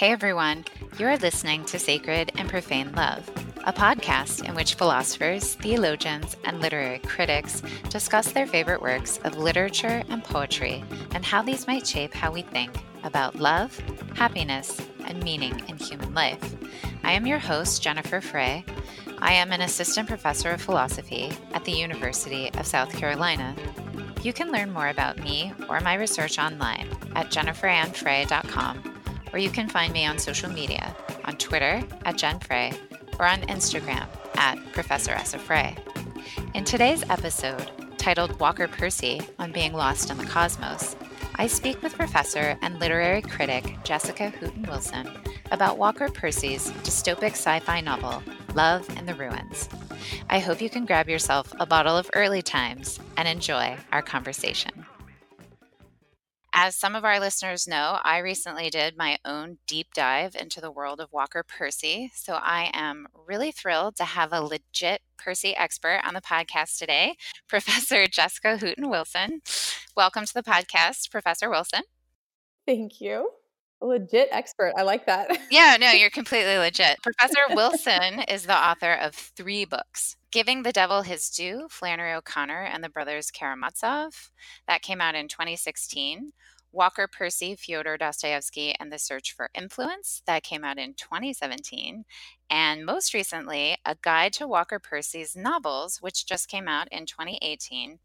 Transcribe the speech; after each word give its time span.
Hey 0.00 0.12
everyone, 0.12 0.64
you 0.96 1.06
are 1.08 1.18
listening 1.18 1.66
to 1.66 1.78
Sacred 1.78 2.32
and 2.36 2.48
Profane 2.48 2.90
Love, 2.92 3.28
a 3.66 3.72
podcast 3.74 4.42
in 4.48 4.54
which 4.54 4.76
philosophers, 4.76 5.56
theologians, 5.56 6.38
and 6.44 6.58
literary 6.62 7.00
critics 7.00 7.62
discuss 7.90 8.32
their 8.32 8.46
favorite 8.46 8.80
works 8.80 9.18
of 9.24 9.36
literature 9.36 10.02
and 10.08 10.24
poetry 10.24 10.82
and 11.14 11.22
how 11.22 11.42
these 11.42 11.66
might 11.66 11.86
shape 11.86 12.14
how 12.14 12.32
we 12.32 12.40
think 12.40 12.74
about 13.04 13.36
love, 13.36 13.78
happiness, 14.14 14.80
and 15.04 15.22
meaning 15.22 15.62
in 15.68 15.76
human 15.76 16.14
life. 16.14 16.56
I 17.04 17.12
am 17.12 17.26
your 17.26 17.38
host, 17.38 17.82
Jennifer 17.82 18.22
Frey. 18.22 18.64
I 19.18 19.34
am 19.34 19.52
an 19.52 19.60
assistant 19.60 20.08
professor 20.08 20.48
of 20.48 20.62
philosophy 20.62 21.30
at 21.52 21.66
the 21.66 21.72
University 21.72 22.50
of 22.54 22.66
South 22.66 22.90
Carolina. 22.96 23.54
You 24.22 24.32
can 24.32 24.50
learn 24.50 24.72
more 24.72 24.88
about 24.88 25.18
me 25.18 25.52
or 25.68 25.78
my 25.80 25.92
research 25.92 26.38
online 26.38 26.88
at 27.14 27.30
jenniferannfrey.com 27.30 28.89
or 29.32 29.38
you 29.38 29.50
can 29.50 29.68
find 29.68 29.92
me 29.92 30.06
on 30.06 30.18
social 30.18 30.50
media 30.50 30.94
on 31.24 31.36
Twitter 31.36 31.82
at 32.04 32.16
Jen 32.16 32.40
Frey 32.40 32.72
or 33.18 33.26
on 33.26 33.40
Instagram 33.42 34.06
at 34.36 34.58
Professor 34.72 35.12
Essa 35.12 35.38
Frey. 35.38 35.76
In 36.54 36.64
today's 36.64 37.02
episode, 37.10 37.70
titled 37.98 38.38
Walker 38.40 38.66
Percy 38.66 39.20
on 39.38 39.52
Being 39.52 39.72
Lost 39.72 40.10
in 40.10 40.16
the 40.16 40.24
Cosmos, 40.24 40.96
I 41.36 41.46
speak 41.46 41.82
with 41.82 41.96
professor 41.96 42.58
and 42.62 42.78
literary 42.80 43.22
critic 43.22 43.76
Jessica 43.84 44.30
Hooten 44.30 44.66
Wilson 44.66 45.08
about 45.50 45.78
Walker 45.78 46.08
Percy's 46.08 46.70
dystopic 46.82 47.32
sci 47.32 47.60
fi 47.60 47.80
novel, 47.80 48.22
Love 48.54 48.88
in 48.98 49.06
the 49.06 49.14
Ruins. 49.14 49.68
I 50.28 50.38
hope 50.38 50.60
you 50.60 50.70
can 50.70 50.86
grab 50.86 51.08
yourself 51.08 51.52
a 51.58 51.66
bottle 51.66 51.96
of 51.96 52.10
early 52.14 52.42
times 52.42 52.98
and 53.16 53.26
enjoy 53.26 53.76
our 53.92 54.02
conversation. 54.02 54.84
As 56.52 56.74
some 56.74 56.96
of 56.96 57.04
our 57.04 57.20
listeners 57.20 57.68
know, 57.68 58.00
I 58.02 58.18
recently 58.18 58.70
did 58.70 58.96
my 58.96 59.18
own 59.24 59.58
deep 59.68 59.94
dive 59.94 60.34
into 60.34 60.60
the 60.60 60.70
world 60.70 61.00
of 61.00 61.12
Walker 61.12 61.44
Percy. 61.44 62.10
So 62.14 62.34
I 62.34 62.70
am 62.74 63.06
really 63.14 63.52
thrilled 63.52 63.94
to 63.96 64.04
have 64.04 64.32
a 64.32 64.42
legit 64.42 65.00
Percy 65.16 65.54
expert 65.54 66.00
on 66.04 66.14
the 66.14 66.20
podcast 66.20 66.76
today, 66.78 67.14
Professor 67.48 68.08
Jessica 68.08 68.58
Hooten 68.58 68.90
Wilson. 68.90 69.42
Welcome 69.96 70.24
to 70.24 70.34
the 70.34 70.42
podcast, 70.42 71.10
Professor 71.10 71.48
Wilson. 71.48 71.82
Thank 72.66 73.00
you. 73.00 73.30
Legit 73.80 74.28
expert. 74.30 74.74
I 74.76 74.82
like 74.82 75.06
that. 75.06 75.38
yeah, 75.50 75.76
no, 75.80 75.90
you're 75.92 76.10
completely 76.10 76.58
legit. 76.58 76.98
Professor 77.02 77.40
Wilson 77.50 78.20
is 78.28 78.44
the 78.44 78.56
author 78.56 78.92
of 78.92 79.14
three 79.14 79.64
books 79.64 80.16
Giving 80.30 80.62
the 80.62 80.72
Devil 80.72 81.02
His 81.02 81.28
Due, 81.30 81.66
Flannery 81.70 82.12
O'Connor 82.12 82.62
and 82.62 82.84
the 82.84 82.88
Brothers 82.88 83.30
Karamazov. 83.30 84.30
That 84.68 84.82
came 84.82 85.00
out 85.00 85.14
in 85.14 85.28
2016. 85.28 86.32
Walker 86.72 87.08
Percy, 87.08 87.56
Fyodor 87.56 87.96
Dostoevsky, 87.96 88.74
and 88.78 88.92
the 88.92 88.98
Search 88.98 89.32
for 89.32 89.50
Influence. 89.54 90.22
That 90.26 90.42
came 90.42 90.64
out 90.64 90.78
in 90.78 90.94
2017. 90.94 92.04
And 92.48 92.84
most 92.84 93.14
recently, 93.14 93.76
A 93.84 93.96
Guide 94.00 94.32
to 94.34 94.46
Walker 94.46 94.78
Percy's 94.78 95.36
Novels, 95.36 95.98
which 96.00 96.26
just 96.26 96.48
came 96.48 96.68
out 96.68 96.88
in 96.90 97.06
2018. 97.06 97.98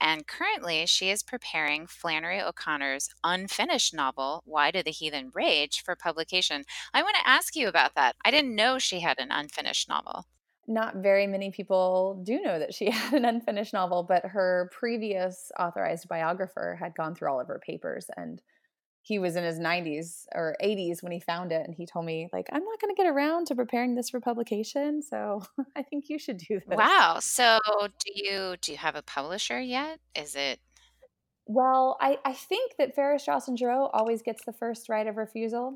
And 0.00 0.26
currently, 0.26 0.86
she 0.86 1.10
is 1.10 1.22
preparing 1.22 1.86
Flannery 1.86 2.40
O'Connor's 2.40 3.10
unfinished 3.22 3.94
novel, 3.94 4.42
Why 4.44 4.70
Do 4.70 4.82
the 4.82 4.90
Heathen 4.90 5.30
Rage, 5.34 5.82
for 5.84 5.94
publication. 5.96 6.64
I 6.92 7.02
want 7.02 7.16
to 7.20 7.28
ask 7.28 7.54
you 7.56 7.68
about 7.68 7.94
that. 7.94 8.16
I 8.24 8.30
didn't 8.30 8.56
know 8.56 8.78
she 8.78 9.00
had 9.00 9.18
an 9.18 9.30
unfinished 9.30 9.88
novel 9.88 10.26
not 10.66 10.96
very 10.96 11.26
many 11.26 11.50
people 11.50 12.22
do 12.24 12.40
know 12.40 12.58
that 12.58 12.74
she 12.74 12.90
had 12.90 13.14
an 13.14 13.24
unfinished 13.24 13.72
novel, 13.72 14.02
but 14.02 14.24
her 14.24 14.70
previous 14.72 15.50
authorized 15.58 16.08
biographer 16.08 16.76
had 16.80 16.94
gone 16.94 17.14
through 17.14 17.30
all 17.30 17.40
of 17.40 17.48
her 17.48 17.60
papers 17.64 18.06
and 18.16 18.42
he 19.04 19.18
was 19.18 19.34
in 19.34 19.42
his 19.42 19.58
90s 19.58 20.26
or 20.32 20.56
80s 20.62 21.02
when 21.02 21.10
he 21.10 21.18
found 21.18 21.50
it 21.50 21.66
and 21.66 21.74
he 21.74 21.86
told 21.86 22.06
me 22.06 22.28
like 22.32 22.46
i'm 22.52 22.64
not 22.64 22.80
going 22.80 22.94
to 22.94 23.02
get 23.02 23.08
around 23.08 23.46
to 23.48 23.54
preparing 23.56 23.96
this 23.96 24.10
for 24.10 24.20
publication 24.20 25.02
so 25.02 25.42
i 25.76 25.82
think 25.82 26.04
you 26.08 26.18
should 26.18 26.38
do 26.38 26.60
this. 26.66 26.78
Wow 26.78 27.18
so 27.20 27.58
do 27.76 28.12
you 28.14 28.54
do 28.60 28.72
you 28.72 28.78
have 28.78 28.94
a 28.94 29.02
publisher 29.02 29.60
yet? 29.60 29.98
Is 30.14 30.36
it 30.36 30.60
well 31.46 31.96
i 32.00 32.18
i 32.24 32.32
think 32.32 32.74
that 32.78 32.94
Farrar 32.94 33.18
Straus 33.18 33.48
and 33.48 33.58
Giroux 33.58 33.88
always 33.92 34.22
gets 34.22 34.44
the 34.44 34.52
first 34.52 34.88
right 34.88 35.06
of 35.06 35.16
refusal 35.16 35.74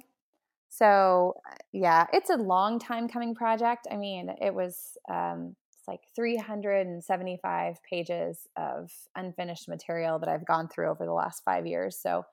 so 0.68 1.34
uh, 1.50 1.54
yeah, 1.72 2.06
it's 2.12 2.30
a 2.30 2.36
long 2.36 2.78
time 2.78 3.08
coming 3.08 3.34
project. 3.34 3.86
I 3.90 3.96
mean, 3.96 4.30
it 4.40 4.54
was 4.54 4.96
um, 5.10 5.56
it's 5.72 5.88
like 5.88 6.00
375 6.14 7.76
pages 7.88 8.46
of 8.56 8.90
unfinished 9.14 9.68
material 9.68 10.18
that 10.18 10.28
I've 10.28 10.46
gone 10.46 10.68
through 10.68 10.88
over 10.88 11.04
the 11.04 11.12
last 11.12 11.42
five 11.44 11.66
years. 11.66 11.98
So 12.00 12.24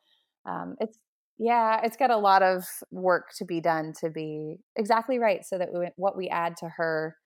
um, 0.45 0.75
it's 0.79 0.97
yeah, 1.39 1.81
it's 1.83 1.97
got 1.97 2.11
a 2.11 2.17
lot 2.17 2.43
of 2.43 2.63
work 2.91 3.33
to 3.37 3.45
be 3.45 3.59
done 3.59 3.93
to 4.01 4.09
be 4.09 4.57
exactly 4.75 5.17
right, 5.17 5.43
so 5.43 5.57
that 5.57 5.73
we, 5.73 5.87
what 5.95 6.15
we 6.15 6.29
add 6.29 6.57
to 6.57 6.69
her, 6.69 7.17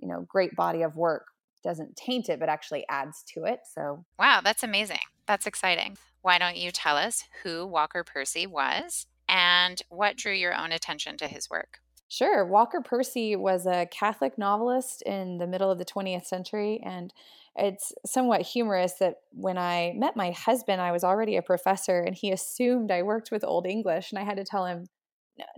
you 0.00 0.06
know, 0.06 0.24
great 0.28 0.54
body 0.54 0.82
of 0.82 0.96
work 0.96 1.26
doesn't 1.64 1.96
taint 1.96 2.28
it, 2.28 2.38
but 2.38 2.48
actually 2.48 2.84
adds 2.88 3.24
to 3.34 3.44
it. 3.44 3.60
So 3.74 4.04
wow, 4.18 4.40
that's 4.42 4.62
amazing. 4.62 5.00
That's 5.26 5.46
exciting. 5.46 5.96
Why 6.22 6.38
don't 6.38 6.56
you 6.56 6.70
tell 6.70 6.96
us 6.96 7.24
who 7.42 7.66
Walker 7.66 8.04
Percy 8.04 8.46
was 8.46 9.06
and 9.28 9.80
what 9.88 10.16
drew 10.16 10.32
your 10.32 10.54
own 10.54 10.72
attention 10.72 11.16
to 11.18 11.28
his 11.28 11.50
work? 11.50 11.80
Sure. 12.08 12.44
Walker 12.46 12.80
Percy 12.80 13.36
was 13.36 13.66
a 13.66 13.86
Catholic 13.90 14.38
novelist 14.38 15.02
in 15.02 15.36
the 15.36 15.46
middle 15.46 15.70
of 15.70 15.78
the 15.78 15.84
20th 15.84 16.24
century. 16.24 16.80
And 16.82 17.12
it's 17.54 17.92
somewhat 18.06 18.42
humorous 18.42 18.94
that 18.94 19.16
when 19.32 19.58
I 19.58 19.92
met 19.94 20.16
my 20.16 20.30
husband, 20.30 20.80
I 20.80 20.92
was 20.92 21.04
already 21.04 21.36
a 21.36 21.42
professor 21.42 22.00
and 22.00 22.14
he 22.14 22.32
assumed 22.32 22.90
I 22.90 23.02
worked 23.02 23.30
with 23.30 23.44
Old 23.44 23.66
English. 23.66 24.10
And 24.10 24.18
I 24.18 24.24
had 24.24 24.38
to 24.38 24.44
tell 24.44 24.64
him, 24.64 24.86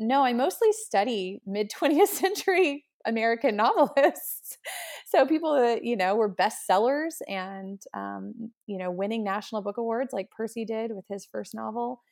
no, 0.01 0.25
I 0.25 0.33
mostly 0.33 0.73
study 0.73 1.41
mid 1.47 1.71
20th 1.71 2.07
century 2.09 2.85
American 3.07 3.57
novelists. 3.57 4.59
so 5.07 5.27
people 5.27 5.55
that, 5.55 5.85
you 5.85 5.97
know, 5.97 6.17
were 6.17 6.35
bestsellers 6.35 7.17
and, 7.29 7.81
um, 7.95 8.51
you 8.67 8.77
know, 8.77 8.91
winning 8.91 9.23
National 9.23 9.63
Book 9.63 9.79
Awards 9.79 10.13
like 10.13 10.31
Percy 10.31 10.65
did 10.65 10.91
with 10.93 11.05
his 11.09 11.25
first 11.25 11.55
novel. 11.55 12.03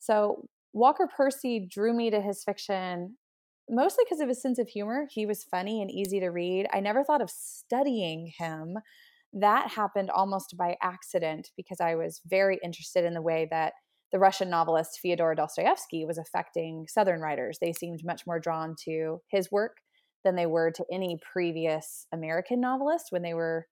So 0.00 0.48
Walker 0.74 1.08
Percy 1.16 1.66
drew 1.70 1.94
me 1.94 2.10
to 2.10 2.20
his 2.20 2.44
fiction 2.44 3.16
mostly 3.70 4.04
because 4.04 4.20
of 4.20 4.28
his 4.28 4.42
sense 4.42 4.58
of 4.58 4.68
humor. 4.68 5.06
He 5.10 5.24
was 5.24 5.44
funny 5.44 5.80
and 5.80 5.90
easy 5.90 6.20
to 6.20 6.28
read. 6.28 6.66
I 6.72 6.80
never 6.80 7.02
thought 7.02 7.22
of 7.22 7.30
studying 7.30 8.32
him. 8.38 8.76
That 9.32 9.70
happened 9.70 10.10
almost 10.10 10.56
by 10.58 10.76
accident 10.82 11.48
because 11.56 11.80
I 11.80 11.94
was 11.94 12.20
very 12.26 12.58
interested 12.62 13.04
in 13.04 13.14
the 13.14 13.22
way 13.22 13.48
that 13.50 13.72
the 14.12 14.18
Russian 14.18 14.50
novelist 14.50 15.00
Fyodor 15.00 15.34
Dostoevsky 15.34 16.04
was 16.04 16.18
affecting 16.18 16.86
Southern 16.88 17.20
writers. 17.20 17.58
They 17.60 17.72
seemed 17.72 18.04
much 18.04 18.22
more 18.26 18.38
drawn 18.38 18.76
to 18.84 19.20
his 19.28 19.50
work 19.50 19.78
than 20.24 20.36
they 20.36 20.46
were 20.46 20.70
to 20.72 20.84
any 20.92 21.18
previous 21.32 22.06
American 22.12 22.60
novelist 22.60 23.06
when 23.10 23.22
they 23.22 23.34
were, 23.34 23.66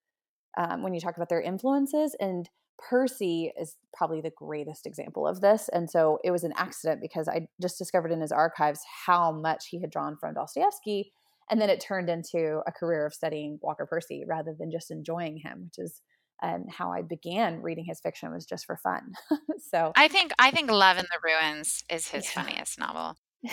um, 0.59 0.83
when 0.83 0.95
you 0.95 1.01
talk 1.01 1.17
about 1.17 1.29
their 1.29 1.41
influences. 1.41 2.17
And 2.19 2.49
Percy 2.88 3.53
is 3.59 3.76
probably 3.94 4.20
the 4.20 4.32
greatest 4.37 4.87
example 4.87 5.26
of 5.26 5.41
this. 5.41 5.69
And 5.72 5.91
so 5.91 6.19
it 6.25 6.31
was 6.31 6.44
an 6.44 6.53
accident 6.56 7.00
because 7.00 7.28
I 7.28 7.47
just 7.60 7.78
discovered 7.78 8.12
in 8.12 8.20
his 8.20 8.32
archives 8.32 8.81
how 9.06 9.32
much 9.32 9.69
he 9.69 9.81
had 9.81 9.91
drawn 9.91 10.16
from 10.16 10.34
Dostoevsky. 10.34 11.12
And 11.50 11.60
then 11.60 11.70
it 11.70 11.81
turned 11.81 12.09
into 12.09 12.60
a 12.66 12.72
career 12.72 13.06
of 13.06 13.15
studying 13.15 13.59
Walker 13.62 13.87
Percy 13.87 14.25
rather 14.26 14.54
than 14.59 14.70
just 14.70 14.91
enjoying 14.91 15.38
him, 15.38 15.65
which 15.65 15.84
is 15.84 16.00
um, 16.43 16.65
how 16.69 16.93
I 16.93 17.03
began 17.03 17.62
reading 17.62 17.84
his 17.84 18.00
fiction 18.00 18.32
was 18.32 18.44
just 18.44 18.66
for 18.66 18.76
fun. 18.76 19.12
so 19.70 19.93
I 19.94 20.09
think 20.09 20.32
I 20.38 20.50
think 20.50 20.70
Love 20.70 20.99
in 20.99 21.04
the 21.04 21.19
Ruins 21.22 21.84
is 21.88 22.09
his 22.09 22.25
yeah. 22.25 22.43
funniest 22.43 22.78
novel. 22.78 23.16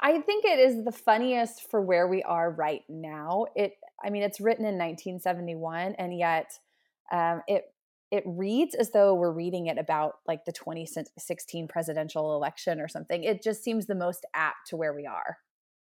I 0.00 0.20
think 0.20 0.44
it 0.44 0.58
is 0.58 0.84
the 0.84 0.92
funniest 0.92 1.70
for 1.70 1.80
where 1.80 2.06
we 2.06 2.22
are 2.22 2.50
right 2.50 2.82
now. 2.88 3.46
It 3.54 3.72
I 4.04 4.10
mean 4.10 4.22
it's 4.22 4.40
written 4.40 4.64
in 4.64 4.74
1971 4.74 5.94
and 5.98 6.16
yet 6.16 6.58
um, 7.12 7.42
it 7.46 7.64
it 8.12 8.22
reads 8.24 8.74
as 8.74 8.92
though 8.92 9.14
we're 9.14 9.32
reading 9.32 9.66
it 9.66 9.78
about 9.78 10.14
like 10.28 10.44
the 10.44 10.52
2016 10.52 11.66
presidential 11.66 12.36
election 12.36 12.80
or 12.80 12.86
something. 12.86 13.24
It 13.24 13.42
just 13.42 13.64
seems 13.64 13.86
the 13.86 13.96
most 13.96 14.24
apt 14.32 14.68
to 14.68 14.76
where 14.76 14.94
we 14.94 15.06
are. 15.06 15.38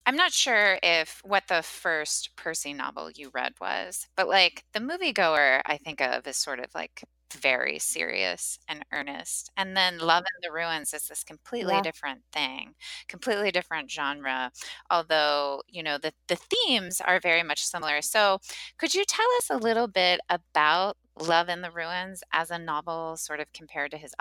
I'm 0.06 0.16
not 0.16 0.34
sure 0.34 0.78
if 0.84 1.22
what 1.24 1.48
the 1.48 1.62
first 1.62 2.36
Percy 2.36 2.74
novel 2.74 3.12
you 3.12 3.30
read 3.34 3.54
was, 3.62 4.08
but 4.16 4.28
like 4.28 4.66
the 4.74 4.80
moviegoer, 4.80 5.62
I 5.66 5.78
think 5.78 6.02
of 6.02 6.28
is 6.28 6.38
sort 6.38 6.60
of 6.60 6.74
like 6.74 7.04
very 7.36 7.80
serious 7.80 8.60
and 8.68 8.86
earnest. 8.92 9.52
And 9.58 9.76
then 9.76 9.98
Love 10.00 10.24
in 10.24 10.42
the 10.42 10.52
Ruins 10.52 10.94
is 10.94 11.08
this 11.08 11.24
completely 11.24 11.80
yeah. 11.80 11.82
different 11.82 12.24
thing, 12.32 12.76
completely 13.08 13.52
different 13.52 13.90
genre. 13.92 14.52
Although, 14.90 15.64
you 15.68 15.84
know, 15.84 15.98
the, 15.98 16.14
the 16.28 16.36
themes 16.36 17.02
are 17.02 17.20
very 17.20 17.44
much 17.44 17.64
similar. 17.64 18.02
So, 18.02 18.40
could 18.78 18.94
you 18.96 19.06
tell 19.06 19.28
us 19.38 19.50
a 19.50 19.58
little 19.58 19.88
bit 19.88 20.20
about 20.30 20.98
Love 21.20 21.50
in 21.50 21.62
the 21.62 21.72
Ruins 21.72 22.24
as 22.32 22.52
a 22.52 22.60
novel, 22.60 23.18
sort 23.18 23.40
of 23.40 23.52
compared 23.54 23.92
to 23.92 23.98
his 23.98 24.14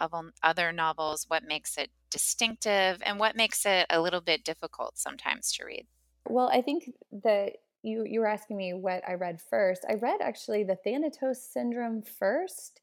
other 0.43 0.73
novels? 0.73 1.25
What 1.29 1.45
makes 1.45 1.79
it 1.79 1.91
distinctive 2.11 3.03
and 3.05 3.19
what 3.19 3.37
makes 3.37 3.65
it 3.65 3.87
a 3.91 4.01
little 4.01 4.21
bit 4.21 4.45
difficult 4.45 4.99
sometimes 4.99 5.53
to 5.53 5.65
read? 5.65 5.87
Well, 6.29 6.49
I 6.49 6.63
think 6.63 6.93
that 7.13 7.57
you 7.83 8.05
you 8.05 8.21
were 8.21 8.27
asking 8.27 8.57
me 8.57 8.75
what 8.75 9.07
I 9.09 9.15
read 9.15 9.41
first. 9.41 9.85
I 9.89 9.95
read 9.95 10.21
actually 10.21 10.65
the 10.65 10.77
Thanatos 10.77 11.43
syndrome 11.43 12.03
first 12.03 12.81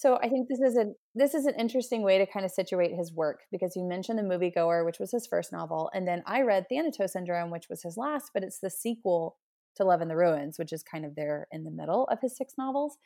So 0.00 0.16
I 0.16 0.30
think 0.30 0.48
this 0.48 0.60
is 0.60 0.78
a 0.78 0.86
this 1.14 1.34
is 1.34 1.44
an 1.44 1.56
interesting 1.58 2.00
way 2.00 2.16
to 2.16 2.24
kind 2.24 2.46
of 2.46 2.50
situate 2.50 2.96
his 2.96 3.12
work 3.12 3.40
because 3.52 3.76
you 3.76 3.84
mentioned 3.84 4.18
the 4.18 4.22
moviegoer, 4.22 4.82
which 4.82 4.98
was 4.98 5.10
his 5.10 5.26
first 5.26 5.52
novel, 5.52 5.90
and 5.92 6.08
then 6.08 6.22
I 6.24 6.40
read 6.40 6.64
Thanatos 6.70 7.12
Syndrome, 7.12 7.50
which 7.50 7.68
was 7.68 7.82
his 7.82 7.98
last, 7.98 8.30
but 8.32 8.42
it's 8.42 8.60
the 8.60 8.70
sequel 8.70 9.36
to 9.76 9.84
Love 9.84 10.00
in 10.00 10.08
the 10.08 10.16
Ruins, 10.16 10.58
which 10.58 10.72
is 10.72 10.82
kind 10.82 11.04
of 11.04 11.16
there 11.16 11.48
in 11.52 11.64
the 11.64 11.70
middle 11.70 12.04
of 12.06 12.18
his 12.22 12.34
six 12.34 12.54
novels. 12.56 12.96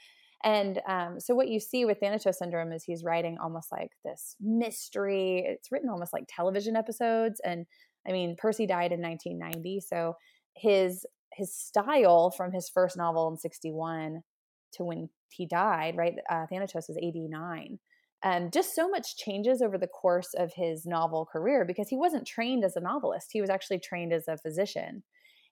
And 0.44 0.80
um, 0.86 1.18
so 1.18 1.34
what 1.34 1.48
you 1.48 1.58
see 1.58 1.84
with 1.84 1.98
Thanatos 1.98 2.38
Syndrome 2.38 2.70
is 2.70 2.84
he's 2.84 3.02
writing 3.02 3.38
almost 3.42 3.72
like 3.72 3.90
this 4.04 4.36
mystery. 4.40 5.42
It's 5.44 5.72
written 5.72 5.88
almost 5.88 6.12
like 6.12 6.26
television 6.28 6.76
episodes. 6.76 7.40
And 7.44 7.66
I 8.06 8.12
mean, 8.12 8.36
Percy 8.38 8.68
died 8.68 8.92
in 8.92 9.02
1990, 9.02 9.80
so 9.80 10.14
his 10.54 11.04
his 11.32 11.52
style 11.52 12.30
from 12.30 12.52
his 12.52 12.68
first 12.68 12.96
novel 12.96 13.28
in 13.32 13.36
61 13.36 14.22
to 14.76 14.84
when 14.84 15.08
he 15.30 15.46
died, 15.46 15.96
right? 15.96 16.14
Uh, 16.30 16.46
Thanatos 16.46 16.88
was 16.88 16.98
89. 17.00 17.78
Um, 18.22 18.50
just 18.50 18.74
so 18.74 18.88
much 18.88 19.16
changes 19.16 19.60
over 19.60 19.76
the 19.76 19.86
course 19.86 20.32
of 20.34 20.52
his 20.54 20.86
novel 20.86 21.26
career 21.30 21.64
because 21.64 21.88
he 21.88 21.96
wasn't 21.96 22.26
trained 22.26 22.64
as 22.64 22.76
a 22.76 22.80
novelist. 22.80 23.28
He 23.32 23.40
was 23.40 23.50
actually 23.50 23.80
trained 23.80 24.12
as 24.12 24.28
a 24.28 24.38
physician. 24.38 25.02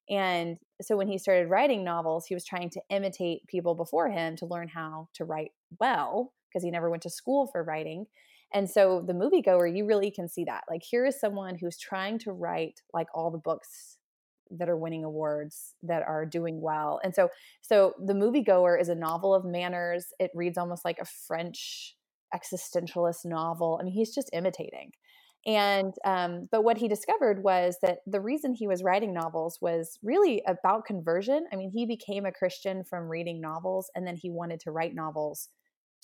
And 0.08 0.56
so 0.80 0.96
when 0.96 1.06
he 1.06 1.18
started 1.18 1.50
writing 1.50 1.84
novels, 1.84 2.26
he 2.26 2.34
was 2.34 2.44
trying 2.44 2.70
to 2.70 2.80
imitate 2.90 3.46
people 3.46 3.74
before 3.74 4.10
him 4.10 4.36
to 4.36 4.46
learn 4.46 4.68
how 4.68 5.08
to 5.14 5.24
write 5.24 5.50
well 5.80 6.32
because 6.48 6.64
he 6.64 6.70
never 6.70 6.90
went 6.90 7.02
to 7.02 7.10
school 7.10 7.48
for 7.52 7.62
writing. 7.62 8.06
And 8.54 8.68
so 8.68 9.02
the 9.06 9.14
moviegoer, 9.14 9.74
you 9.74 9.86
really 9.86 10.10
can 10.10 10.28
see 10.28 10.44
that. 10.44 10.64
Like 10.68 10.82
here 10.82 11.06
is 11.06 11.20
someone 11.20 11.56
who's 11.58 11.78
trying 11.78 12.18
to 12.20 12.32
write 12.32 12.80
like 12.92 13.06
all 13.14 13.30
the 13.30 13.38
books 13.38 13.98
that 14.58 14.68
are 14.68 14.76
winning 14.76 15.04
awards 15.04 15.74
that 15.82 16.02
are 16.02 16.26
doing 16.26 16.60
well. 16.60 17.00
And 17.02 17.14
so 17.14 17.28
so 17.60 17.94
the 18.04 18.14
moviegoer 18.14 18.80
is 18.80 18.88
a 18.88 18.94
novel 18.94 19.34
of 19.34 19.44
manners. 19.44 20.06
It 20.18 20.30
reads 20.34 20.58
almost 20.58 20.84
like 20.84 20.98
a 21.00 21.06
French 21.26 21.96
existentialist 22.34 23.24
novel. 23.24 23.78
I 23.80 23.84
mean, 23.84 23.94
he's 23.94 24.14
just 24.14 24.30
imitating. 24.32 24.92
And 25.44 25.92
um, 26.04 26.48
but 26.52 26.62
what 26.62 26.78
he 26.78 26.86
discovered 26.86 27.42
was 27.42 27.76
that 27.82 27.98
the 28.06 28.20
reason 28.20 28.54
he 28.54 28.68
was 28.68 28.84
writing 28.84 29.12
novels 29.12 29.58
was 29.60 29.98
really 30.02 30.42
about 30.46 30.84
conversion. 30.84 31.46
I 31.52 31.56
mean, 31.56 31.72
he 31.74 31.84
became 31.84 32.24
a 32.24 32.32
Christian 32.32 32.84
from 32.84 33.08
reading 33.08 33.40
novels, 33.40 33.90
and 33.96 34.06
then 34.06 34.16
he 34.16 34.30
wanted 34.30 34.60
to 34.60 34.70
write 34.70 34.94
novels 34.94 35.48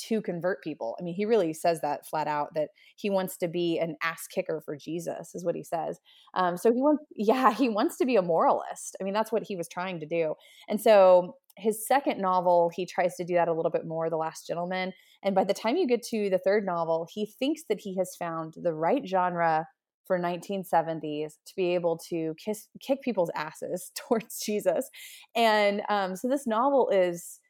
to 0.07 0.23
convert 0.23 0.63
people. 0.63 0.97
I 0.99 1.03
mean, 1.03 1.15
he 1.15 1.25
really 1.25 1.53
says 1.53 1.81
that 1.81 2.07
flat 2.07 2.29
out 2.29 2.55
that 2.55 2.71
he 2.97 3.11
wants 3.11 3.37
to 3.39 3.49
be 3.49 3.79
an 3.79 3.97
ass 4.03 4.27
kicker 4.27 4.61
for 4.65 4.77
Jesus, 4.77 5.35
is 5.35 5.45
what 5.45 5.55
he 5.55 5.65
says. 5.65 6.01
Um, 6.35 6.57
so 6.57 6.73
he 6.73 6.81
wants, 6.81 7.05
yeah, 7.17 7.53
he 7.53 7.69
wants 7.69 7.97
to 7.99 8.07
be 8.07 8.17
a 8.17 8.23
moralist. 8.23 8.97
I 9.01 9.05
mean, 9.05 9.15
that's 9.15 9.33
what 9.33 9.43
he 9.43 9.57
was 9.57 9.69
trying 9.69 10.01
to 10.01 10.07
do. 10.07 10.35
And 10.69 10.81
so 10.81 11.37
his 11.57 11.87
second 11.87 12.21
novel, 12.21 12.71
he 12.75 12.87
tries 12.87 13.17
to 13.17 13.25
do 13.25 13.35
that 13.35 13.49
a 13.49 13.53
little 13.53 13.71
bit 13.71 13.87
more, 13.87 14.09
The 14.09 14.17
Last 14.17 14.47
Gentleman. 14.47 14.93
And 15.23 15.35
by 15.35 15.45
the 15.45 15.55
time 15.55 15.77
you 15.77 15.87
get 15.87 16.03
to 16.05 16.31
the 16.31 16.39
third 16.39 16.65
novel, 16.65 17.07
he 17.13 17.27
thinks 17.27 17.63
that 17.69 17.81
he 17.81 17.97
has 17.97 18.15
found 18.17 18.55
the 18.57 18.75
right 18.75 19.07
genre 19.07 19.67
for 20.07 20.19
1970s 20.19 21.35
to 21.47 21.57
be 21.57 21.75
able 21.75 21.99
to 22.09 22.35
kiss, 22.43 22.69
kick 22.81 23.03
people's 23.03 23.31
asses 23.37 23.93
towards 24.09 24.41
Jesus. 24.41 24.89
And 25.37 25.83
um, 25.89 26.17
so 26.17 26.29
this 26.29 26.47
novel 26.47 26.89
is 26.89 27.41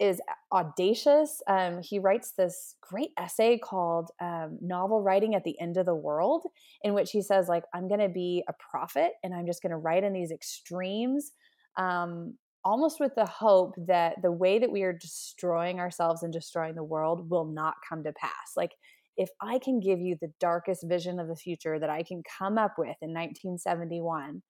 is 0.00 0.20
audacious. 0.52 1.40
Um, 1.46 1.80
he 1.82 1.98
writes 1.98 2.32
this 2.36 2.76
great 2.80 3.10
essay 3.18 3.58
called 3.58 4.10
um, 4.20 4.58
"Novel 4.60 5.02
Writing 5.02 5.34
at 5.34 5.44
the 5.44 5.58
End 5.60 5.76
of 5.76 5.86
the 5.86 5.94
World," 5.94 6.46
in 6.82 6.94
which 6.94 7.10
he 7.10 7.22
says, 7.22 7.48
"Like 7.48 7.64
I'm 7.72 7.88
going 7.88 8.00
to 8.00 8.08
be 8.08 8.44
a 8.48 8.54
prophet, 8.70 9.12
and 9.22 9.34
I'm 9.34 9.46
just 9.46 9.62
going 9.62 9.70
to 9.70 9.76
write 9.76 10.04
in 10.04 10.12
these 10.12 10.32
extremes." 10.32 11.32
Um, 11.76 12.34
almost 12.64 12.98
with 12.98 13.14
the 13.14 13.26
hope 13.26 13.74
that 13.86 14.16
the 14.22 14.32
way 14.32 14.58
that 14.58 14.72
we 14.72 14.82
are 14.82 14.92
destroying 14.92 15.80
ourselves 15.80 16.22
and 16.22 16.32
destroying 16.32 16.74
the 16.74 16.82
world 16.82 17.28
will 17.28 17.44
not 17.44 17.74
come 17.88 18.02
to 18.04 18.12
pass. 18.12 18.52
Like, 18.56 18.72
if 19.16 19.28
I 19.40 19.58
can 19.58 19.80
give 19.80 20.00
you 20.00 20.16
the 20.20 20.32
darkest 20.40 20.84
vision 20.88 21.20
of 21.20 21.28
the 21.28 21.36
future 21.36 21.78
that 21.78 21.90
I 21.90 22.02
can 22.02 22.22
come 22.38 22.58
up 22.58 22.74
with 22.78 22.96
in 23.00 23.12
1971, 23.12 24.42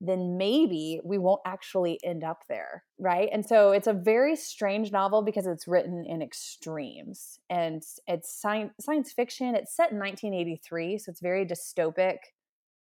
then 0.00 0.36
maybe 0.36 1.00
we 1.02 1.18
won't 1.18 1.40
actually 1.44 1.98
end 2.04 2.22
up 2.22 2.44
there, 2.48 2.84
right? 2.98 3.28
And 3.32 3.44
so 3.44 3.72
it's 3.72 3.88
a 3.88 3.92
very 3.92 4.36
strange 4.36 4.92
novel 4.92 5.22
because 5.22 5.46
it's 5.46 5.66
written 5.66 6.04
in 6.06 6.22
extremes 6.22 7.40
and 7.50 7.82
it's 8.06 8.32
science, 8.32 8.72
science 8.80 9.12
fiction. 9.12 9.56
It's 9.56 9.74
set 9.74 9.90
in 9.90 9.98
1983, 9.98 10.98
so 10.98 11.10
it's 11.10 11.20
very 11.20 11.44
dystopic. 11.44 12.18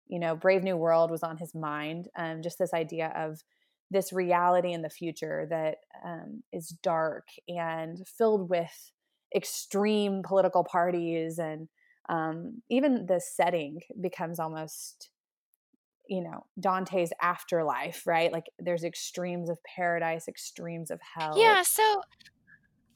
You 0.08 0.20
know, 0.20 0.36
Brave 0.36 0.64
New 0.64 0.78
World 0.78 1.12
was 1.12 1.24
on 1.24 1.38
his 1.38 1.54
mind. 1.54 2.08
Um, 2.18 2.42
just 2.42 2.58
this 2.58 2.74
idea 2.74 3.12
of 3.16 3.44
this 3.90 4.14
reality 4.14 4.72
in 4.72 4.82
the 4.82 4.90
future 4.90 5.48
that 5.50 5.80
um, 6.06 6.44
is 6.54 6.70
dark 6.82 7.28
and 7.50 7.98
filled 8.08 8.50
with 8.50 8.92
extreme 9.36 10.24
political 10.24 10.64
parties 10.64 11.40
and 11.40 11.68
um, 12.10 12.62
even 12.70 13.06
the 13.06 13.20
setting 13.20 13.82
becomes 14.00 14.40
almost 14.40 15.10
you 16.12 16.22
know 16.22 16.46
dante's 16.60 17.14
afterlife 17.22 18.06
right 18.06 18.34
like 18.34 18.48
there's 18.60 18.84
extremes 18.84 19.50
of 19.50 19.58
paradise 19.64 20.28
extremes 20.28 20.92
of 20.92 21.00
hell 21.16 21.34
yeah 21.38 21.64
so 21.64 22.02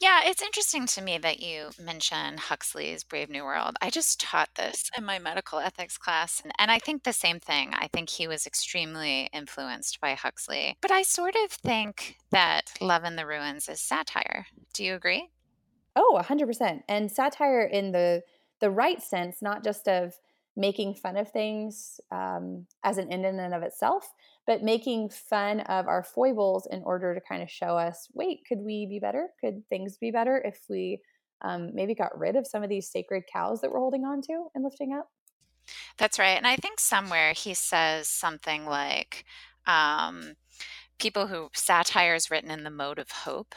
yeah, 0.01 0.23
it's 0.25 0.41
interesting 0.41 0.85
to 0.87 1.01
me 1.01 1.17
that 1.19 1.39
you 1.39 1.69
mention 1.81 2.37
Huxley's 2.37 3.05
Brave 3.05 3.29
New 3.29 3.45
World. 3.45 3.77
I 3.81 3.89
just 3.89 4.19
taught 4.19 4.49
this 4.55 4.89
in 4.97 5.05
my 5.05 5.19
medical 5.19 5.59
ethics 5.59 5.97
class, 5.97 6.41
and, 6.43 6.51
and 6.59 6.69
I 6.69 6.79
think 6.79 7.03
the 7.03 7.13
same 7.13 7.39
thing. 7.39 7.71
I 7.73 7.87
think 7.87 8.09
he 8.09 8.27
was 8.27 8.45
extremely 8.45 9.29
influenced 9.31 10.01
by 10.01 10.13
Huxley. 10.15 10.77
But 10.81 10.91
I 10.91 11.03
sort 11.03 11.35
of 11.45 11.51
think 11.51 12.17
that 12.31 12.73
Love 12.81 13.05
in 13.05 13.15
the 13.15 13.25
Ruins 13.25 13.69
is 13.69 13.79
satire. 13.79 14.47
Do 14.73 14.83
you 14.83 14.95
agree? 14.95 15.29
Oh, 15.95 16.19
100%. 16.21 16.81
And 16.89 17.09
satire 17.09 17.63
in 17.63 17.91
the 17.91 18.21
the 18.61 18.69
right 18.69 19.01
sense, 19.01 19.41
not 19.41 19.63
just 19.63 19.87
of 19.87 20.13
making 20.55 20.95
fun 20.95 21.17
of 21.17 21.31
things 21.31 21.99
um, 22.11 22.65
as 22.83 22.97
an 22.97 23.11
end 23.11 23.25
in 23.25 23.39
and 23.39 23.53
of 23.53 23.63
itself, 23.63 24.07
but 24.47 24.63
making 24.63 25.09
fun 25.09 25.61
of 25.61 25.87
our 25.87 26.03
foibles 26.03 26.67
in 26.71 26.81
order 26.83 27.13
to 27.13 27.21
kind 27.21 27.43
of 27.43 27.49
show 27.49 27.77
us 27.77 28.07
wait, 28.13 28.41
could 28.47 28.59
we 28.59 28.85
be 28.85 28.99
better? 28.99 29.27
Could 29.41 29.67
things 29.69 29.97
be 29.97 30.11
better 30.11 30.41
if 30.45 30.59
we 30.69 31.01
um, 31.41 31.71
maybe 31.73 31.93
got 31.93 32.17
rid 32.17 32.35
of 32.35 32.47
some 32.47 32.63
of 32.63 32.69
these 32.69 32.89
sacred 32.89 33.23
cows 33.31 33.61
that 33.61 33.71
we're 33.71 33.79
holding 33.79 34.05
on 34.05 34.21
to 34.23 34.47
and 34.55 34.63
lifting 34.63 34.93
up? 34.93 35.09
That's 35.97 36.19
right. 36.19 36.37
And 36.37 36.47
I 36.47 36.55
think 36.55 36.79
somewhere 36.79 37.33
he 37.33 37.53
says 37.53 38.07
something 38.07 38.65
like, 38.65 39.25
um, 39.65 40.35
people 40.99 41.27
who 41.27 41.49
satire 41.53 42.15
is 42.15 42.31
written 42.31 42.51
in 42.51 42.63
the 42.63 42.69
mode 42.69 42.99
of 42.99 43.11
hope. 43.11 43.55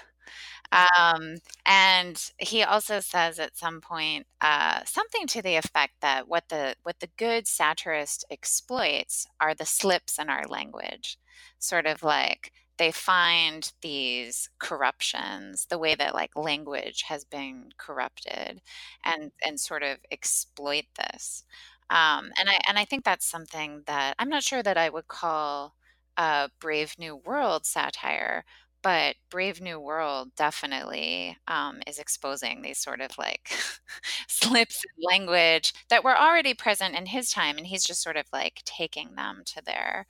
Um, 0.70 1.36
and 1.64 2.30
he 2.38 2.62
also 2.62 3.00
says 3.00 3.38
at 3.38 3.56
some 3.56 3.80
point 3.80 4.26
uh, 4.40 4.84
something 4.84 5.26
to 5.28 5.42
the 5.42 5.56
effect 5.56 5.94
that 6.02 6.28
what 6.28 6.48
the 6.50 6.76
what 6.82 7.00
the 7.00 7.08
good 7.16 7.46
satirist 7.46 8.24
exploits 8.30 9.26
are 9.40 9.54
the 9.54 9.64
slips 9.64 10.18
in 10.18 10.28
our 10.28 10.44
language, 10.46 11.18
sort 11.58 11.86
of 11.86 12.02
like 12.02 12.52
they 12.76 12.92
find 12.92 13.72
these 13.82 14.50
corruptions, 14.58 15.66
the 15.66 15.78
way 15.78 15.94
that 15.94 16.14
like 16.14 16.36
language 16.36 17.02
has 17.08 17.24
been 17.24 17.70
corrupted, 17.78 18.60
and 19.04 19.32
and 19.44 19.58
sort 19.58 19.82
of 19.82 19.98
exploit 20.10 20.84
this. 20.98 21.44
Um, 21.90 22.30
and 22.38 22.48
I 22.50 22.58
and 22.68 22.78
I 22.78 22.84
think 22.84 23.04
that's 23.04 23.26
something 23.26 23.82
that 23.86 24.14
I'm 24.18 24.28
not 24.28 24.42
sure 24.42 24.62
that 24.62 24.76
I 24.76 24.90
would 24.90 25.08
call 25.08 25.74
a 26.16 26.50
Brave 26.60 26.94
New 26.98 27.16
World 27.16 27.64
satire, 27.66 28.44
but 28.82 29.16
Brave 29.30 29.60
New 29.60 29.80
World 29.80 30.30
definitely 30.36 31.36
um, 31.48 31.80
is 31.86 31.98
exposing 31.98 32.62
these 32.62 32.78
sort 32.78 33.00
of 33.00 33.10
like 33.18 33.50
slips 34.28 34.84
in 34.84 35.04
language 35.10 35.72
that 35.90 36.04
were 36.04 36.16
already 36.18 36.54
present 36.54 36.96
in 36.96 37.06
his 37.06 37.30
time, 37.30 37.58
and 37.58 37.66
he's 37.66 37.84
just 37.84 38.02
sort 38.02 38.16
of 38.16 38.26
like 38.32 38.62
taking 38.64 39.14
them 39.16 39.42
to 39.46 39.62
their 39.64 40.06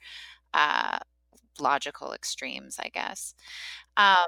uh, 0.53 0.99
logical 1.59 2.13
extremes, 2.13 2.77
I 2.79 2.89
guess. 2.89 3.35
Um, 3.97 4.27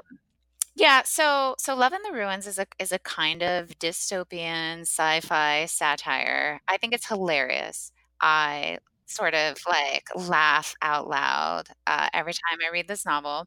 yeah, 0.74 1.02
so 1.04 1.54
so 1.58 1.74
Love 1.76 1.92
in 1.92 2.02
the 2.02 2.12
Ruins 2.12 2.46
is 2.46 2.58
a 2.58 2.66
is 2.78 2.92
a 2.92 2.98
kind 3.00 3.42
of 3.42 3.78
dystopian 3.78 4.82
sci-fi 4.82 5.66
satire. 5.66 6.60
I 6.68 6.78
think 6.78 6.94
it's 6.94 7.08
hilarious. 7.08 7.92
I 8.20 8.78
sort 9.06 9.34
of 9.34 9.56
like 9.68 10.04
laugh 10.14 10.74
out 10.82 11.08
loud 11.08 11.64
uh, 11.86 12.08
every 12.12 12.32
time 12.32 12.58
I 12.66 12.72
read 12.72 12.88
this 12.88 13.04
novel. 13.06 13.46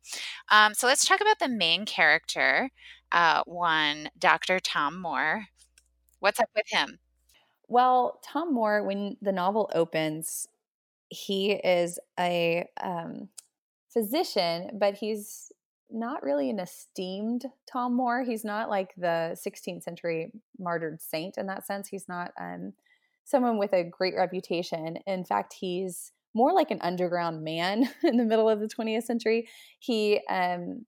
Um, 0.50 0.74
so 0.74 0.88
let's 0.88 1.06
talk 1.06 1.22
about 1.22 1.40
the 1.40 1.50
main 1.50 1.86
character, 1.86 2.70
uh, 3.12 3.44
one 3.46 4.10
Dr. 4.18 4.60
Tom 4.60 5.02
Moore. 5.02 5.46
What's 6.20 6.40
up 6.40 6.50
with 6.56 6.66
him? 6.70 7.00
Well, 7.68 8.20
Tom 8.24 8.54
Moore, 8.54 8.84
when 8.84 9.18
the 9.22 9.32
novel 9.32 9.70
opens, 9.74 10.48
he 11.10 11.54
is 11.54 12.00
a 12.20 12.68
um, 12.82 13.30
physician, 13.92 14.72
but 14.80 14.96
he's 14.96 15.52
not 15.90 16.24
really 16.24 16.50
an 16.50 16.60
esteemed 16.60 17.46
Tom 17.72 17.96
Moore. 17.96 18.24
He's 18.24 18.44
not 18.44 18.70
like 18.70 18.94
the 18.96 19.38
16th 19.40 19.84
century 19.84 20.32
martyred 20.60 21.02
saint 21.02 21.38
in 21.38 21.48
that 21.48 21.66
sense. 21.66 21.88
He's 21.88 22.08
not 22.08 22.32
um, 22.40 22.74
someone 23.26 23.58
with 23.58 23.74
a 23.74 23.84
great 23.84 24.16
reputation. 24.16 24.98
In 25.06 25.26
fact, 25.26 25.54
he's 25.60 26.12
more 26.34 26.54
like 26.54 26.72
an 26.72 26.80
underground 26.82 27.44
man 27.44 27.90
in 28.04 28.18
the 28.18 28.26
middle 28.26 28.50
of 28.50 28.60
the 28.60 28.68
20th 28.68 29.04
century. 29.04 29.48
He 29.80 30.22
um, 30.30 30.86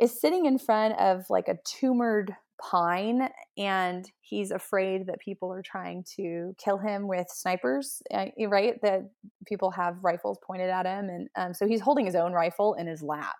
is 0.00 0.18
sitting 0.18 0.46
in 0.46 0.58
front 0.58 0.98
of 0.98 1.24
like 1.28 1.48
a 1.48 1.58
tumored 1.64 2.34
pine 2.58 3.28
and 3.58 4.10
he's 4.20 4.50
afraid 4.50 5.06
that 5.06 5.20
people 5.20 5.52
are 5.52 5.62
trying 5.62 6.02
to 6.16 6.54
kill 6.58 6.78
him 6.78 7.06
with 7.06 7.26
snipers 7.28 8.02
uh, 8.14 8.26
right 8.48 8.80
that 8.80 9.02
people 9.46 9.70
have 9.70 9.96
rifles 10.02 10.38
pointed 10.46 10.70
at 10.70 10.86
him 10.86 11.10
and 11.10 11.28
um, 11.36 11.52
so 11.52 11.66
he's 11.66 11.82
holding 11.82 12.06
his 12.06 12.14
own 12.14 12.32
rifle 12.32 12.72
in 12.74 12.86
his 12.86 13.02
lap 13.02 13.36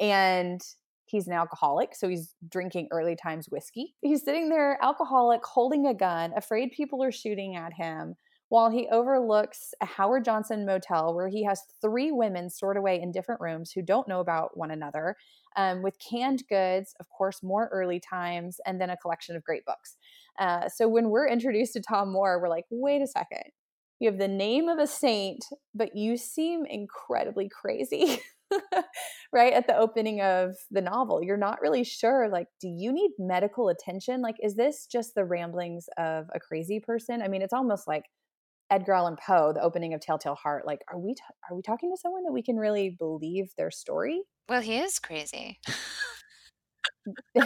and 0.00 0.60
he's 1.06 1.26
an 1.26 1.32
alcoholic 1.32 1.94
so 1.94 2.08
he's 2.08 2.34
drinking 2.48 2.88
early 2.90 3.16
times 3.16 3.46
whiskey 3.48 3.94
he's 4.02 4.24
sitting 4.24 4.48
there 4.48 4.78
alcoholic 4.82 5.44
holding 5.44 5.86
a 5.86 5.94
gun 5.94 6.32
afraid 6.36 6.70
people 6.76 7.02
are 7.02 7.12
shooting 7.12 7.56
at 7.56 7.72
him 7.72 8.14
while 8.48 8.70
he 8.70 8.88
overlooks 8.88 9.74
a 9.80 9.86
Howard 9.86 10.24
Johnson 10.24 10.64
motel 10.64 11.14
where 11.14 11.28
he 11.28 11.44
has 11.44 11.62
three 11.82 12.12
women 12.12 12.48
stored 12.48 12.76
away 12.76 13.00
in 13.00 13.10
different 13.10 13.40
rooms 13.40 13.72
who 13.72 13.82
don't 13.82 14.06
know 14.06 14.20
about 14.20 14.56
one 14.56 14.70
another, 14.70 15.16
um, 15.56 15.82
with 15.82 15.96
canned 15.98 16.44
goods, 16.48 16.94
of 17.00 17.08
course, 17.08 17.42
more 17.42 17.68
early 17.72 17.98
times, 17.98 18.60
and 18.64 18.80
then 18.80 18.90
a 18.90 18.96
collection 18.96 19.34
of 19.34 19.42
great 19.42 19.64
books. 19.64 19.96
Uh, 20.38 20.68
so 20.68 20.86
when 20.86 21.10
we're 21.10 21.28
introduced 21.28 21.72
to 21.72 21.80
Tom 21.80 22.12
Moore, 22.12 22.40
we're 22.40 22.48
like, 22.48 22.66
wait 22.70 23.02
a 23.02 23.06
second. 23.06 23.50
You 23.98 24.10
have 24.10 24.18
the 24.18 24.28
name 24.28 24.68
of 24.68 24.78
a 24.78 24.86
saint, 24.86 25.44
but 25.74 25.96
you 25.96 26.16
seem 26.16 26.66
incredibly 26.66 27.48
crazy. 27.48 28.20
right 29.32 29.52
at 29.52 29.66
the 29.66 29.76
opening 29.76 30.20
of 30.20 30.54
the 30.70 30.80
novel 30.80 31.22
you're 31.22 31.36
not 31.36 31.60
really 31.60 31.84
sure 31.84 32.28
like 32.28 32.46
do 32.60 32.68
you 32.68 32.92
need 32.92 33.10
medical 33.18 33.68
attention 33.68 34.22
like 34.22 34.36
is 34.42 34.54
this 34.54 34.86
just 34.90 35.14
the 35.14 35.24
ramblings 35.24 35.86
of 35.98 36.26
a 36.34 36.40
crazy 36.40 36.80
person 36.80 37.22
i 37.22 37.28
mean 37.28 37.42
it's 37.42 37.52
almost 37.52 37.88
like 37.88 38.04
Edgar 38.70 38.94
Allan 38.94 39.16
Poe, 39.24 39.52
the 39.52 39.62
opening 39.62 39.94
of 39.94 40.00
Telltale 40.00 40.34
Heart, 40.34 40.66
like, 40.66 40.80
are 40.92 40.98
we 40.98 41.14
t- 41.14 41.20
are 41.48 41.54
we 41.54 41.62
talking 41.62 41.90
to 41.90 41.96
someone 41.96 42.24
that 42.24 42.32
we 42.32 42.42
can 42.42 42.56
really 42.56 42.90
believe 42.90 43.52
their 43.56 43.70
story? 43.70 44.22
Well, 44.48 44.60
he 44.60 44.78
is 44.78 44.98
crazy. 44.98 45.60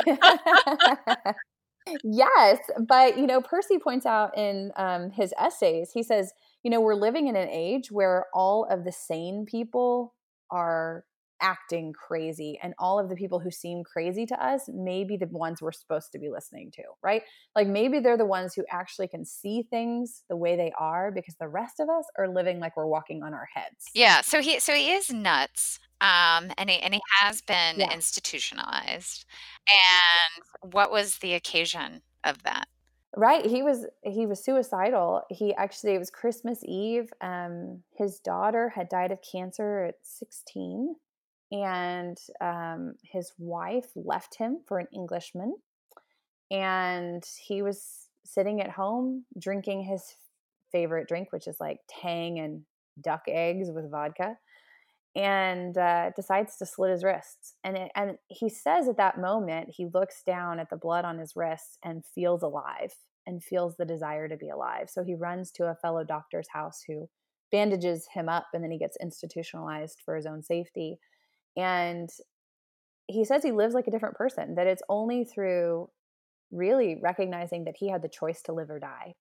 yes, 2.05 2.59
but 2.89 3.19
you 3.19 3.27
know, 3.27 3.41
Percy 3.41 3.79
points 3.79 4.07
out 4.07 4.37
in 4.37 4.73
um, 4.77 5.11
his 5.11 5.35
essays, 5.39 5.91
he 5.93 6.03
says, 6.03 6.33
you 6.63 6.71
know, 6.71 6.81
we're 6.81 6.95
living 6.95 7.29
in 7.29 7.37
an 7.37 7.49
age 7.49 7.91
where 7.91 8.27
all 8.35 8.67
of 8.71 8.85
the 8.85 8.93
sane 8.93 9.45
people 9.47 10.15
are 10.51 11.05
acting 11.41 11.93
crazy 11.93 12.59
and 12.63 12.75
all 12.79 12.99
of 12.99 13.09
the 13.09 13.15
people 13.15 13.39
who 13.39 13.51
seem 13.51 13.83
crazy 13.83 14.27
to 14.27 14.45
us 14.45 14.69
may 14.73 15.05
be 15.05 15.17
the 15.17 15.27
ones 15.27 15.61
we're 15.61 15.73
supposed 15.73 16.13
to 16.13 16.19
be 16.19 16.29
listening 16.29 16.71
to 16.73 16.83
right? 17.03 17.23
Like 17.57 17.67
maybe 17.67 18.01
they're 18.01 18.19
the 18.19 18.27
ones 18.27 18.55
who 18.55 18.65
actually 18.71 19.09
can 19.09 19.25
see 19.25 19.65
things 19.71 20.23
the 20.29 20.37
way 20.37 20.57
they 20.57 20.73
are 20.79 21.11
because 21.11 21.35
the 21.37 21.49
rest 21.49 21.81
of 21.81 21.89
us 21.89 22.05
are 22.19 22.29
living 22.29 22.61
like 22.61 22.77
we're 22.77 22.87
walking 22.87 23.23
on 23.23 23.35
our 23.35 23.49
heads. 23.55 23.87
Yeah 23.95 24.21
so 24.21 24.41
he 24.41 24.61
so 24.61 24.75
he 24.75 24.93
is 24.93 25.11
nuts 25.11 25.79
um 26.01 26.51
and 26.57 26.71
he 26.71 26.79
and 26.79 26.95
he 26.95 27.01
has 27.21 27.41
been 27.43 27.79
yeah. 27.79 27.93
institutionalized 27.93 29.25
and 29.69 30.73
what 30.73 30.91
was 30.91 31.19
the 31.19 31.35
occasion 31.35 32.03
of 32.25 32.43
that 32.43 32.69
right 33.17 33.45
he 33.47 33.63
was 33.63 33.87
he 34.03 34.25
was 34.25 34.43
suicidal 34.43 35.23
he 35.31 35.55
actually 35.57 35.95
it 35.95 35.99
was 35.99 36.11
christmas 36.11 36.61
eve 36.65 37.13
um 37.21 37.83
his 37.97 38.21
daughter 38.21 38.69
had 38.69 38.89
died 38.89 39.11
of 39.11 39.19
cancer 39.21 39.85
at 39.85 39.97
16 40.03 40.95
and 41.53 42.19
um, 42.41 42.95
his 43.03 43.33
wife 43.39 43.91
left 43.97 44.37
him 44.37 44.61
for 44.67 44.79
an 44.79 44.87
Englishman. 44.93 45.57
And 46.51 47.25
he 47.47 47.63
was 47.63 48.09
sitting 48.25 48.61
at 48.61 48.71
home 48.71 49.25
drinking 49.39 49.83
his 49.83 50.15
favorite 50.71 51.09
drink, 51.09 51.33
which 51.33 51.49
is 51.49 51.59
like 51.61 51.79
tang 51.89 52.39
and 52.39 52.63
duck 53.01 53.23
eggs 53.27 53.71
with 53.71 53.91
vodka, 53.91 54.37
and 55.17 55.77
uh, 55.77 56.11
decides 56.15 56.57
to 56.57 56.67
slit 56.67 56.93
his 56.93 57.05
wrists. 57.05 57.55
And 57.65 57.77
it, 57.77 57.91
and 57.97 58.17
he 58.29 58.49
says 58.49 58.89
at 58.89 58.97
that 58.99 59.19
moment 59.19 59.71
he 59.71 59.89
looks 59.93 60.23
down 60.25 60.61
at 60.61 60.71
the 60.71 60.77
blood 60.77 61.05
on 61.05 61.19
his 61.19 61.33
wrists 61.35 61.79
and 61.85 62.05
feels 62.15 62.43
alive 62.43 62.93
and 63.27 63.43
feels 63.43 63.77
the 63.77 63.85
desire 63.85 64.29
to 64.29 64.37
be 64.37 64.49
alive. 64.49 64.89
So 64.89 65.03
he 65.03 65.15
runs 65.15 65.51
to 65.53 65.65
a 65.65 65.75
fellow 65.75 66.05
doctor's 66.05 66.49
house 66.53 66.81
who 66.87 67.09
bandages 67.53 68.07
him 68.15 68.29
up, 68.29 68.47
and 68.55 68.63
then 68.63 68.71
he 68.71 68.79
gets 68.79 68.97
institutionalized 69.03 69.99
for 70.05 70.15
his 70.15 70.27
own 70.27 70.43
safety 70.43 70.99
and 71.57 72.09
he 73.09 73.25
says 73.25 73.43
he 73.43 73.51
lives 73.51 73.75
like 73.75 73.89
a 73.89 73.91
different 73.91 74.15
person, 74.15 74.55
that 74.55 74.69
it's 74.69 74.83
only 74.89 75.25
through 75.25 75.89
really 76.53 76.99
recognizing 77.03 77.65
that 77.65 77.75
he 77.77 77.91
had 77.91 78.03
the 78.03 78.09
choice 78.09 78.43
to 78.43 78.53
live 78.53 78.71
or 78.71 78.79
die 78.79 79.15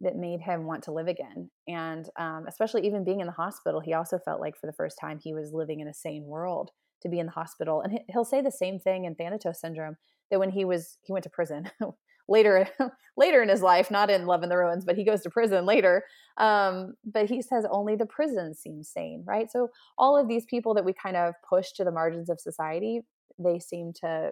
that 0.00 0.16
made 0.16 0.40
him 0.40 0.64
want 0.64 0.82
to 0.84 0.92
live 0.92 1.08
again. 1.08 1.50
And 1.68 2.08
um, 2.18 2.46
especially 2.48 2.86
even 2.86 3.04
being 3.04 3.20
in 3.20 3.26
the 3.26 3.32
hospital, 3.32 3.80
he 3.80 3.92
also 3.92 4.18
felt 4.18 4.40
like 4.40 4.56
for 4.56 4.66
the 4.66 4.72
first 4.72 4.96
time 5.00 5.18
he 5.22 5.34
was 5.34 5.52
living 5.52 5.80
in 5.80 5.88
a 5.88 5.94
sane 5.94 6.24
world 6.24 6.70
to 7.02 7.08
be 7.08 7.18
in 7.18 7.26
the 7.26 7.32
hospital. 7.32 7.82
And 7.82 8.00
he'll 8.08 8.24
say 8.24 8.40
the 8.40 8.50
same 8.50 8.78
thing 8.78 9.04
in 9.04 9.14
Thanatos 9.14 9.60
syndrome 9.60 9.96
that 10.30 10.38
when 10.38 10.50
he 10.50 10.64
was 10.64 10.98
he 11.02 11.12
went 11.12 11.24
to 11.24 11.30
prison 11.30 11.70
later 12.28 12.68
later 13.16 13.42
in 13.42 13.48
his 13.48 13.62
life, 13.62 13.90
not 13.90 14.10
in 14.10 14.26
Love 14.26 14.42
in 14.42 14.48
the 14.48 14.56
Ruins, 14.56 14.84
but 14.84 14.96
he 14.96 15.04
goes 15.04 15.22
to 15.22 15.30
prison 15.30 15.66
later. 15.66 16.04
Um, 16.38 16.94
but 17.04 17.28
he 17.28 17.42
says 17.42 17.66
only 17.70 17.96
the 17.96 18.06
prison 18.06 18.54
seems 18.54 18.88
sane, 18.88 19.24
right? 19.26 19.50
So 19.50 19.68
all 19.98 20.16
of 20.16 20.28
these 20.28 20.44
people 20.46 20.74
that 20.74 20.84
we 20.84 20.92
kind 20.92 21.16
of 21.16 21.34
push 21.48 21.72
to 21.72 21.84
the 21.84 21.92
margins 21.92 22.30
of 22.30 22.40
society, 22.40 23.00
they 23.38 23.58
seem 23.58 23.92
to 24.00 24.30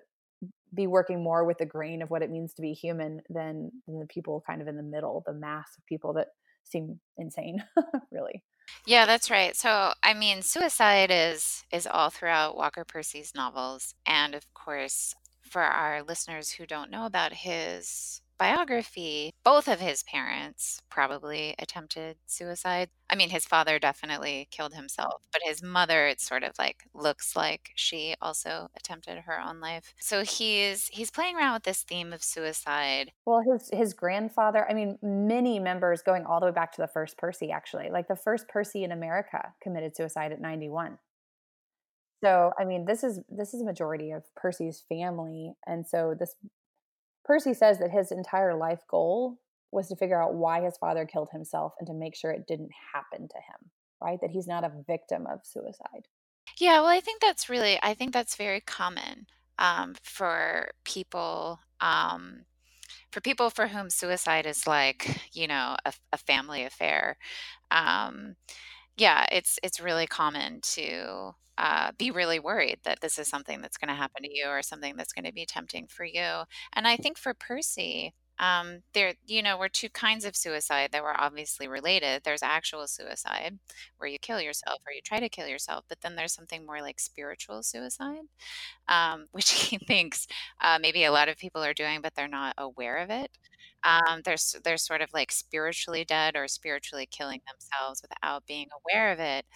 be 0.75 0.87
working 0.87 1.23
more 1.23 1.45
with 1.45 1.59
the 1.59 1.67
grain 1.67 2.03
of 2.03 2.11
what 2.11 2.23
it 2.23 2.31
means 2.31 2.55
to 2.55 2.63
be 2.63 2.73
human 2.73 3.23
than, 3.29 3.71
than 3.87 4.01
the 4.01 4.07
people 4.07 4.43
kind 4.47 4.61
of 4.61 4.69
in 4.69 4.77
the 4.77 4.83
middle, 4.83 5.23
the 5.27 5.33
mass 5.33 5.71
of 5.77 5.87
people 5.87 6.13
that 6.15 6.29
seem 6.65 7.01
insane, 7.17 7.65
really. 8.13 8.43
Yeah, 8.87 9.07
that's 9.07 9.31
right. 9.31 9.57
So, 9.57 9.93
I 10.03 10.15
mean, 10.15 10.43
suicide 10.43 11.11
is 11.11 11.65
is 11.73 11.87
all 11.87 12.11
throughout 12.11 12.57
Walker 12.57 12.85
Percy's 12.85 13.35
novels, 13.35 13.95
and 14.07 14.35
of 14.35 14.53
course, 14.53 15.15
for 15.43 15.63
our 15.63 16.03
listeners 16.03 16.53
who 16.53 16.67
don't 16.67 16.91
know 16.91 17.07
about 17.07 17.33
his 17.33 18.21
biography, 18.39 19.35
both 19.45 19.69
of 19.69 19.81
his 19.81 20.03
parents 20.05 20.81
probably 20.89 21.55
attempted 21.59 22.17
suicide. 22.27 22.91
I 23.11 23.17
mean, 23.17 23.31
his 23.31 23.45
father 23.45 23.79
definitely 23.79 24.49
killed 24.51 24.75
himself, 24.75 25.23
but 25.33 25.43
his 25.45 25.63
mother, 25.63 26.07
it 26.07 26.21
sort 26.21 26.43
of 26.43 26.53
like 26.59 26.85
looks 26.95 27.35
like 27.37 27.71
she 27.75 28.15
also 28.23 28.69
attempted 28.77 29.19
her 29.19 29.41
own 29.41 29.61
life. 29.61 29.95
So 29.99 30.25
he's 30.25 30.89
he's 30.89 31.11
playing 31.11 31.37
around 31.37 31.55
with 31.55 31.65
this 31.65 31.83
theme 31.83 32.13
of 32.13 32.23
suicide. 32.23 33.13
Well, 33.27 33.43
his 33.43 33.71
his 33.73 33.95
grandfather, 33.95 34.67
I 34.69 34.75
mean, 34.75 34.99
many 35.03 35.59
members 35.59 36.03
going 36.03 36.25
all 36.25 36.41
the 36.41 36.47
way 36.47 36.53
back 36.53 36.73
to 36.73 36.81
the 36.81 36.89
first 36.89 37.19
Percy 37.19 37.51
actually. 37.51 37.91
Like 37.91 38.09
the 38.09 38.17
first 38.17 38.49
Percy 38.49 38.85
in 38.85 38.93
America 38.93 39.53
committed 39.63 39.97
suicide 39.97 40.33
at 40.33 40.41
91. 40.41 40.99
So, 42.23 42.53
I 42.59 42.65
mean, 42.65 42.85
this 42.85 43.05
is 43.05 43.21
this 43.29 43.55
is 43.55 43.63
a 43.63 43.65
majority 43.65 44.11
of 44.11 44.25
Percy's 44.35 44.85
family, 44.89 45.55
and 45.67 45.87
so 45.87 46.15
this 46.19 46.35
Percy 47.29 47.53
says 47.53 47.79
that 47.79 47.91
his 47.91 48.11
entire 48.11 48.57
life 48.57 48.81
goal 48.89 49.39
was 49.71 49.89
to 49.89 49.97
figure 49.97 50.21
out 50.21 50.35
why 50.35 50.63
his 50.63 50.79
father 50.79 51.05
killed 51.05 51.29
himself 51.31 51.75
and 51.79 51.87
to 51.87 51.93
make 51.93 52.17
sure 52.17 52.31
it 52.31 52.47
didn't 52.49 52.71
happen 52.95 53.29
to 53.29 53.37
him, 53.37 53.71
right? 54.03 54.19
That 54.23 54.31
he's 54.31 54.47
not 54.47 54.65
a 54.65 54.73
victim 54.87 55.27
of 55.27 55.41
suicide. 55.45 56.09
Yeah, 56.59 56.81
well, 56.81 56.89
I 56.89 57.01
think 57.01 57.21
that's 57.21 57.51
really, 57.51 57.79
I 57.83 57.93
think 57.93 58.15
that's 58.15 58.35
very 58.35 58.63
common 58.63 59.27
um, 59.59 59.95
for 60.03 60.71
people, 60.85 61.61
um, 61.83 62.47
for 63.13 63.21
people 63.21 63.51
for 63.51 63.67
whom 63.67 63.91
suicide 63.91 64.47
is 64.47 64.67
like, 64.67 65.21
you 65.35 65.47
know, 65.47 65.77
a, 65.85 65.93
a 66.15 66.17
family 66.17 66.65
affair. 66.65 67.19
Um, 67.71 68.37
yeah, 68.99 69.27
it's 69.33 69.59
it's 69.63 69.81
really 69.81 70.07
common 70.07 70.61
to 70.63 71.33
uh, 71.59 71.93
be 71.99 72.11
really 72.11 72.39
worried 72.41 72.79
that 72.85 73.01
this 73.01 73.19
is 73.19 73.29
something 73.29 73.61
that's 73.63 73.79
going 73.79 73.89
to 73.89 73.95
happen 73.95 74.23
to 74.25 74.31
you 74.35 74.47
or 74.49 74.63
something 74.63 74.97
that's 74.97 75.13
going 75.13 75.25
to 75.25 75.33
be 75.33 75.47
tempting 75.47 75.87
for 75.89 76.05
you. 76.05 76.45
And 76.75 76.87
I 76.89 76.97
think 76.97 77.19
for 77.19 77.35
Percy, 77.35 78.15
um, 78.41 78.81
there, 78.95 79.15
you 79.27 79.43
know, 79.43 79.57
were 79.57 79.69
two 79.69 79.89
kinds 79.91 80.25
of 80.25 80.37
suicide 80.37 80.91
that 80.93 81.03
were 81.03 81.19
obviously 81.21 81.69
related. 81.69 82.23
There's 82.25 82.43
actual 82.43 82.87
suicide, 82.87 83.59
where 83.99 84.09
you 84.09 84.19
kill 84.19 84.41
yourself 84.41 84.81
or 84.87 84.93
you 84.93 85.01
try 85.03 85.21
to 85.21 85.29
kill 85.29 85.49
yourself, 85.49 85.85
but 85.89 86.01
then 86.03 86.17
there's 86.17 86.35
something 86.35 86.65
more 86.67 86.81
like 86.83 87.01
spiritual 87.01 87.63
suicide, 87.63 88.23
um, 88.89 89.27
which 89.33 89.51
he 89.51 89.79
thinks 89.79 90.27
uh, 90.61 90.79
maybe 90.81 91.05
a 91.05 91.13
lot 91.13 91.29
of 91.29 91.37
people 91.39 91.63
are 91.63 91.75
doing, 91.75 92.01
but 92.03 92.15
they're 92.15 92.29
not 92.29 92.55
aware 92.59 92.99
of 92.99 93.11
it. 93.11 93.31
Um, 93.85 94.23
they're 94.25 94.37
they're 94.65 94.77
sort 94.77 95.03
of 95.03 95.11
like 95.15 95.31
spiritually 95.33 96.05
dead 96.05 96.37
or 96.37 96.49
spiritually 96.49 97.07
killing 97.11 97.41
themselves 97.47 98.03
without 98.03 98.47
being 98.47 98.69
aware 98.85 99.13
of 99.13 99.21
it. 99.21 99.47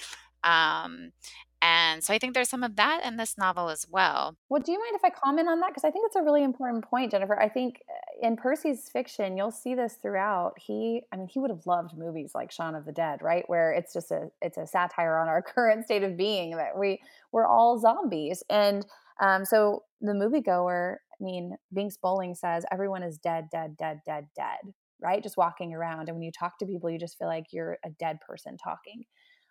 Um, 0.44 1.12
and 1.62 2.02
so 2.02 2.12
I 2.12 2.19
think 2.19 2.35
there's 2.35 2.49
some 2.49 2.64
of 2.64 2.75
that 2.75 3.04
in 3.04 3.16
this 3.16 3.38
novel 3.38 3.69
as 3.69 3.87
well. 3.88 4.37
Well, 4.49 4.61
do 4.61 4.73
you 4.73 4.81
mind 4.81 4.97
if 4.97 5.04
I 5.04 5.11
comment 5.11 5.49
on 5.49 5.61
that? 5.61 5.69
Because 5.69 5.85
I 5.85 5.92
think 5.92 6.07
it's 6.07 6.16
a 6.16 6.23
really 6.23 6.42
important 6.42 6.85
point, 6.85 7.12
Jennifer. 7.12 7.40
I 7.40 7.49
think 7.49 7.81
uh, 7.88 8.26
in 8.26 8.37
Percy's 8.37 8.88
fiction, 8.88 9.37
you'll 9.37 9.52
see 9.52 9.76
this 9.76 9.95
throughout. 10.02 10.54
He, 10.59 11.02
I 11.12 11.16
mean, 11.16 11.28
he 11.28 11.38
would 11.38 11.50
have 11.50 11.64
loved 11.64 11.97
movies 11.97 12.33
like 12.35 12.50
Shaun 12.50 12.75
of 12.75 12.85
the 12.85 12.90
Dead, 12.90 13.23
right? 13.23 13.45
Where 13.47 13.73
it's 13.73 13.92
just 13.92 14.11
a, 14.11 14.28
it's 14.42 14.59
a 14.59 14.66
satire 14.66 15.16
on 15.19 15.28
our 15.28 15.40
current 15.54 15.85
state 15.85 16.02
of 16.02 16.16
being 16.16 16.57
that 16.57 16.76
we, 16.76 17.00
we're 17.31 17.47
all 17.47 17.78
zombies. 17.78 18.42
And 18.50 18.85
um, 19.21 19.45
so 19.45 19.85
the 20.00 20.12
moviegoer, 20.12 20.97
I 21.21 21.25
mean, 21.25 21.57
Binx 21.73 21.95
Bolling 22.02 22.35
says 22.35 22.64
everyone 22.73 23.04
is 23.04 23.19
dead, 23.19 23.50
dead, 23.52 23.76
dead, 23.76 24.00
dead, 24.04 24.26
dead, 24.35 24.73
right? 25.00 25.23
Just 25.23 25.37
walking 25.37 25.75
around. 25.75 26.09
And 26.09 26.16
when 26.16 26.25
you 26.25 26.33
talk 26.33 26.59
to 26.59 26.66
people, 26.66 26.90
you 26.90 26.99
just 26.99 27.19
feel 27.19 27.28
like 27.28 27.52
you're 27.52 27.78
a 27.85 27.90
dead 28.00 28.19
person 28.21 28.57
talking. 28.57 29.04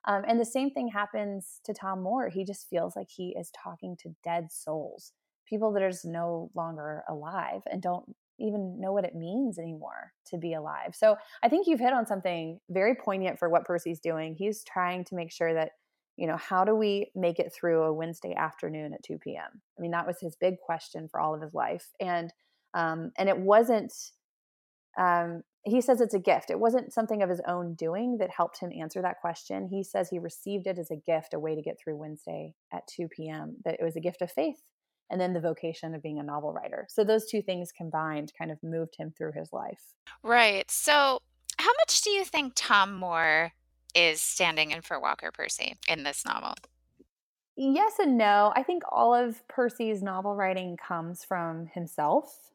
Um, 0.07 0.23
and 0.27 0.39
the 0.39 0.45
same 0.45 0.71
thing 0.71 0.87
happens 0.87 1.59
to 1.65 1.73
Tom 1.73 2.01
Moore. 2.01 2.29
He 2.29 2.43
just 2.43 2.69
feels 2.69 2.95
like 2.95 3.09
he 3.09 3.35
is 3.37 3.51
talking 3.51 3.95
to 4.01 4.15
dead 4.23 4.51
souls, 4.51 5.13
people 5.47 5.71
that 5.73 5.83
are 5.83 5.91
just 5.91 6.05
no 6.05 6.49
longer 6.55 7.03
alive 7.07 7.61
and 7.71 7.81
don't 7.81 8.05
even 8.39 8.79
know 8.79 8.91
what 8.91 9.05
it 9.05 9.15
means 9.15 9.59
anymore 9.59 10.13
to 10.25 10.37
be 10.37 10.53
alive. 10.53 10.95
So 10.95 11.15
I 11.43 11.49
think 11.49 11.67
you've 11.67 11.79
hit 11.79 11.93
on 11.93 12.07
something 12.07 12.59
very 12.69 12.95
poignant 12.95 13.37
for 13.37 13.49
what 13.49 13.65
Percy's 13.65 13.99
doing. 13.99 14.35
He's 14.35 14.63
trying 14.63 15.05
to 15.05 15.15
make 15.15 15.31
sure 15.31 15.53
that, 15.53 15.71
you 16.17 16.27
know, 16.27 16.37
how 16.37 16.65
do 16.65 16.75
we 16.75 17.11
make 17.15 17.39
it 17.39 17.53
through 17.53 17.83
a 17.83 17.93
Wednesday 17.93 18.33
afternoon 18.33 18.93
at 18.93 19.03
2 19.03 19.19
p.m.? 19.19 19.61
I 19.77 19.81
mean, 19.81 19.91
that 19.91 20.07
was 20.07 20.19
his 20.19 20.35
big 20.35 20.59
question 20.59 21.07
for 21.07 21.19
all 21.19 21.35
of 21.35 21.41
his 21.41 21.53
life. 21.53 21.89
And 21.99 22.33
um, 22.73 23.11
and 23.17 23.27
it 23.27 23.37
wasn't 23.37 23.93
um, 24.97 25.43
he 25.63 25.81
says 25.81 26.01
it's 26.01 26.13
a 26.13 26.19
gift. 26.19 26.49
It 26.49 26.59
wasn't 26.59 26.93
something 26.93 27.21
of 27.21 27.29
his 27.29 27.41
own 27.47 27.75
doing 27.75 28.17
that 28.17 28.29
helped 28.29 28.59
him 28.59 28.71
answer 28.71 29.01
that 29.01 29.21
question. 29.21 29.67
He 29.67 29.83
says 29.83 30.09
he 30.09 30.19
received 30.19 30.65
it 30.67 30.79
as 30.79 30.89
a 30.89 30.95
gift, 30.95 31.33
a 31.33 31.39
way 31.39 31.55
to 31.55 31.61
get 31.61 31.77
through 31.79 31.97
Wednesday 31.97 32.55
at 32.73 32.87
2 32.87 33.07
p.m., 33.09 33.57
that 33.63 33.75
it 33.79 33.83
was 33.83 33.95
a 33.95 34.01
gift 34.01 34.21
of 34.21 34.31
faith 34.31 34.61
and 35.11 35.19
then 35.19 35.33
the 35.33 35.41
vocation 35.41 35.93
of 35.93 36.01
being 36.01 36.19
a 36.19 36.23
novel 36.23 36.53
writer. 36.53 36.87
So 36.89 37.03
those 37.03 37.25
two 37.25 37.41
things 37.41 37.71
combined 37.71 38.31
kind 38.35 38.49
of 38.49 38.57
moved 38.63 38.95
him 38.97 39.13
through 39.15 39.33
his 39.33 39.51
life. 39.51 39.81
Right. 40.23 40.71
So, 40.71 41.21
how 41.57 41.71
much 41.81 42.01
do 42.01 42.09
you 42.09 42.23
think 42.23 42.53
Tom 42.55 42.95
Moore 42.95 43.51
is 43.93 44.21
standing 44.21 44.71
in 44.71 44.81
for 44.81 44.99
Walker 44.99 45.31
Percy 45.31 45.75
in 45.87 46.03
this 46.03 46.25
novel? 46.25 46.55
Yes 47.55 47.99
and 47.99 48.17
no. 48.17 48.51
I 48.55 48.63
think 48.63 48.83
all 48.89 49.13
of 49.13 49.47
Percy's 49.47 50.01
novel 50.01 50.33
writing 50.35 50.77
comes 50.77 51.23
from 51.23 51.67
himself 51.67 52.51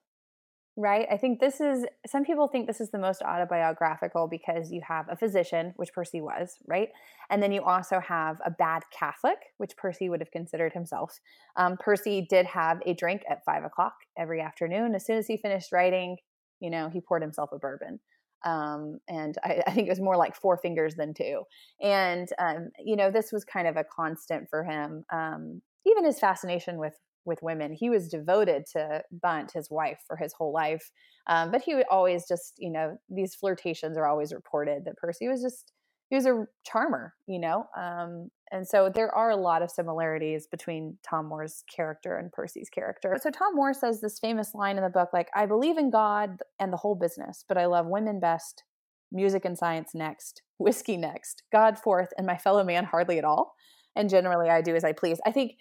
right? 0.76 1.06
I 1.10 1.16
think 1.16 1.40
this 1.40 1.60
is, 1.60 1.86
some 2.06 2.24
people 2.24 2.48
think 2.48 2.66
this 2.66 2.80
is 2.80 2.90
the 2.90 2.98
most 2.98 3.22
autobiographical 3.22 4.28
because 4.28 4.70
you 4.70 4.82
have 4.86 5.06
a 5.10 5.16
physician, 5.16 5.72
which 5.76 5.92
Percy 5.94 6.20
was, 6.20 6.56
right? 6.66 6.90
And 7.30 7.42
then 7.42 7.50
you 7.50 7.62
also 7.62 7.98
have 8.00 8.36
a 8.44 8.50
bad 8.50 8.82
Catholic, 8.96 9.38
which 9.56 9.76
Percy 9.76 10.10
would 10.10 10.20
have 10.20 10.30
considered 10.30 10.74
himself. 10.74 11.18
Um, 11.56 11.78
Percy 11.78 12.26
did 12.28 12.44
have 12.46 12.80
a 12.84 12.92
drink 12.92 13.22
at 13.28 13.44
five 13.44 13.64
o'clock 13.64 13.94
every 14.18 14.42
afternoon. 14.42 14.94
As 14.94 15.06
soon 15.06 15.16
as 15.16 15.26
he 15.26 15.38
finished 15.38 15.72
writing, 15.72 16.18
you 16.60 16.70
know, 16.70 16.90
he 16.90 17.00
poured 17.00 17.22
himself 17.22 17.50
a 17.52 17.58
bourbon. 17.58 17.98
Um, 18.44 19.00
and 19.08 19.36
I, 19.42 19.62
I, 19.66 19.72
think 19.72 19.86
it 19.86 19.90
was 19.90 20.00
more 20.00 20.16
like 20.16 20.36
four 20.36 20.58
fingers 20.58 20.94
than 20.94 21.14
two. 21.14 21.42
And, 21.80 22.28
um, 22.38 22.68
you 22.84 22.94
know, 22.94 23.10
this 23.10 23.32
was 23.32 23.44
kind 23.44 23.66
of 23.66 23.76
a 23.76 23.84
constant 23.84 24.48
for 24.50 24.62
him. 24.62 25.04
Um, 25.10 25.62
even 25.86 26.04
his 26.04 26.20
fascination 26.20 26.78
with 26.78 26.94
with 27.26 27.42
women. 27.42 27.72
He 27.72 27.90
was 27.90 28.08
devoted 28.08 28.64
to 28.72 29.02
Bunt, 29.10 29.52
his 29.52 29.70
wife, 29.70 29.98
for 30.06 30.16
his 30.16 30.32
whole 30.32 30.52
life. 30.52 30.90
Um, 31.26 31.50
but 31.50 31.62
he 31.62 31.74
would 31.74 31.86
always 31.90 32.26
just, 32.26 32.54
you 32.58 32.70
know, 32.70 32.96
these 33.08 33.34
flirtations 33.34 33.98
are 33.98 34.06
always 34.06 34.32
reported 34.32 34.84
that 34.84 34.96
Percy 34.96 35.28
was 35.28 35.42
just, 35.42 35.72
he 36.08 36.16
was 36.16 36.26
a 36.26 36.46
charmer, 36.64 37.14
you 37.26 37.40
know? 37.40 37.66
Um, 37.76 38.30
and 38.52 38.66
so 38.66 38.88
there 38.88 39.12
are 39.12 39.30
a 39.30 39.36
lot 39.36 39.62
of 39.62 39.70
similarities 39.70 40.46
between 40.46 40.98
Tom 41.08 41.26
Moore's 41.26 41.64
character 41.74 42.16
and 42.16 42.30
Percy's 42.30 42.70
character. 42.70 43.16
So 43.20 43.30
Tom 43.30 43.56
Moore 43.56 43.74
says 43.74 44.00
this 44.00 44.20
famous 44.20 44.54
line 44.54 44.76
in 44.76 44.84
the 44.84 44.88
book, 44.88 45.08
like, 45.12 45.28
I 45.34 45.46
believe 45.46 45.78
in 45.78 45.90
God 45.90 46.38
and 46.60 46.72
the 46.72 46.76
whole 46.76 46.94
business, 46.94 47.44
but 47.48 47.58
I 47.58 47.66
love 47.66 47.86
women 47.86 48.20
best, 48.20 48.62
music 49.10 49.44
and 49.44 49.58
science 49.58 49.90
next, 49.94 50.42
whiskey 50.58 50.96
next, 50.96 51.42
God 51.50 51.78
fourth, 51.78 52.12
and 52.16 52.26
my 52.26 52.36
fellow 52.36 52.62
man 52.62 52.84
hardly 52.84 53.18
at 53.18 53.24
all. 53.24 53.54
And 53.96 54.10
generally 54.10 54.48
I 54.48 54.60
do 54.60 54.76
as 54.76 54.84
I 54.84 54.92
please. 54.92 55.18
I 55.26 55.32
think 55.32 55.52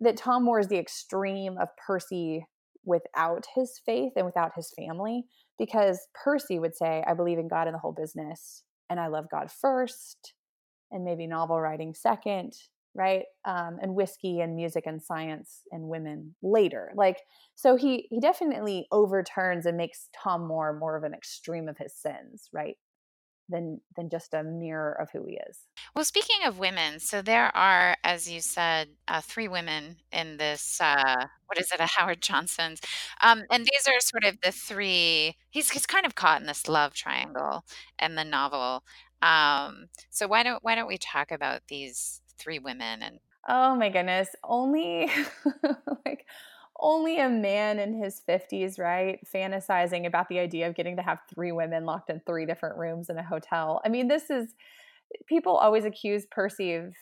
that 0.00 0.16
Tom 0.16 0.44
Moore 0.44 0.60
is 0.60 0.68
the 0.68 0.78
extreme 0.78 1.58
of 1.58 1.68
Percy 1.86 2.46
without 2.84 3.46
his 3.54 3.80
faith 3.84 4.12
and 4.16 4.24
without 4.24 4.52
his 4.54 4.72
family 4.76 5.24
because 5.58 6.06
Percy 6.14 6.58
would 6.58 6.74
say, 6.76 7.02
I 7.06 7.14
believe 7.14 7.38
in 7.38 7.48
God 7.48 7.66
and 7.66 7.74
the 7.74 7.80
whole 7.80 7.92
business, 7.92 8.62
and 8.88 9.00
I 9.00 9.08
love 9.08 9.26
God 9.30 9.50
first, 9.50 10.34
and 10.90 11.04
maybe 11.04 11.26
novel 11.26 11.60
writing 11.60 11.94
second, 11.94 12.54
right? 12.94 13.24
Um, 13.44 13.78
and 13.82 13.94
whiskey 13.94 14.40
and 14.40 14.56
music 14.56 14.84
and 14.86 15.02
science 15.02 15.62
and 15.72 15.88
women 15.88 16.34
later. 16.42 16.92
Like, 16.94 17.18
so 17.54 17.76
he 17.76 18.06
he 18.10 18.20
definitely 18.20 18.86
overturns 18.90 19.66
and 19.66 19.76
makes 19.76 20.08
Tom 20.16 20.46
Moore 20.46 20.78
more 20.78 20.96
of 20.96 21.04
an 21.04 21.14
extreme 21.14 21.68
of 21.68 21.76
his 21.78 21.94
sins, 21.94 22.48
right? 22.52 22.76
Than 23.48 23.80
than 23.96 24.08
just 24.08 24.34
a 24.34 24.42
mirror 24.42 24.92
of 24.92 25.10
who 25.10 25.24
he 25.26 25.38
is. 25.48 25.58
Well, 25.94 26.04
speaking 26.04 26.46
of 26.46 26.58
women, 26.58 27.00
so 27.00 27.22
there 27.22 27.54
are, 27.56 27.96
as 28.04 28.30
you 28.30 28.40
said, 28.40 28.88
uh, 29.06 29.20
three 29.20 29.48
women 29.48 29.96
in 30.12 30.36
this. 30.36 30.80
Uh, 30.80 31.26
what 31.46 31.58
is 31.58 31.72
it? 31.72 31.80
A 31.80 31.86
Howard 31.98 32.20
Johnson's, 32.20 32.80
um, 33.22 33.44
and 33.50 33.64
these 33.64 33.88
are 33.88 34.00
sort 34.00 34.24
of 34.24 34.40
the 34.42 34.52
three. 34.52 35.36
He's 35.50 35.70
he's 35.70 35.86
kind 35.86 36.06
of 36.06 36.14
caught 36.14 36.40
in 36.40 36.46
this 36.46 36.68
love 36.68 36.94
triangle 36.94 37.64
in 38.00 38.14
the 38.14 38.24
novel. 38.24 38.84
Um, 39.22 39.88
so 40.10 40.28
why 40.28 40.42
don't 40.42 40.62
why 40.62 40.74
don't 40.74 40.88
we 40.88 40.98
talk 40.98 41.30
about 41.30 41.62
these 41.68 42.20
three 42.38 42.58
women 42.58 43.02
and? 43.02 43.18
Oh 43.48 43.74
my 43.74 43.88
goodness! 43.88 44.28
Only 44.44 45.10
like 46.04 46.26
only 46.80 47.18
a 47.18 47.28
man 47.28 47.78
in 47.78 48.02
his 48.02 48.22
50s, 48.28 48.78
right? 48.78 49.18
Fantasizing 49.34 50.06
about 50.06 50.28
the 50.28 50.38
idea 50.38 50.68
of 50.68 50.74
getting 50.74 50.96
to 50.96 51.02
have 51.02 51.18
three 51.32 51.52
women 51.52 51.84
locked 51.84 52.10
in 52.10 52.20
three 52.26 52.46
different 52.46 52.76
rooms 52.78 53.08
in 53.08 53.18
a 53.18 53.22
hotel. 53.22 53.80
I 53.84 53.88
mean, 53.88 54.08
this 54.08 54.30
is 54.30 54.54
people 55.26 55.56
always 55.56 55.84
accuse 55.84 56.26
Percy 56.30 56.74
of 56.74 56.94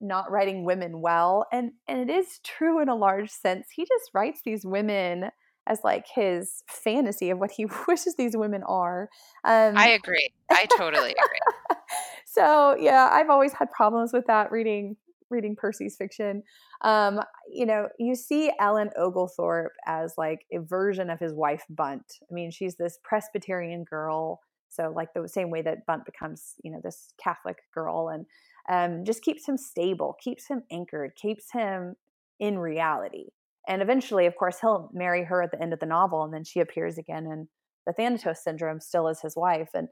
not 0.00 0.30
writing 0.30 0.64
women 0.64 1.00
well, 1.00 1.46
and 1.52 1.72
and 1.88 2.10
it 2.10 2.12
is 2.12 2.40
true 2.44 2.82
in 2.82 2.88
a 2.88 2.94
large 2.94 3.30
sense. 3.30 3.68
He 3.74 3.84
just 3.84 4.10
writes 4.12 4.40
these 4.44 4.64
women 4.64 5.30
as 5.66 5.80
like 5.84 6.06
his 6.12 6.64
fantasy 6.68 7.30
of 7.30 7.38
what 7.38 7.52
he 7.52 7.66
wishes 7.88 8.16
these 8.16 8.36
women 8.36 8.62
are. 8.64 9.08
Um, 9.44 9.76
I 9.76 9.90
agree. 9.90 10.32
I 10.50 10.66
totally 10.66 11.12
agree. 11.12 11.78
so 12.26 12.76
yeah, 12.78 13.08
I've 13.10 13.30
always 13.30 13.52
had 13.52 13.70
problems 13.70 14.12
with 14.12 14.26
that 14.26 14.50
reading 14.50 14.96
reading 15.32 15.56
Percy's 15.56 15.96
fiction. 15.96 16.42
Um, 16.82 17.20
you 17.50 17.66
know, 17.66 17.88
you 17.98 18.14
see 18.14 18.52
Ellen 18.60 18.90
Oglethorpe 18.96 19.72
as 19.86 20.14
like 20.16 20.44
a 20.52 20.60
version 20.60 21.10
of 21.10 21.18
his 21.18 21.32
wife 21.32 21.64
Bunt. 21.68 22.18
I 22.30 22.32
mean, 22.32 22.50
she's 22.50 22.76
this 22.76 22.98
Presbyterian 23.02 23.84
girl, 23.84 24.40
so 24.68 24.92
like 24.94 25.08
the 25.14 25.28
same 25.28 25.50
way 25.50 25.62
that 25.62 25.86
Bunt 25.86 26.04
becomes, 26.04 26.54
you 26.62 26.70
know, 26.70 26.80
this 26.82 27.12
Catholic 27.22 27.58
girl, 27.74 28.08
and 28.08 28.26
um, 28.68 29.04
just 29.04 29.22
keeps 29.22 29.48
him 29.48 29.56
stable, 29.56 30.16
keeps 30.22 30.46
him 30.46 30.62
anchored, 30.70 31.16
keeps 31.16 31.50
him 31.52 31.96
in 32.38 32.58
reality. 32.58 33.30
And 33.68 33.82
eventually, 33.82 34.26
of 34.26 34.36
course, 34.36 34.58
he'll 34.60 34.90
marry 34.92 35.24
her 35.24 35.42
at 35.42 35.50
the 35.50 35.60
end 35.60 35.72
of 35.72 35.80
the 35.80 35.86
novel, 35.86 36.22
and 36.22 36.32
then 36.32 36.44
she 36.44 36.60
appears 36.60 36.98
again 36.98 37.26
in 37.26 37.48
the 37.86 37.92
Thanatos 37.92 38.42
Syndrome, 38.42 38.80
still 38.80 39.08
as 39.08 39.20
his 39.20 39.36
wife, 39.36 39.70
and 39.74 39.88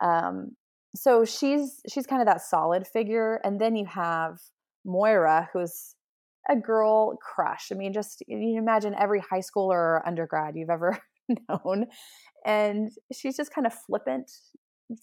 um, 0.00 0.56
so 0.94 1.24
she's 1.24 1.80
she's 1.88 2.06
kind 2.06 2.20
of 2.20 2.26
that 2.26 2.42
solid 2.42 2.86
figure. 2.86 3.40
And 3.44 3.60
then 3.60 3.76
you 3.76 3.86
have 3.86 4.38
Moira, 4.84 5.48
who's 5.52 5.94
a 6.48 6.56
girl 6.56 7.16
crush. 7.16 7.68
I 7.70 7.74
mean, 7.74 7.92
just 7.92 8.22
you 8.26 8.58
imagine 8.58 8.94
every 8.98 9.20
high 9.20 9.40
schooler 9.40 9.74
or 9.74 10.02
undergrad 10.06 10.56
you've 10.56 10.70
ever 10.70 10.98
known. 11.48 11.86
And 12.44 12.90
she's 13.12 13.36
just 13.36 13.54
kind 13.54 13.66
of 13.66 13.74
flippant, 13.74 14.30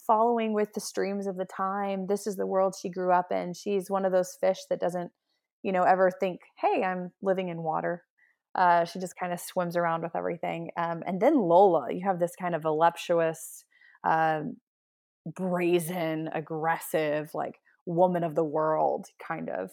following 0.06 0.54
with 0.54 0.74
the 0.74 0.82
streams 0.82 1.28
of 1.28 1.38
the 1.38 1.46
time. 1.46 2.08
This 2.08 2.28
is 2.28 2.36
the 2.36 2.48
world 2.48 2.76
she 2.80 2.90
grew 2.90 3.14
up 3.14 3.32
in. 3.32 3.54
She's 3.54 3.90
one 3.90 4.06
of 4.06 4.12
those 4.12 4.38
fish 4.40 4.60
that 4.70 4.82
doesn't, 4.82 5.12
you 5.64 5.72
know, 5.72 5.84
ever 5.84 6.12
think, 6.12 6.42
hey, 6.60 6.84
I'm 6.84 7.12
living 7.22 7.48
in 7.50 7.64
water. 7.64 8.04
Uh, 8.56 8.84
she 8.84 9.00
just 9.00 9.16
kind 9.18 9.32
of 9.32 9.40
swims 9.40 9.78
around 9.78 10.02
with 10.02 10.16
everything. 10.16 10.72
Um, 10.76 11.04
and 11.06 11.22
then 11.22 11.38
Lola, 11.38 11.94
you 11.94 12.02
have 12.06 12.20
this 12.20 12.36
kind 12.40 12.56
of 12.56 12.64
voluptuous, 12.64 13.64
uh, 14.04 14.42
brazen, 15.26 16.30
aggressive, 16.34 17.30
like 17.34 17.56
woman 17.90 18.24
of 18.24 18.36
the 18.36 18.44
world 18.44 19.08
kind 19.26 19.50
of 19.50 19.72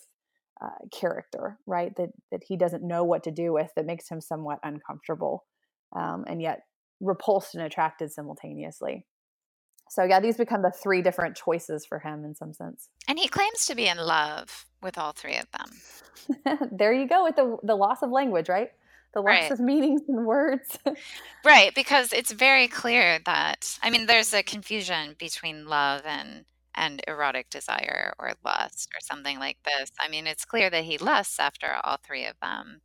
uh, 0.60 0.86
character, 0.90 1.58
right? 1.66 1.94
That 1.96 2.10
that 2.32 2.42
he 2.48 2.56
doesn't 2.56 2.82
know 2.82 3.04
what 3.04 3.24
to 3.24 3.30
do 3.30 3.52
with, 3.52 3.70
that 3.76 3.86
makes 3.86 4.08
him 4.08 4.20
somewhat 4.20 4.58
uncomfortable, 4.62 5.44
um, 5.94 6.24
and 6.26 6.40
yet 6.40 6.62
repulsed 7.00 7.54
and 7.54 7.62
attracted 7.62 8.10
simultaneously. 8.10 9.04
So 9.88 10.02
yeah, 10.02 10.18
these 10.18 10.36
become 10.36 10.62
the 10.62 10.72
three 10.72 11.02
different 11.02 11.36
choices 11.36 11.86
for 11.86 11.98
him 11.98 12.24
in 12.24 12.34
some 12.34 12.52
sense. 12.52 12.88
And 13.06 13.18
he 13.18 13.28
claims 13.28 13.66
to 13.66 13.74
be 13.74 13.86
in 13.86 13.98
love 13.98 14.66
with 14.82 14.98
all 14.98 15.12
three 15.12 15.36
of 15.36 15.46
them. 15.52 16.68
there 16.72 16.92
you 16.92 17.06
go 17.06 17.24
with 17.24 17.36
the 17.36 17.58
the 17.62 17.76
loss 17.76 18.02
of 18.02 18.10
language, 18.10 18.48
right? 18.48 18.70
The 19.12 19.20
loss 19.20 19.42
right. 19.42 19.50
of 19.50 19.60
meanings 19.60 20.02
and 20.08 20.26
words. 20.26 20.78
right, 21.44 21.74
because 21.74 22.12
it's 22.12 22.32
very 22.32 22.66
clear 22.66 23.20
that 23.26 23.78
I 23.82 23.90
mean 23.90 24.06
there's 24.06 24.32
a 24.32 24.42
confusion 24.42 25.16
between 25.18 25.66
love 25.66 26.02
and 26.06 26.46
and 26.76 27.02
erotic 27.08 27.50
desire 27.50 28.14
or 28.18 28.32
lust 28.44 28.90
or 28.94 29.00
something 29.00 29.38
like 29.38 29.58
this. 29.64 29.90
I 29.98 30.08
mean, 30.08 30.26
it's 30.26 30.44
clear 30.44 30.70
that 30.70 30.84
he 30.84 30.98
lusts 30.98 31.40
after 31.40 31.76
all 31.82 31.98
three 32.02 32.26
of 32.26 32.36
them. 32.40 32.80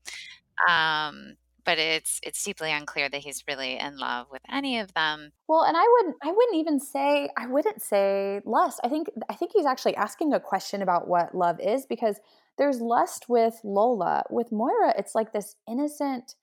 Um, 0.68 1.36
but 1.64 1.78
it's 1.78 2.20
it's 2.24 2.44
deeply 2.44 2.72
unclear 2.72 3.10
that 3.10 3.22
he's 3.22 3.44
really 3.48 3.78
in 3.78 3.98
love 3.98 4.28
with 4.32 4.42
any 4.52 4.80
of 4.80 4.94
them. 4.94 5.32
Well, 5.48 5.64
and 5.64 5.78
I 5.78 5.86
wouldn't 5.88 6.16
I 6.24 6.32
wouldn't 6.32 6.56
even 6.56 6.80
say 6.80 7.30
I 7.38 7.48
wouldn't 7.48 7.82
say 7.82 8.42
lust. 8.46 8.80
I 8.84 8.90
think 8.90 9.10
I 9.30 9.36
think 9.36 9.52
he's 9.54 9.66
actually 9.66 9.96
asking 9.96 10.34
a 10.34 10.40
question 10.40 10.82
about 10.82 11.08
what 11.08 11.36
love 11.36 11.60
is 11.60 11.86
because 11.86 12.20
there's 12.58 12.82
lust 12.82 13.30
with 13.30 13.60
Lola. 13.64 14.24
With 14.30 14.52
Moira, 14.52 14.94
it's 14.98 15.16
like 15.16 15.34
this 15.34 15.56
innocent 15.70 16.36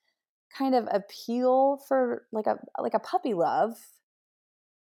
kind 0.56 0.74
of 0.74 0.88
appeal 0.90 1.78
for 1.88 2.26
like 2.32 2.46
a 2.46 2.58
like 2.80 2.94
a 2.94 3.00
puppy 3.00 3.34
love 3.34 3.76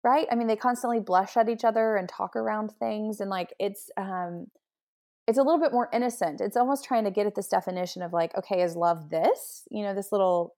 right? 0.05 0.27
I 0.31 0.35
mean, 0.35 0.49
they 0.49 0.57
constantly 0.57 1.01
blush 1.01 1.37
at 1.37 1.49
each 1.49 1.65
other 1.65 1.97
and 1.97 2.09
talk 2.09 2.37
around 2.37 2.73
things, 2.79 3.21
and 3.21 3.31
like 3.31 3.55
it's 3.59 3.91
um, 3.97 4.47
it's 5.29 5.39
a 5.39 5.43
little 5.43 5.61
bit 5.61 5.73
more 5.73 5.89
innocent. 5.93 6.41
It's 6.41 6.57
almost 6.57 6.85
trying 6.85 7.05
to 7.05 7.11
get 7.11 7.27
at 7.27 7.35
this 7.35 7.49
definition 7.49 8.03
of 8.03 8.13
like, 8.13 8.37
okay, 8.37 8.63
is 8.63 8.75
love 8.75 9.11
this? 9.11 9.63
You 9.71 9.85
know, 9.85 9.95
this 9.95 10.11
little 10.11 10.55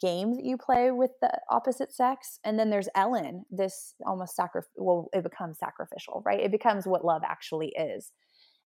game 0.00 0.34
that 0.34 0.44
you 0.44 0.56
play 0.58 0.90
with 0.90 1.12
the 1.20 1.30
opposite 1.50 1.92
sex. 1.92 2.38
And 2.44 2.58
then 2.58 2.70
there's 2.70 2.88
Ellen, 2.94 3.44
this 3.50 3.94
almost 4.06 4.36
sacrifice. 4.36 4.68
Well, 4.76 5.08
it 5.12 5.22
becomes 5.22 5.58
sacrificial, 5.58 6.22
right? 6.26 6.40
It 6.40 6.50
becomes 6.50 6.86
what 6.86 7.04
love 7.04 7.22
actually 7.24 7.68
is. 7.68 8.12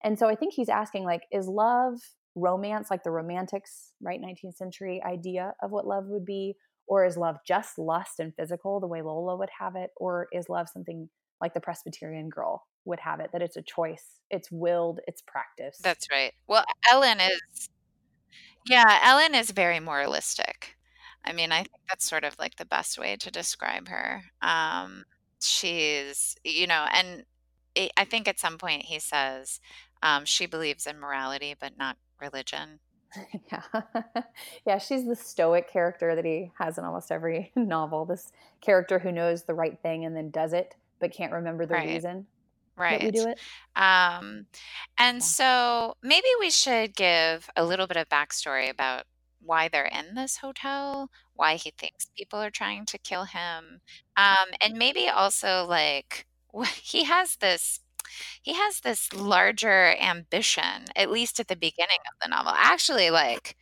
And 0.03 0.19
so 0.19 0.29
I 0.29 0.35
think 0.35 0.55
he's 0.55 0.69
asking, 0.69 1.05
like, 1.05 1.23
is 1.31 1.47
love 1.47 1.95
romance, 2.35 2.91
like 2.91 3.05
the 3.05 3.11
romantics, 3.11 3.93
right? 4.01 4.21
19th 4.21 4.57
century 4.57 5.01
idea 5.07 5.53
of 5.63 5.71
what 5.71 5.87
love 5.87 6.07
would 6.07 6.25
be? 6.25 6.57
Or 6.93 7.07
is 7.07 7.17
love 7.17 7.39
just 7.47 7.79
lust 7.79 8.21
and 8.21 8.35
physical, 8.37 8.79
the 8.79 8.87
way 8.87 9.01
Lola 9.01 9.35
would 9.35 9.49
have 9.59 9.77
it? 9.77 9.93
Or 9.97 10.29
is 10.31 10.51
love 10.51 10.69
something 10.69 11.09
like 11.41 11.55
the 11.55 11.61
Presbyterian 11.61 12.29
girl 12.29 12.67
would 12.85 13.01
have 13.01 13.19
it, 13.19 13.31
that 13.33 13.41
it's 13.41 13.57
a 13.57 13.63
choice, 13.63 14.21
it's 14.29 14.53
willed, 14.53 15.01
it's 15.07 15.23
practice? 15.23 15.79
That's 15.83 16.07
right. 16.13 16.35
Well, 16.47 16.67
Ellen 16.91 17.19
is, 17.19 17.71
yeah, 18.69 19.01
Ellen 19.03 19.35
is 19.35 19.53
very 19.53 19.81
moralistic. 19.81 20.77
I 21.25 21.33
mean, 21.33 21.51
I 21.51 21.61
think 21.61 21.81
that's 21.89 22.07
sort 22.07 22.25
of 22.25 22.39
like 22.39 22.57
the 22.57 22.67
best 22.67 22.99
way 22.99 23.17
to 23.17 23.31
describe 23.31 23.89
her. 23.89 24.25
Um, 24.43 25.05
she's, 25.41 26.37
you 26.45 26.67
know, 26.67 26.85
and 26.93 27.25
I 27.97 28.05
think 28.05 28.29
at 28.29 28.39
some 28.39 28.59
point 28.59 28.83
he 28.83 28.99
says 28.99 29.61
um, 30.03 30.27
she 30.27 30.45
believes 30.45 30.87
in 30.87 31.01
morality, 31.01 31.55
but 31.59 31.79
not 31.79 31.97
religion. 32.21 32.81
yeah. 33.51 33.63
yeah, 34.67 34.79
she's 34.79 35.07
the 35.07 35.17
stoic 35.17 35.71
character 35.71 36.15
that 36.15 36.25
he 36.25 36.53
has 36.59 36.79
in 36.79 36.85
almost 36.85 37.13
every 37.13 37.53
novel. 37.57 38.05
This 38.05 38.33
character 38.61 38.99
who 38.99 39.13
knows 39.13 39.45
the 39.45 39.55
right 39.55 39.79
thing 39.83 40.05
and 40.05 40.17
then 40.17 40.31
does 40.31 40.53
it, 40.53 40.75
but 41.01 41.13
can't 41.13 41.33
remember 41.33 41.67
the 41.67 41.77
Right. 41.77 41.79
reason 41.79 42.27
Right. 42.77 42.91
that 42.91 43.03
we 43.03 43.11
do 43.13 43.27
it. 43.27 43.41
Um, 43.77 44.47
and 44.99 45.23
Yeah. 45.23 45.25
so 45.25 45.95
maybe 46.03 46.27
we 46.41 46.51
should 46.51 46.95
give 46.97 47.49
a 47.57 47.65
little 47.65 47.87
bit 47.87 47.97
of 47.97 48.09
backstory 48.09 48.71
about 48.71 49.05
why 49.41 49.69
they're 49.69 49.87
in 49.87 50.15
this 50.15 50.39
hotel, 50.39 51.11
why 51.35 51.57
he 51.57 51.73
thinks 51.79 52.11
people 52.17 52.41
are 52.41 52.51
trying 52.51 52.87
to 52.87 52.99
kill 52.99 53.25
him, 53.25 53.81
um, 54.17 54.49
and 54.65 54.75
maybe 54.79 55.09
also 55.09 55.65
like 55.69 56.27
he 56.83 57.05
has 57.05 57.37
this 57.37 57.81
he 58.43 58.55
has 58.55 58.81
this 58.81 59.13
larger 59.13 59.95
ambition, 60.01 60.87
at 60.97 61.11
least 61.11 61.41
at 61.41 61.49
the 61.49 61.57
beginning 61.57 61.99
of 62.11 62.15
the 62.23 62.29
novel. 62.29 62.53
Actually, 62.57 63.11
like 63.11 63.57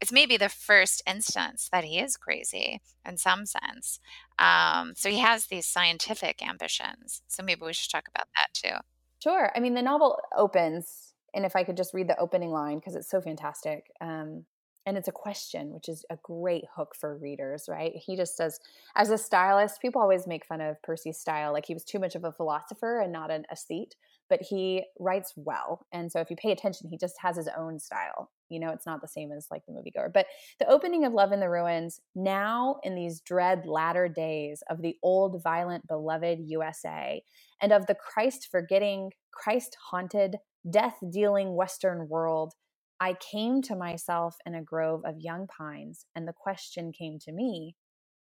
it's 0.00 0.12
maybe 0.12 0.36
the 0.36 0.48
first 0.48 1.02
instance 1.06 1.68
that 1.72 1.84
he 1.84 1.98
is 1.98 2.16
crazy 2.16 2.80
in 3.06 3.16
some 3.16 3.46
sense. 3.46 4.00
Um, 4.38 4.92
so 4.96 5.08
he 5.08 5.18
has 5.18 5.46
these 5.46 5.66
scientific 5.66 6.46
ambitions. 6.46 7.22
So 7.28 7.42
maybe 7.42 7.62
we 7.64 7.72
should 7.72 7.90
talk 7.90 8.08
about 8.08 8.26
that 8.34 8.52
too. 8.52 8.76
Sure. 9.22 9.50
I 9.54 9.60
mean, 9.60 9.74
the 9.74 9.82
novel 9.82 10.18
opens, 10.36 11.14
and 11.34 11.46
if 11.46 11.56
I 11.56 11.64
could 11.64 11.76
just 11.76 11.94
read 11.94 12.08
the 12.08 12.18
opening 12.18 12.50
line 12.50 12.78
because 12.78 12.94
it's 12.94 13.10
so 13.10 13.20
fantastic. 13.20 13.86
Um, 14.00 14.44
and 14.86 14.98
it's 14.98 15.08
a 15.08 15.12
question, 15.12 15.72
which 15.72 15.88
is 15.88 16.04
a 16.10 16.18
great 16.22 16.64
hook 16.76 16.94
for 16.94 17.16
readers, 17.16 17.64
right? 17.68 17.92
He 17.94 18.16
just 18.16 18.36
says, 18.36 18.58
as 18.94 19.08
a 19.08 19.16
stylist, 19.16 19.80
people 19.80 20.02
always 20.02 20.26
make 20.26 20.44
fun 20.44 20.60
of 20.60 20.82
Percy's 20.82 21.18
style, 21.18 21.52
like 21.52 21.64
he 21.64 21.72
was 21.72 21.84
too 21.84 21.98
much 21.98 22.14
of 22.14 22.24
a 22.24 22.32
philosopher 22.32 23.00
and 23.00 23.10
not 23.10 23.30
an 23.30 23.46
aesthete, 23.50 23.94
but 24.34 24.42
he 24.42 24.82
writes 24.98 25.32
well. 25.36 25.86
And 25.92 26.10
so 26.10 26.18
if 26.18 26.28
you 26.28 26.34
pay 26.34 26.50
attention, 26.50 26.88
he 26.90 26.98
just 26.98 27.14
has 27.20 27.36
his 27.36 27.48
own 27.56 27.78
style. 27.78 28.32
You 28.48 28.58
know, 28.58 28.70
it's 28.70 28.86
not 28.86 29.00
the 29.00 29.06
same 29.06 29.30
as 29.30 29.46
like 29.48 29.62
the 29.66 29.72
moviegoer. 29.72 30.12
But 30.12 30.26
the 30.58 30.68
opening 30.68 31.04
of 31.04 31.12
Love 31.12 31.30
in 31.30 31.38
the 31.38 31.48
Ruins, 31.48 32.00
now 32.16 32.78
in 32.82 32.96
these 32.96 33.20
dread 33.20 33.64
latter 33.64 34.08
days 34.08 34.64
of 34.68 34.82
the 34.82 34.96
old, 35.04 35.40
violent, 35.44 35.86
beloved 35.86 36.40
USA, 36.46 37.22
and 37.62 37.72
of 37.72 37.86
the 37.86 37.94
Christ 37.94 38.48
forgetting, 38.50 39.12
Christ 39.32 39.76
haunted, 39.90 40.38
death 40.68 40.96
dealing 41.12 41.54
Western 41.54 42.08
world 42.08 42.54
I 43.00 43.14
came 43.14 43.62
to 43.62 43.76
myself 43.76 44.36
in 44.46 44.56
a 44.56 44.62
grove 44.62 45.02
of 45.04 45.20
young 45.20 45.46
pines, 45.46 46.06
and 46.16 46.26
the 46.26 46.32
question 46.32 46.92
came 46.92 47.18
to 47.20 47.32
me 47.32 47.76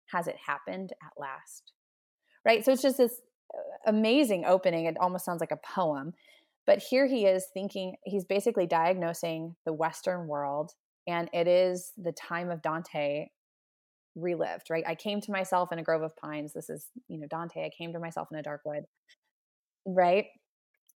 Has 0.07 0.27
it 0.27 0.37
happened 0.47 0.91
at 1.03 1.13
last? 1.19 1.73
Right? 2.45 2.65
So 2.65 2.71
it's 2.71 2.81
just 2.81 2.97
this 2.97 3.21
amazing 3.85 4.45
opening. 4.45 4.85
It 4.85 4.97
almost 4.99 5.25
sounds 5.25 5.39
like 5.39 5.51
a 5.51 5.57
poem. 5.57 6.13
But 6.65 6.79
here 6.79 7.07
he 7.07 7.25
is 7.25 7.47
thinking, 7.53 7.95
he's 8.05 8.25
basically 8.25 8.67
diagnosing 8.67 9.55
the 9.65 9.73
Western 9.73 10.27
world, 10.27 10.71
and 11.07 11.29
it 11.33 11.47
is 11.47 11.91
the 11.97 12.11
time 12.11 12.51
of 12.51 12.61
Dante 12.61 13.27
relived, 14.15 14.69
right? 14.69 14.83
I 14.85 14.95
came 14.95 15.21
to 15.21 15.31
myself 15.31 15.71
in 15.71 15.79
a 15.79 15.83
grove 15.83 16.03
of 16.03 16.15
pines. 16.17 16.53
This 16.53 16.69
is, 16.69 16.87
you 17.07 17.19
know, 17.19 17.27
Dante. 17.29 17.65
I 17.65 17.71
came 17.75 17.93
to 17.93 17.99
myself 17.99 18.27
in 18.31 18.37
a 18.37 18.43
dark 18.43 18.61
wood, 18.65 18.83
right? 19.85 20.25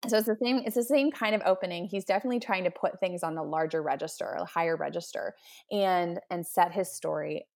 so 0.09 0.17
it's 0.17 0.27
the 0.27 0.37
same 0.43 0.62
it's 0.67 0.75
the 0.75 0.83
same 0.83 1.11
kind 1.11 1.35
of 1.35 1.43
opening 1.47 1.87
he's 1.87 2.05
definitely 2.05 2.41
trying 2.41 2.65
to 2.65 2.71
put 2.71 2.99
things 2.99 3.23
on 3.23 3.37
a 3.38 3.43
larger 3.43 3.83
register 3.83 4.37
a 4.38 4.45
higher 4.45 4.77
register 4.77 5.35
and 5.71 6.19
and 6.31 6.47
set 6.47 6.73
his 6.73 6.93
story 6.93 7.47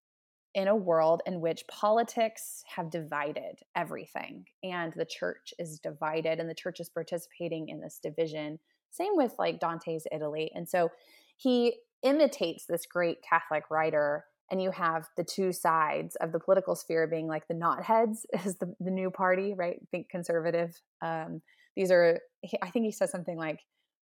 in 0.56 0.68
a 0.68 0.74
world 0.74 1.22
in 1.26 1.40
which 1.40 1.66
politics 1.68 2.64
have 2.74 2.90
divided 2.90 3.60
everything 3.76 4.46
and 4.64 4.92
the 4.96 5.04
church 5.04 5.52
is 5.58 5.78
divided 5.78 6.40
and 6.40 6.48
the 6.48 6.54
church 6.54 6.80
is 6.80 6.88
participating 6.88 7.68
in 7.68 7.78
this 7.78 8.00
division. 8.02 8.58
Same 8.90 9.12
with 9.14 9.34
like 9.38 9.60
dante's 9.60 10.06
italy. 10.10 10.50
And 10.54 10.68
so 10.68 10.90
he 11.36 11.76
imitates 12.02 12.64
this 12.66 12.86
great 12.86 13.18
catholic 13.22 13.70
writer 13.70 14.24
and 14.50 14.62
you 14.62 14.70
have 14.70 15.08
the 15.16 15.24
two 15.24 15.52
sides 15.52 16.16
of 16.16 16.32
the 16.32 16.40
political 16.40 16.74
sphere 16.74 17.06
being 17.06 17.26
like 17.26 17.46
the 17.48 17.54
knotheads 17.54 18.24
is 18.46 18.56
the, 18.56 18.74
the 18.80 18.90
new 18.90 19.10
party 19.10 19.54
right? 19.54 19.78
Think 19.90 20.08
conservative. 20.08 20.80
Um, 21.02 21.42
these 21.76 21.90
are 21.90 22.20
i 22.62 22.70
think 22.70 22.84
he 22.84 22.90
says 22.90 23.10
something 23.10 23.36
like 23.36 23.60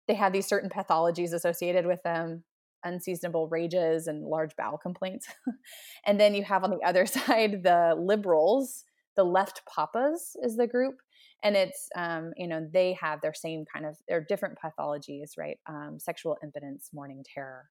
they 0.08 0.14
have 0.14 0.32
these 0.32 0.46
certain 0.46 0.68
pathologies 0.68 1.32
associated 1.32 1.86
with 1.86 2.02
them 2.02 2.42
unseasonable 2.84 3.48
rages 3.48 4.06
and 4.06 4.24
large 4.24 4.54
bowel 4.56 4.78
complaints 4.78 5.28
and 6.06 6.18
then 6.20 6.34
you 6.34 6.42
have 6.42 6.64
on 6.64 6.70
the 6.70 6.80
other 6.86 7.06
side 7.06 7.62
the 7.62 7.94
liberals 7.98 8.84
the 9.16 9.24
left 9.24 9.62
papas 9.66 10.36
is 10.42 10.56
the 10.56 10.66
group 10.66 10.96
and 11.42 11.56
it's 11.56 11.88
um, 11.96 12.32
you 12.36 12.46
know 12.46 12.66
they 12.72 12.96
have 13.00 13.20
their 13.20 13.34
same 13.34 13.64
kind 13.72 13.86
of 13.86 13.96
they're 14.08 14.24
different 14.28 14.58
pathologies 14.62 15.30
right 15.38 15.58
um, 15.68 15.98
sexual 15.98 16.36
impotence 16.42 16.90
morning 16.92 17.24
terror 17.34 17.68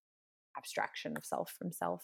abstraction 0.58 1.16
of 1.18 1.24
self 1.24 1.54
from 1.58 1.72
self 1.72 2.04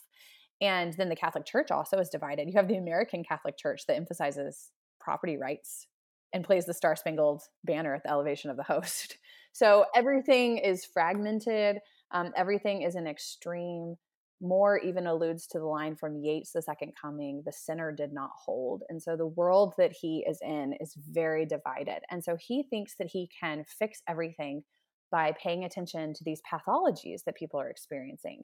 and 0.62 0.94
then 0.94 1.10
the 1.10 1.16
catholic 1.16 1.46
church 1.46 1.72
also 1.72 1.98
is 1.98 2.10
divided 2.10 2.48
you 2.48 2.56
have 2.56 2.68
the 2.68 2.78
american 2.78 3.24
catholic 3.24 3.58
church 3.58 3.86
that 3.88 3.96
emphasizes 3.96 4.72
property 5.00 5.38
rights 5.38 5.88
and 6.36 6.44
plays 6.44 6.66
the 6.66 6.74
Star 6.74 6.98
Spangled 6.98 7.44
Banner 7.64 7.96
at 7.96 8.04
the 8.04 8.10
elevation 8.10 8.52
of 8.52 8.58
the 8.58 8.64
host. 8.74 9.18
So 9.54 9.86
everything 9.96 10.58
is 10.58 10.86
fragmented. 10.86 11.78
Um, 12.12 12.32
everything 12.36 12.82
is 12.82 12.96
an 12.96 13.08
extreme. 13.08 13.96
More 14.42 14.78
even 14.80 15.08
alludes 15.08 15.48
to 15.48 15.60
the 15.60 15.66
line 15.66 15.96
from 15.96 16.18
Yeats, 16.18 16.52
The 16.52 16.62
Second 16.62 16.92
Coming, 17.02 17.42
the 17.46 17.54
sinner 17.54 17.94
did 17.94 18.12
not 18.12 18.32
hold. 18.46 18.84
And 18.90 19.02
so 19.02 19.16
the 19.16 19.26
world 19.26 19.74
that 19.78 19.94
he 20.02 20.26
is 20.30 20.40
in 20.42 20.74
is 20.82 20.94
very 21.10 21.46
divided. 21.46 22.00
And 22.12 22.22
so 22.22 22.36
he 22.36 22.64
thinks 22.70 22.96
that 23.00 23.08
he 23.12 23.30
can 23.40 23.64
fix 23.80 24.02
everything 24.10 24.64
by 25.10 25.34
paying 25.42 25.64
attention 25.64 26.14
to 26.14 26.24
these 26.26 26.42
pathologies 26.52 27.24
that 27.26 27.36
people 27.36 27.60
are 27.62 27.70
experiencing. 27.70 28.44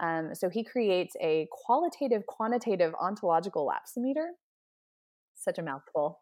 Um, 0.00 0.34
so 0.34 0.48
he 0.48 0.62
creates 0.64 1.14
a 1.20 1.48
qualitative, 1.50 2.24
quantitative, 2.26 2.94
ontological 3.00 3.68
lapsometer. 3.68 4.28
Such 5.34 5.58
a 5.58 5.62
mouthful. 5.62 6.20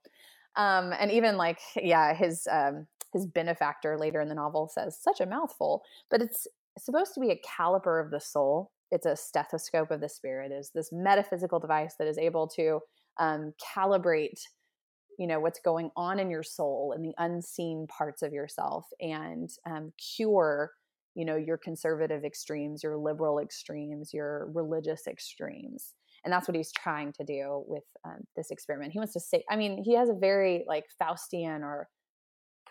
Um, 0.56 0.92
and 0.98 1.12
even 1.12 1.36
like, 1.36 1.58
yeah, 1.76 2.14
his 2.14 2.48
um, 2.50 2.86
his 3.12 3.26
benefactor 3.26 3.98
later 3.98 4.20
in 4.20 4.28
the 4.28 4.34
novel 4.34 4.70
says 4.72 4.98
such 5.00 5.20
a 5.20 5.26
mouthful, 5.26 5.82
but 6.10 6.22
it's 6.22 6.46
supposed 6.84 7.14
to 7.14 7.20
be 7.20 7.30
a 7.30 7.40
caliper 7.46 8.04
of 8.04 8.10
the 8.10 8.20
soul. 8.20 8.70
It's 8.90 9.06
a 9.06 9.16
stethoscope 9.16 9.90
of 9.90 10.00
the 10.00 10.08
spirit. 10.08 10.52
Is 10.52 10.70
this 10.74 10.90
metaphysical 10.92 11.60
device 11.60 11.94
that 11.98 12.08
is 12.08 12.18
able 12.18 12.48
to 12.56 12.80
um, 13.18 13.52
calibrate, 13.76 14.40
you 15.18 15.26
know, 15.26 15.40
what's 15.40 15.60
going 15.60 15.90
on 15.96 16.18
in 16.18 16.30
your 16.30 16.42
soul 16.42 16.92
and 16.94 17.04
the 17.04 17.14
unseen 17.18 17.86
parts 17.86 18.22
of 18.22 18.32
yourself, 18.32 18.86
and 19.00 19.48
um, 19.66 19.92
cure, 20.16 20.72
you 21.14 21.24
know, 21.24 21.36
your 21.36 21.58
conservative 21.58 22.24
extremes, 22.24 22.82
your 22.82 22.96
liberal 22.96 23.38
extremes, 23.38 24.10
your 24.12 24.50
religious 24.52 25.06
extremes 25.06 25.94
and 26.24 26.32
that's 26.32 26.46
what 26.46 26.56
he's 26.56 26.72
trying 26.72 27.12
to 27.12 27.24
do 27.24 27.64
with 27.66 27.84
um, 28.04 28.18
this 28.36 28.50
experiment 28.50 28.92
he 28.92 28.98
wants 28.98 29.12
to 29.12 29.20
say 29.20 29.42
i 29.50 29.56
mean 29.56 29.82
he 29.82 29.94
has 29.94 30.08
a 30.08 30.14
very 30.14 30.64
like 30.66 30.84
faustian 31.00 31.62
or 31.62 31.88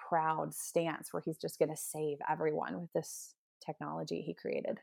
proud 0.09 0.53
stance 0.53 1.09
where 1.11 1.21
he's 1.23 1.37
just 1.37 1.59
going 1.59 1.69
to 1.69 1.77
save 1.77 2.17
everyone 2.29 2.81
with 2.81 2.91
this 2.93 3.35
technology 3.69 4.21
he 4.21 4.33
created. 4.33 4.79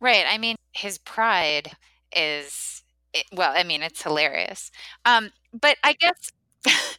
Right 0.00 0.24
i 0.28 0.38
mean 0.38 0.56
his 0.72 0.98
pride 0.98 1.72
is 2.16 2.82
it, 3.12 3.26
well 3.32 3.52
i 3.54 3.64
mean 3.64 3.82
it's 3.82 4.02
hilarious. 4.02 4.70
Um, 5.04 5.30
but 5.52 5.76
i 5.84 5.92
guess 5.94 6.30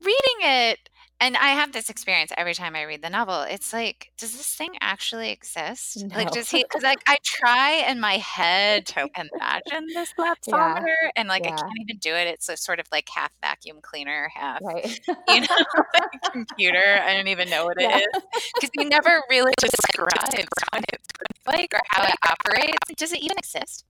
reading 0.00 0.40
it 0.40 0.88
And 1.22 1.36
I 1.36 1.50
have 1.50 1.70
this 1.70 1.88
experience 1.88 2.32
every 2.36 2.52
time 2.52 2.74
I 2.74 2.82
read 2.82 3.00
the 3.00 3.08
novel. 3.08 3.42
It's 3.42 3.72
like, 3.72 4.10
does 4.18 4.32
this 4.32 4.56
thing 4.56 4.72
actually 4.80 5.30
exist? 5.30 6.04
No. 6.10 6.16
Like, 6.16 6.32
does 6.32 6.50
he? 6.50 6.64
Because 6.64 6.82
like 6.82 6.98
I 7.06 7.16
try 7.22 7.84
in 7.88 8.00
my 8.00 8.14
head 8.14 8.86
to 8.86 9.08
imagine 9.16 9.86
this 9.94 10.12
lapsometer, 10.18 10.82
Yeah, 11.02 11.10
and 11.14 11.28
like 11.28 11.46
I 11.46 11.50
can't 11.50 11.78
even 11.78 11.98
do 11.98 12.12
it. 12.12 12.26
It's 12.26 12.48
a 12.48 12.56
sort 12.56 12.80
of 12.80 12.86
like 12.90 13.08
half 13.08 13.30
vacuum 13.40 13.78
cleaner, 13.82 14.30
half 14.34 14.62
Right. 14.62 14.98
you 15.28 15.42
know, 15.42 15.46
like 15.94 16.22
computer. 16.32 17.00
I 17.04 17.14
don't 17.14 17.28
even 17.28 17.48
know 17.48 17.66
what 17.66 17.76
it 17.78 17.88
Yeah. 17.88 17.98
is 17.98 18.22
because 18.58 18.70
you 18.74 18.88
never 18.88 19.22
really 19.30 19.52
describe 19.60 20.48
what 20.72 20.84
it's 20.92 21.08
like 21.46 21.72
or 21.72 21.80
how 21.90 22.02
it 22.04 22.16
operates. 22.28 22.78
Does 22.96 23.12
it 23.12 23.20
even 23.20 23.38
exist? 23.38 23.84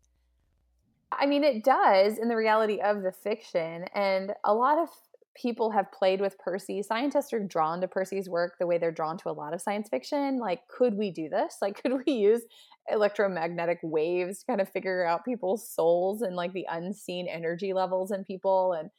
I 1.10 1.26
mean, 1.26 1.44
it 1.44 1.64
does 1.64 2.18
in 2.18 2.28
the 2.28 2.36
reality 2.36 2.80
of 2.80 3.02
the 3.02 3.12
fiction. 3.12 3.84
And 3.94 4.34
a 4.44 4.54
lot 4.54 4.78
of 4.78 4.88
people 5.34 5.70
have 5.70 5.90
played 5.92 6.20
with 6.20 6.38
Percy. 6.38 6.82
Scientists 6.82 7.32
are 7.32 7.40
drawn 7.40 7.80
to 7.80 7.88
Percy's 7.88 8.28
work 8.28 8.54
the 8.58 8.66
way 8.66 8.78
they're 8.78 8.92
drawn 8.92 9.16
to 9.18 9.30
a 9.30 9.32
lot 9.32 9.54
of 9.54 9.60
science 9.60 9.88
fiction. 9.88 10.38
Like, 10.38 10.60
could 10.68 10.94
we 10.94 11.10
do 11.10 11.28
this? 11.28 11.56
Like, 11.62 11.76
could 11.82 11.92
we 12.06 12.12
use 12.12 12.42
electromagnetic 12.90 13.78
waves 13.82 14.40
to 14.40 14.46
kind 14.46 14.60
of 14.60 14.68
figure 14.68 15.06
out 15.06 15.24
people's 15.24 15.68
souls 15.68 16.22
and 16.22 16.36
like 16.36 16.52
the 16.52 16.66
unseen 16.70 17.28
energy 17.28 17.72
levels 17.72 18.10
in 18.10 18.24
people? 18.24 18.74
And, 18.74 18.90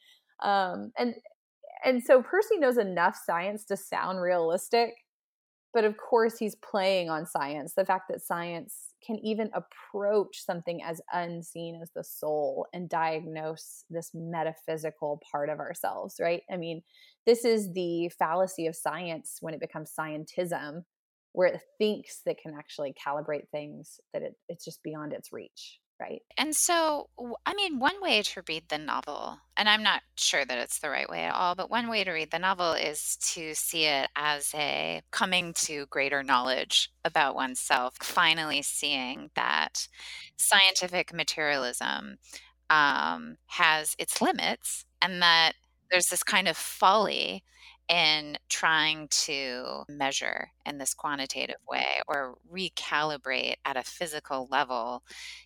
um, 0.42 0.92
and, 0.98 1.14
and 1.84 2.02
so 2.02 2.22
Percy 2.22 2.58
knows 2.58 2.78
enough 2.78 3.16
science 3.24 3.64
to 3.66 3.76
sound 3.76 4.20
realistic, 4.20 4.94
but 5.72 5.84
of 5.84 5.96
course 5.96 6.38
he's 6.38 6.56
playing 6.56 7.10
on 7.10 7.26
science. 7.26 7.74
The 7.76 7.84
fact 7.84 8.04
that 8.08 8.22
science 8.22 8.93
can 9.04 9.18
even 9.18 9.50
approach 9.52 10.44
something 10.44 10.82
as 10.82 11.00
unseen 11.12 11.78
as 11.82 11.90
the 11.94 12.04
soul 12.04 12.66
and 12.72 12.88
diagnose 12.88 13.84
this 13.90 14.10
metaphysical 14.14 15.20
part 15.30 15.48
of 15.48 15.58
ourselves, 15.58 16.16
right? 16.20 16.42
I 16.50 16.56
mean, 16.56 16.82
this 17.26 17.44
is 17.44 17.72
the 17.72 18.10
fallacy 18.18 18.66
of 18.66 18.76
science 18.76 19.38
when 19.40 19.54
it 19.54 19.60
becomes 19.60 19.92
scientism, 19.98 20.84
where 21.32 21.48
it 21.48 21.60
thinks 21.78 22.22
that 22.26 22.38
can 22.38 22.54
actually 22.56 22.94
calibrate 22.94 23.48
things 23.50 24.00
that 24.12 24.22
it, 24.22 24.34
it's 24.48 24.64
just 24.64 24.82
beyond 24.82 25.12
its 25.12 25.32
reach, 25.32 25.80
right? 26.00 26.22
And 26.36 26.54
so, 26.54 27.08
i 27.46 27.54
mean, 27.54 27.78
one 27.78 28.00
way 28.00 28.22
to 28.22 28.42
read 28.48 28.64
the 28.68 28.78
novel, 28.78 29.38
and 29.56 29.68
I'm 29.68 29.82
not 29.82 30.02
sure 30.16 30.44
that 30.44 30.58
it's 30.58 30.78
the 30.80 30.90
right 30.90 31.08
way 31.08 31.24
at 31.24 31.34
all, 31.34 31.54
but 31.54 31.70
one 31.70 31.88
way 31.88 32.04
to 32.04 32.12
read 32.12 32.30
the 32.30 32.38
novel 32.38 32.72
is 32.72 33.16
to 33.34 33.54
see 33.54 33.84
it 33.86 34.08
as 34.16 34.50
a 34.54 35.02
coming 35.12 35.52
to 35.54 35.86
greater 35.86 36.22
knowledge 36.22 36.90
about 37.04 37.34
oneself, 37.36 37.94
finally 38.00 38.62
seeing 38.62 39.30
that 39.36 39.86
scientific 40.36 41.12
materialism 41.12 42.16
um, 42.70 43.36
has 43.46 43.94
its 43.98 44.20
limits 44.20 44.84
and 45.02 45.22
that 45.22 45.52
there's 45.90 46.06
this 46.08 46.22
kind 46.22 46.48
of 46.48 46.56
folly 46.56 47.44
in 47.88 48.38
trying 48.48 49.08
to 49.08 49.84
measure 49.88 50.50
in 50.64 50.78
this 50.78 50.94
quantitative 50.94 51.60
way 51.68 51.98
or 52.08 52.36
recalibrate 52.50 53.56
at 53.64 53.76
a 53.76 53.82
physical 53.82 54.48
level 54.50 55.02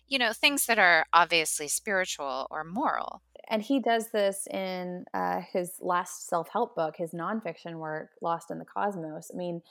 you 0.09 0.17
know, 0.17 0.33
things 0.33 0.65
that 0.65 0.79
are 0.79 1.05
obviously 1.13 1.67
spiritual 1.67 2.47
or 2.49 2.63
moral. 2.63 3.21
And 3.47 3.61
he 3.61 3.79
does 3.79 4.11
this 4.11 4.47
in 4.51 5.05
uh, 5.13 5.41
his 5.53 5.75
last 5.79 6.27
self 6.27 6.49
help 6.51 6.75
book, 6.75 6.95
his 6.97 7.11
nonfiction 7.11 7.75
work, 7.75 8.09
Lost 8.21 8.51
in 8.51 8.59
the 8.59 8.65
Cosmos. 8.65 9.31
I 9.33 9.37
mean, 9.37 9.61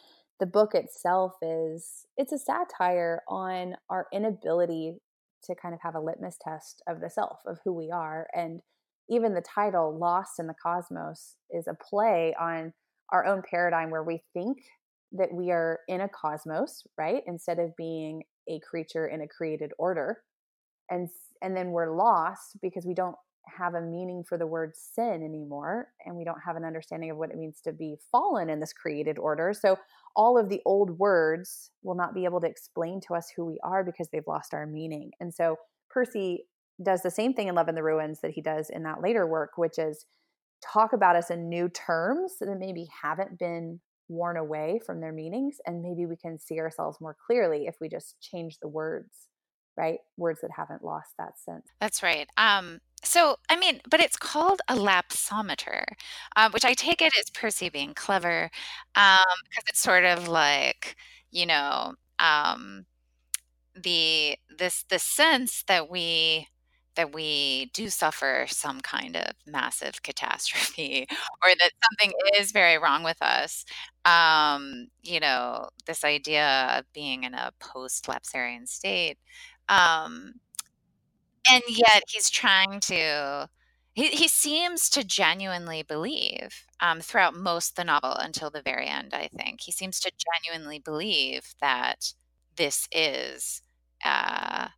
the 0.40 0.46
book 0.46 0.74
itself 0.74 1.34
is 1.42 2.06
it's 2.16 2.32
a 2.32 2.38
satire 2.38 3.22
on 3.28 3.76
our 3.90 4.06
inability 4.12 4.98
to 5.44 5.54
kind 5.54 5.74
of 5.74 5.80
have 5.82 5.94
a 5.94 6.00
litmus 6.00 6.38
test 6.40 6.82
of 6.88 7.00
the 7.00 7.10
self 7.10 7.38
of 7.46 7.58
who 7.64 7.72
we 7.72 7.90
are 7.90 8.26
and 8.34 8.60
even 9.08 9.34
the 9.34 9.42
title 9.42 9.96
lost 9.98 10.38
in 10.38 10.46
the 10.46 10.54
cosmos 10.62 11.36
is 11.50 11.66
a 11.66 11.74
play 11.74 12.34
on 12.38 12.72
our 13.10 13.24
own 13.24 13.42
paradigm 13.48 13.90
where 13.90 14.02
we 14.02 14.22
think 14.34 14.58
that 15.12 15.32
we 15.32 15.50
are 15.50 15.80
in 15.88 16.02
a 16.02 16.08
cosmos 16.08 16.84
right 16.98 17.22
instead 17.26 17.58
of 17.58 17.74
being 17.76 18.22
a 18.48 18.60
creature 18.60 19.06
in 19.06 19.22
a 19.22 19.28
created 19.28 19.72
order. 19.78 20.22
And 20.90 21.08
and 21.42 21.56
then 21.56 21.70
we're 21.70 21.96
lost 21.96 22.58
because 22.60 22.84
we 22.84 22.94
don't 22.94 23.16
have 23.56 23.74
a 23.74 23.80
meaning 23.80 24.24
for 24.28 24.36
the 24.36 24.46
word 24.46 24.72
sin 24.74 25.22
anymore 25.22 25.88
and 26.04 26.14
we 26.14 26.24
don't 26.24 26.40
have 26.44 26.56
an 26.56 26.64
understanding 26.64 27.10
of 27.10 27.16
what 27.16 27.30
it 27.30 27.36
means 27.36 27.60
to 27.62 27.72
be 27.72 27.96
fallen 28.12 28.50
in 28.50 28.60
this 28.60 28.72
created 28.72 29.18
order. 29.18 29.54
So 29.58 29.76
all 30.16 30.36
of 30.36 30.48
the 30.48 30.60
old 30.66 30.98
words 30.98 31.70
will 31.82 31.94
not 31.94 32.14
be 32.14 32.24
able 32.24 32.40
to 32.40 32.46
explain 32.46 33.00
to 33.06 33.14
us 33.14 33.32
who 33.34 33.46
we 33.46 33.58
are 33.62 33.84
because 33.84 34.08
they've 34.12 34.26
lost 34.26 34.52
our 34.52 34.66
meaning. 34.66 35.12
And 35.20 35.32
so 35.32 35.56
percy 35.88 36.44
does 36.82 37.02
the 37.02 37.10
same 37.10 37.34
thing 37.34 37.48
in 37.48 37.54
love 37.54 37.68
in 37.68 37.74
the 37.74 37.82
ruins 37.82 38.20
that 38.20 38.30
he 38.30 38.40
does 38.40 38.70
in 38.70 38.82
that 38.84 39.02
later 39.02 39.26
work 39.26 39.52
which 39.56 39.78
is 39.78 40.06
talk 40.62 40.92
about 40.92 41.16
us 41.16 41.30
in 41.30 41.48
new 41.48 41.68
terms 41.68 42.36
that 42.40 42.48
maybe 42.58 42.86
haven't 43.02 43.38
been 43.38 43.80
worn 44.08 44.36
away 44.36 44.80
from 44.84 45.00
their 45.00 45.12
meanings 45.12 45.58
and 45.66 45.82
maybe 45.82 46.06
we 46.06 46.16
can 46.16 46.38
see 46.38 46.58
ourselves 46.58 46.98
more 47.00 47.16
clearly 47.26 47.66
if 47.66 47.76
we 47.80 47.88
just 47.88 48.16
change 48.20 48.58
the 48.60 48.68
words 48.68 49.28
right? 49.78 50.00
Words 50.16 50.40
that 50.42 50.50
haven't 50.54 50.84
lost 50.84 51.12
that 51.18 51.38
sense. 51.38 51.68
That's 51.80 52.02
right. 52.02 52.28
Um, 52.36 52.80
so, 53.04 53.36
I 53.48 53.56
mean, 53.56 53.80
but 53.88 54.00
it's 54.00 54.16
called 54.16 54.60
a 54.68 54.74
lapsometer, 54.74 55.84
uh, 56.34 56.50
which 56.50 56.64
I 56.64 56.74
take 56.74 57.00
it 57.00 57.16
as 57.16 57.30
Percy 57.30 57.68
being 57.68 57.94
clever, 57.94 58.50
um, 58.96 59.18
because 59.48 59.64
it's 59.68 59.80
sort 59.80 60.04
of 60.04 60.26
like, 60.26 60.96
you 61.30 61.46
know, 61.46 61.94
um, 62.18 62.86
the 63.80 64.36
this 64.58 64.84
the 64.88 64.98
sense 64.98 65.62
that 65.68 65.88
we 65.88 66.48
that 66.98 67.14
we 67.14 67.70
do 67.74 67.90
suffer 67.90 68.46
some 68.50 68.82
kind 68.82 69.16
of 69.16 69.32
massive 69.46 70.02
catastrophe 70.04 71.06
or 71.44 71.50
that 71.60 71.72
something 71.90 72.12
is 72.40 72.52
very 72.52 72.78
wrong 72.78 73.04
with 73.04 73.22
us. 73.22 73.64
Um, 74.06 74.88
you 75.02 75.20
know, 75.20 75.70
this 75.86 76.04
idea 76.04 76.76
of 76.80 76.92
being 76.94 77.24
in 77.24 77.34
a 77.34 77.52
post-lapsarian 77.60 78.68
state. 78.68 79.18
Um, 79.70 80.34
and 81.50 81.62
yet 81.68 82.02
he's 82.08 82.30
trying 82.30 82.80
to 82.80 83.48
he 83.94 84.08
he 84.08 84.28
seems 84.28 84.88
to 84.90 85.02
genuinely 85.04 85.82
believe, 85.82 86.66
um, 86.80 87.00
throughout 87.00 87.34
most 87.34 87.74
the 87.76 87.84
novel 87.84 88.12
until 88.14 88.50
the 88.50 88.62
very 88.62 88.86
end, 88.86 89.12
I 89.14 89.28
think. 89.36 89.60
He 89.62 89.72
seems 89.72 89.98
to 90.00 90.12
genuinely 90.44 90.78
believe 90.78 91.54
that 91.60 92.12
this 92.56 92.86
is, 92.92 93.60
uh, 94.04 94.68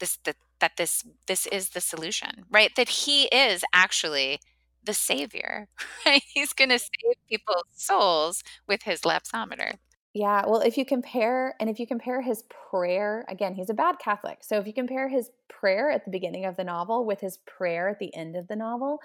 this 0.00 0.18
that 0.24 0.36
that 0.64 0.78
this 0.78 1.04
this 1.26 1.44
is 1.48 1.70
the 1.70 1.80
solution, 1.80 2.46
right? 2.50 2.74
That 2.74 2.88
he 2.88 3.24
is 3.24 3.62
actually 3.74 4.40
the 4.82 4.94
savior, 4.94 5.68
right? 6.06 6.22
He's 6.32 6.54
gonna 6.54 6.78
save 6.78 7.16
people's 7.28 7.66
souls 7.74 8.42
with 8.66 8.84
his 8.84 9.02
lapsometer. 9.02 9.74
Yeah, 10.14 10.46
well, 10.46 10.60
if 10.60 10.78
you 10.78 10.86
compare 10.86 11.54
and 11.60 11.68
if 11.68 11.78
you 11.78 11.86
compare 11.86 12.22
his 12.22 12.44
prayer, 12.70 13.26
again, 13.28 13.54
he's 13.54 13.68
a 13.68 13.74
bad 13.74 13.96
Catholic. 13.98 14.38
So 14.42 14.58
if 14.58 14.66
you 14.66 14.72
compare 14.72 15.06
his 15.06 15.28
prayer 15.50 15.90
at 15.90 16.06
the 16.06 16.10
beginning 16.10 16.46
of 16.46 16.56
the 16.56 16.64
novel 16.64 17.04
with 17.04 17.20
his 17.20 17.38
prayer 17.46 17.90
at 17.90 17.98
the 17.98 18.14
end 18.14 18.34
of 18.34 18.48
the 18.48 18.56
novel, 18.56 19.00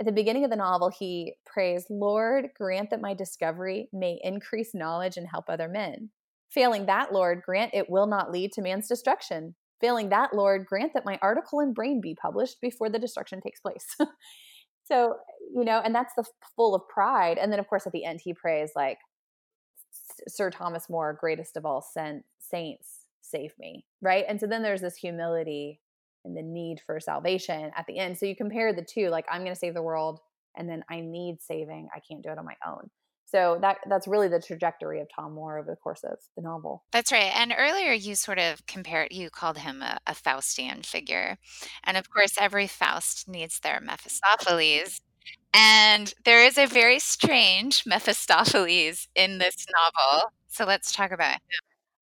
at 0.00 0.06
the 0.06 0.12
beginning 0.12 0.44
of 0.44 0.50
the 0.50 0.56
novel, 0.56 0.88
he 0.88 1.34
prays, 1.44 1.84
Lord, 1.90 2.50
grant 2.56 2.88
that 2.90 3.02
my 3.02 3.12
discovery 3.12 3.90
may 3.92 4.18
increase 4.22 4.74
knowledge 4.74 5.18
and 5.18 5.26
help 5.28 5.50
other 5.50 5.68
men. 5.68 6.08
Failing 6.48 6.86
that, 6.86 7.12
Lord, 7.12 7.42
grant 7.44 7.74
it 7.74 7.90
will 7.90 8.06
not 8.06 8.32
lead 8.32 8.52
to 8.52 8.62
man's 8.62 8.88
destruction. 8.88 9.54
Failing 9.82 10.08
that, 10.08 10.34
Lord, 10.34 10.64
grant 10.64 10.94
that 10.94 11.04
my 11.04 11.18
article 11.20 11.60
and 11.60 11.74
Brain 11.74 12.00
be 12.00 12.14
published 12.14 12.60
before 12.62 12.88
the 12.88 12.98
destruction 12.98 13.40
takes 13.42 13.60
place. 13.60 13.84
so, 14.84 15.16
you 15.54 15.64
know, 15.64 15.82
and 15.84 15.94
that's 15.94 16.14
the 16.16 16.24
full 16.56 16.74
of 16.74 16.88
pride. 16.88 17.36
And 17.36 17.52
then, 17.52 17.58
of 17.58 17.66
course, 17.66 17.86
at 17.86 17.92
the 17.92 18.04
end, 18.04 18.20
he 18.22 18.32
prays, 18.32 18.70
like, 18.74 18.98
Sir 20.28 20.50
Thomas 20.50 20.88
More, 20.88 21.18
greatest 21.20 21.56
of 21.56 21.66
all 21.66 21.84
saints, 22.40 23.06
save 23.20 23.52
me, 23.58 23.84
right? 24.00 24.24
And 24.28 24.40
so 24.40 24.46
then 24.46 24.62
there's 24.62 24.80
this 24.80 24.96
humility 24.96 25.80
and 26.24 26.36
the 26.36 26.42
need 26.42 26.78
for 26.86 27.00
salvation 27.00 27.72
at 27.76 27.86
the 27.86 27.98
end. 27.98 28.16
So 28.16 28.26
you 28.26 28.36
compare 28.36 28.72
the 28.72 28.86
two, 28.88 29.08
like 29.08 29.26
I'm 29.30 29.42
going 29.42 29.52
to 29.52 29.58
save 29.58 29.74
the 29.74 29.82
world, 29.82 30.20
and 30.56 30.68
then 30.68 30.84
I 30.88 31.00
need 31.00 31.38
saving. 31.40 31.88
I 31.94 32.00
can't 32.08 32.22
do 32.22 32.30
it 32.30 32.38
on 32.38 32.44
my 32.44 32.56
own. 32.66 32.90
So 33.32 33.56
that 33.62 33.78
that's 33.88 34.06
really 34.06 34.28
the 34.28 34.40
trajectory 34.40 35.00
of 35.00 35.08
Tom 35.14 35.32
Moore 35.32 35.58
over 35.58 35.70
the 35.70 35.76
course 35.76 36.04
of 36.04 36.18
the 36.36 36.42
novel. 36.42 36.84
That's 36.92 37.10
right. 37.10 37.32
And 37.34 37.54
earlier 37.56 37.92
you 37.92 38.14
sort 38.14 38.38
of 38.38 38.66
compared, 38.66 39.10
you 39.10 39.30
called 39.30 39.56
him 39.56 39.80
a, 39.80 39.98
a 40.06 40.12
Faustian 40.12 40.84
figure. 40.84 41.38
And 41.84 41.96
of 41.96 42.10
course, 42.10 42.34
every 42.38 42.66
Faust 42.66 43.28
needs 43.28 43.58
their 43.60 43.80
Mephistopheles. 43.80 45.00
And 45.54 46.12
there 46.26 46.44
is 46.44 46.58
a 46.58 46.66
very 46.66 46.98
strange 46.98 47.84
Mephistopheles 47.86 49.08
in 49.14 49.38
this 49.38 49.66
novel. 49.72 50.32
So 50.48 50.66
let's 50.66 50.92
talk 50.92 51.10
about 51.10 51.32
him. 51.32 51.40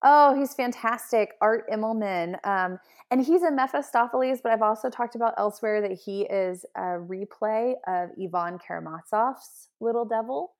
Oh, 0.02 0.34
he's 0.34 0.54
fantastic. 0.54 1.34
Art 1.40 1.70
Immelman. 1.70 2.44
Um, 2.44 2.80
and 3.12 3.24
he's 3.24 3.42
a 3.42 3.50
Mephistopheles, 3.52 4.40
but 4.42 4.50
I've 4.50 4.62
also 4.62 4.90
talked 4.90 5.14
about 5.14 5.34
elsewhere 5.38 5.80
that 5.80 5.92
he 5.92 6.22
is 6.22 6.64
a 6.76 6.98
replay 6.98 7.74
of 7.86 8.10
Ivan 8.20 8.58
Karamazov's 8.58 9.68
Little 9.80 10.04
Devil, 10.04 10.52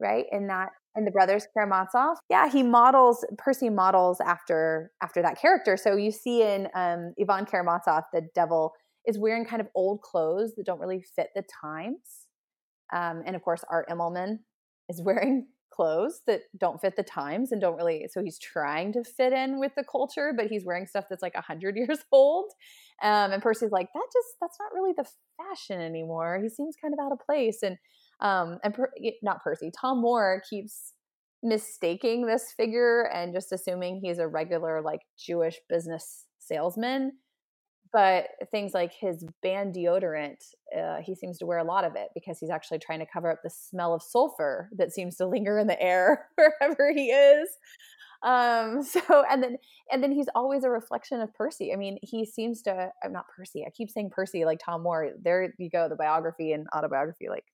right? 0.00 0.26
In 0.32 0.46
that 0.48 0.68
in 0.96 1.04
the 1.04 1.10
Brothers 1.10 1.46
Karamazov. 1.54 2.18
Yeah, 2.28 2.50
he 2.50 2.62
models 2.62 3.24
Percy 3.38 3.70
models 3.70 4.20
after 4.20 4.90
after 5.02 5.22
that 5.22 5.40
character. 5.40 5.76
So 5.76 5.96
you 5.96 6.10
see 6.10 6.42
in 6.42 6.68
um, 6.74 7.14
Ivan 7.20 7.46
Karamazov, 7.46 8.04
the 8.12 8.22
devil 8.34 8.72
is 9.06 9.18
wearing 9.18 9.44
kind 9.44 9.60
of 9.60 9.68
old 9.74 10.02
clothes 10.02 10.54
that 10.56 10.66
don't 10.66 10.80
really 10.80 11.02
fit 11.16 11.28
the 11.34 11.42
times. 11.62 12.26
Um, 12.92 13.22
and 13.26 13.36
of 13.36 13.42
course, 13.42 13.64
Art 13.70 13.88
Immelman 13.88 14.40
is 14.88 15.00
wearing 15.04 15.46
clothes 15.70 16.22
that 16.26 16.42
don't 16.58 16.80
fit 16.80 16.96
the 16.96 17.02
times 17.02 17.52
and 17.52 17.60
don't 17.60 17.76
really 17.76 18.08
so 18.10 18.22
he's 18.22 18.38
trying 18.38 18.92
to 18.92 19.04
fit 19.04 19.32
in 19.32 19.60
with 19.60 19.70
the 19.76 19.84
culture 19.84 20.32
but 20.36 20.46
he's 20.46 20.64
wearing 20.64 20.86
stuff 20.86 21.04
that's 21.08 21.22
like 21.22 21.34
100 21.34 21.76
years 21.76 21.98
old 22.10 22.50
um, 23.02 23.32
and 23.32 23.42
percy's 23.42 23.70
like 23.70 23.86
that 23.94 24.06
just 24.12 24.28
that's 24.40 24.56
not 24.58 24.72
really 24.74 24.94
the 24.96 25.04
fashion 25.36 25.80
anymore 25.80 26.40
he 26.42 26.48
seems 26.48 26.74
kind 26.80 26.94
of 26.94 26.98
out 26.98 27.12
of 27.12 27.18
place 27.20 27.62
and 27.62 27.76
um, 28.20 28.58
and 28.64 28.74
per, 28.74 28.90
not 29.22 29.42
percy 29.42 29.70
tom 29.78 30.00
moore 30.00 30.42
keeps 30.48 30.92
mistaking 31.42 32.26
this 32.26 32.52
figure 32.56 33.02
and 33.14 33.32
just 33.32 33.52
assuming 33.52 34.00
he's 34.02 34.18
a 34.18 34.26
regular 34.26 34.82
like 34.82 35.00
jewish 35.16 35.56
business 35.68 36.24
salesman 36.38 37.12
but 37.92 38.26
things 38.50 38.74
like 38.74 38.92
his 38.92 39.24
Ban 39.42 39.72
deodorant, 39.72 40.42
uh, 40.76 40.98
he 41.02 41.14
seems 41.14 41.38
to 41.38 41.46
wear 41.46 41.58
a 41.58 41.64
lot 41.64 41.84
of 41.84 41.96
it 41.96 42.08
because 42.14 42.38
he's 42.38 42.50
actually 42.50 42.78
trying 42.78 42.98
to 42.98 43.06
cover 43.06 43.30
up 43.30 43.40
the 43.42 43.50
smell 43.50 43.94
of 43.94 44.02
sulfur 44.02 44.68
that 44.76 44.92
seems 44.92 45.16
to 45.16 45.26
linger 45.26 45.58
in 45.58 45.66
the 45.66 45.80
air 45.80 46.28
wherever 46.34 46.92
he 46.92 47.10
is. 47.10 47.48
Um, 48.22 48.82
so 48.84 49.24
and 49.30 49.42
then 49.42 49.56
and 49.90 50.02
then 50.02 50.12
he's 50.12 50.28
always 50.34 50.64
a 50.64 50.70
reflection 50.70 51.20
of 51.20 51.32
Percy. 51.34 51.72
I 51.72 51.76
mean, 51.76 51.98
he 52.02 52.24
seems 52.26 52.62
to 52.62 52.90
I'm 53.02 53.12
not 53.12 53.26
Percy. 53.34 53.64
I 53.66 53.70
keep 53.70 53.90
saying 53.90 54.10
Percy 54.10 54.44
like 54.44 54.60
Tom 54.64 54.82
Moore. 54.82 55.12
There 55.22 55.52
you 55.58 55.70
go, 55.70 55.88
the 55.88 55.96
biography 55.96 56.52
and 56.52 56.66
autobiography 56.76 57.28
like 57.28 57.44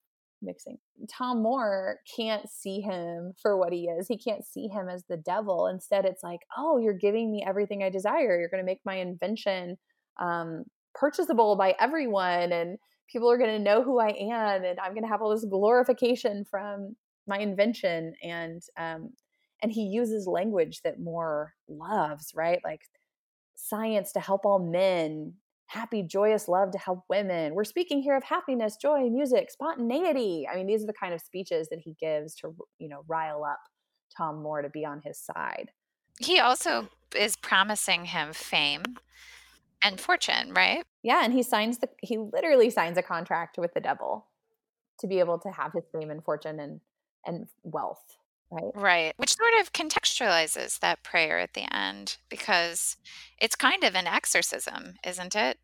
mixing. 0.44 0.78
Tom 1.11 1.42
Moore 1.42 1.98
can't 2.16 2.48
see 2.48 2.80
him 2.80 3.33
for 3.40 3.57
what 3.57 3.72
he 3.72 3.85
is. 3.85 4.09
He 4.09 4.18
can't 4.18 4.44
see 4.44 4.68
him 4.68 4.88
as 4.88 5.04
the 5.09 5.16
devil. 5.16 5.66
Instead, 5.66 6.04
it's 6.04 6.22
like, 6.22 6.40
oh, 6.57 6.78
you're 6.78 6.92
giving 6.92 7.30
me 7.30 7.44
everything 7.46 7.83
I 7.83 7.90
desire. 7.90 8.38
You're 8.38 8.48
going 8.48 8.62
to 8.62 8.66
make 8.66 8.80
my 8.85 8.96
invention 8.96 9.76
um, 10.20 10.64
purchasable 10.94 11.57
by 11.57 11.74
everyone 11.80 12.52
and 12.52 12.78
people 13.11 13.30
are 13.30 13.38
going 13.38 13.50
to 13.50 13.59
know 13.59 13.83
who 13.83 13.98
I 13.98 14.11
am 14.11 14.64
and 14.64 14.78
I'm 14.80 14.92
going 14.92 15.02
to 15.02 15.09
have 15.09 15.22
all 15.22 15.30
this 15.30 15.44
glorification 15.44 16.44
from 16.48 16.96
my 17.26 17.38
invention 17.38 18.14
and 18.22 18.62
um, 18.78 19.11
and 19.62 19.72
he 19.72 19.83
uses 19.83 20.26
language 20.26 20.83
that 20.83 21.00
Moore 21.00 21.54
loves, 21.68 22.33
right? 22.35 22.61
Like 22.62 22.83
science 23.57 24.12
to 24.12 24.20
help 24.20 24.44
all 24.44 24.59
men, 24.59 25.35
happy, 25.66 26.03
joyous 26.03 26.48
love 26.48 26.70
to 26.72 26.79
help 26.79 27.05
women. 27.09 27.55
We're 27.55 27.64
speaking 27.64 28.03
here 28.03 28.16
of 28.16 28.24
happiness, 28.24 28.77
joy, 28.77 29.09
music, 29.11 29.50
spontaneity. 29.50 30.46
I 30.50 30.57
mean, 30.57 30.66
these 30.66 30.83
are 30.83 30.87
the 30.87 30.92
kind 30.92 31.14
of 31.14 31.20
speeches 31.20 31.68
that 31.70 31.81
he 31.81 31.94
gives 32.00 32.35
to, 32.37 32.55
you 32.79 32.88
know, 32.88 33.05
rile 33.09 33.44
up 33.44 33.61
Tom 34.16 34.42
Moore 34.42 34.62
to 34.62 34.68
be 34.68 34.85
on 34.85 35.00
his 35.03 35.18
side. 35.18 35.70
He 36.20 36.38
also 36.38 36.88
is 37.16 37.37
promising 37.37 38.05
him 38.07 38.33
fame 38.33 38.83
and 39.83 40.00
fortune, 40.00 40.53
right? 40.55 40.85
Yeah, 41.03 41.24
and 41.24 41.33
he 41.33 41.42
signs 41.42 41.79
the 41.79 41.88
he 42.00 42.18
literally 42.18 42.70
signs 42.70 42.96
a 42.96 43.03
contract 43.03 43.59
with 43.59 43.74
the 43.74 43.81
devil 43.81 44.27
to 45.00 45.07
be 45.07 45.18
able 45.18 45.38
to 45.40 45.50
have 45.50 45.72
his 45.72 45.85
fame 45.92 46.11
and 46.11 46.24
fortune 46.24 46.61
and 46.61 46.81
and 47.27 47.46
wealth, 47.62 48.16
right? 48.50 48.72
Right. 48.74 49.14
Which 49.16 49.37
sort 49.37 49.54
of 49.61 49.72
contextualizes 49.72 50.78
that 50.80 51.02
prayer 51.02 51.38
at 51.38 51.54
the 51.54 51.72
end 51.74 52.18
because 52.28 52.96
it's 53.40 53.57
kind 53.57 53.85
of 53.85 53.94
an 53.94 54.07
exorcism, 54.07 54.94
isn't 55.04 55.35
it? 55.35 55.59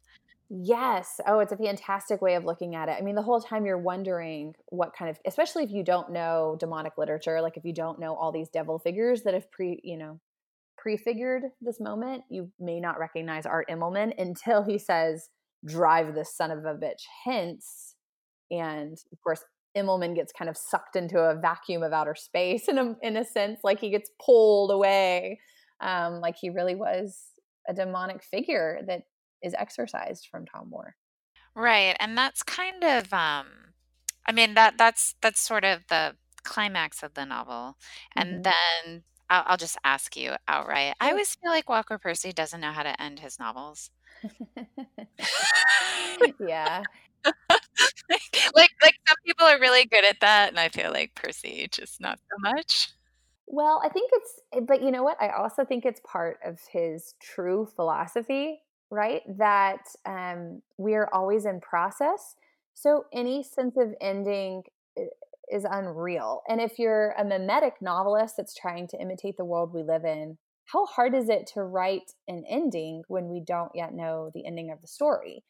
Yes. 0.48 1.20
Oh, 1.26 1.38
it's 1.38 1.52
a 1.52 1.56
fantastic 1.56 2.20
way 2.20 2.34
of 2.34 2.44
looking 2.44 2.74
at 2.74 2.88
it. 2.88 2.96
I 2.98 3.02
mean, 3.02 3.14
the 3.14 3.22
whole 3.22 3.40
time 3.40 3.66
you're 3.66 3.78
wondering 3.78 4.56
what 4.66 4.92
kind 4.96 5.08
of, 5.08 5.18
especially 5.24 5.62
if 5.62 5.70
you 5.70 5.84
don't 5.84 6.10
know 6.10 6.56
demonic 6.58 6.98
literature, 6.98 7.40
like 7.40 7.56
if 7.56 7.64
you 7.64 7.72
don't 7.72 8.00
know 8.00 8.16
all 8.16 8.32
these 8.32 8.48
devil 8.48 8.80
figures 8.80 9.22
that 9.22 9.34
have 9.34 9.48
pre, 9.52 9.80
you 9.84 9.96
know, 9.96 10.18
prefigured 10.76 11.44
this 11.60 11.78
moment, 11.78 12.24
you 12.28 12.50
may 12.58 12.80
not 12.80 12.98
recognize 12.98 13.46
Art 13.46 13.68
Immelman 13.70 14.12
until 14.18 14.64
he 14.64 14.76
says, 14.76 15.28
drive 15.64 16.14
this 16.14 16.34
son 16.34 16.50
of 16.50 16.64
a 16.64 16.74
bitch 16.74 17.04
hence. 17.24 17.94
And 18.50 18.98
of 19.12 19.20
course, 19.22 19.44
Immelman 19.76 20.14
gets 20.14 20.32
kind 20.32 20.48
of 20.48 20.56
sucked 20.56 20.96
into 20.96 21.18
a 21.18 21.34
vacuum 21.34 21.82
of 21.82 21.92
outer 21.92 22.14
space 22.14 22.68
in 22.68 22.78
a, 22.78 22.96
in 23.02 23.16
a 23.16 23.24
sense, 23.24 23.60
like 23.62 23.80
he 23.80 23.90
gets 23.90 24.10
pulled 24.24 24.70
away, 24.70 25.40
um, 25.80 26.20
like 26.20 26.36
he 26.40 26.50
really 26.50 26.74
was 26.74 27.18
a 27.68 27.74
demonic 27.74 28.22
figure 28.22 28.80
that 28.86 29.02
is 29.42 29.54
exorcised 29.58 30.28
from 30.30 30.46
Tom 30.46 30.70
Moore. 30.70 30.96
Right. 31.54 31.96
And 32.00 32.16
that's 32.16 32.42
kind 32.42 32.82
of, 32.84 33.12
um, 33.12 33.46
I 34.26 34.32
mean, 34.32 34.54
that 34.54 34.78
that's, 34.78 35.14
that's 35.20 35.40
sort 35.40 35.64
of 35.64 35.86
the 35.88 36.16
climax 36.42 37.02
of 37.02 37.14
the 37.14 37.24
novel. 37.24 37.76
And 38.14 38.44
mm-hmm. 38.44 38.52
then 38.86 39.02
I'll, 39.28 39.44
I'll 39.46 39.56
just 39.56 39.78
ask 39.84 40.16
you 40.16 40.34
outright. 40.48 40.94
I 41.00 41.10
always 41.10 41.34
feel 41.34 41.50
like 41.50 41.68
Walker 41.68 41.98
Percy 41.98 42.32
doesn't 42.32 42.60
know 42.60 42.72
how 42.72 42.82
to 42.82 43.00
end 43.00 43.20
his 43.20 43.38
novels. 43.38 43.90
yeah. 46.40 46.82
like, 48.54 48.70
like 48.82 48.94
some 49.06 49.16
people 49.24 49.46
are 49.46 49.58
really 49.58 49.84
good 49.86 50.04
at 50.04 50.20
that, 50.20 50.50
and 50.50 50.58
I 50.58 50.68
feel 50.68 50.90
like 50.90 51.14
Percy 51.14 51.68
just 51.70 52.00
not 52.00 52.18
so 52.18 52.36
much. 52.40 52.90
Well, 53.46 53.82
I 53.84 53.88
think 53.88 54.10
it's, 54.14 54.40
eh, 54.54 54.60
but 54.60 54.82
you 54.82 54.90
know 54.90 55.02
what? 55.02 55.20
I 55.20 55.30
also 55.30 55.64
think 55.64 55.84
it's 55.84 56.00
part 56.04 56.38
of 56.44 56.60
his 56.72 57.14
true 57.20 57.68
philosophy, 57.74 58.60
right? 58.90 59.22
That 59.38 59.88
um, 60.06 60.62
we're 60.78 61.08
always 61.12 61.46
in 61.46 61.60
process. 61.60 62.36
So 62.74 63.06
any 63.12 63.42
sense 63.42 63.76
of 63.76 63.94
ending 64.00 64.62
eh, 64.96 65.06
is 65.52 65.66
unreal. 65.68 66.42
And 66.48 66.60
if 66.60 66.78
you're 66.78 67.10
a 67.18 67.24
mimetic 67.24 67.74
novelist 67.80 68.36
that's 68.36 68.54
trying 68.54 68.86
to 68.88 69.00
imitate 69.00 69.36
the 69.36 69.44
world 69.44 69.74
we 69.74 69.82
live 69.82 70.04
in, 70.04 70.38
how 70.66 70.86
hard 70.86 71.14
is 71.14 71.28
it 71.28 71.48
to 71.54 71.62
write 71.62 72.12
an 72.28 72.44
ending 72.48 73.02
when 73.08 73.28
we 73.28 73.40
don't 73.40 73.72
yet 73.74 73.92
know 73.92 74.30
the 74.32 74.46
ending 74.46 74.70
of 74.70 74.80
the 74.80 74.86
story? 74.86 75.42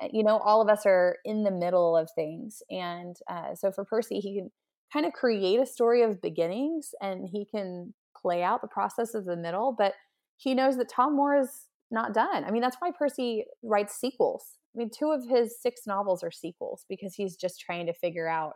Eh, 0.00 0.08
you 0.12 0.24
know, 0.24 0.38
all 0.38 0.60
of 0.60 0.68
us 0.68 0.86
are 0.86 1.16
in 1.24 1.44
the 1.44 1.50
middle 1.50 1.96
of 1.96 2.10
things. 2.14 2.62
And 2.70 3.16
uh, 3.30 3.54
so 3.54 3.70
for 3.72 3.84
Percy, 3.84 4.20
he 4.20 4.36
can 4.36 4.50
kind 4.92 5.06
of 5.06 5.12
create 5.12 5.60
a 5.60 5.66
story 5.66 6.02
of 6.02 6.22
beginnings 6.22 6.90
and 7.00 7.28
he 7.30 7.44
can 7.44 7.94
play 8.16 8.42
out 8.42 8.60
the 8.60 8.68
process 8.68 9.14
of 9.14 9.24
the 9.24 9.36
middle, 9.36 9.74
but 9.76 9.94
he 10.36 10.54
knows 10.54 10.76
that 10.76 10.88
Tom 10.88 11.16
Moore 11.16 11.36
is 11.36 11.66
not 11.90 12.14
done. 12.14 12.44
I 12.44 12.50
mean, 12.50 12.62
that's 12.62 12.76
why 12.78 12.90
Percy 12.96 13.44
writes 13.62 13.94
sequels. 13.94 14.44
I 14.74 14.78
mean, 14.78 14.90
two 14.90 15.10
of 15.10 15.28
his 15.28 15.60
six 15.60 15.82
novels 15.86 16.22
are 16.22 16.30
sequels 16.30 16.84
because 16.88 17.14
he's 17.14 17.36
just 17.36 17.60
trying 17.60 17.86
to 17.86 17.92
figure 17.92 18.28
out 18.28 18.54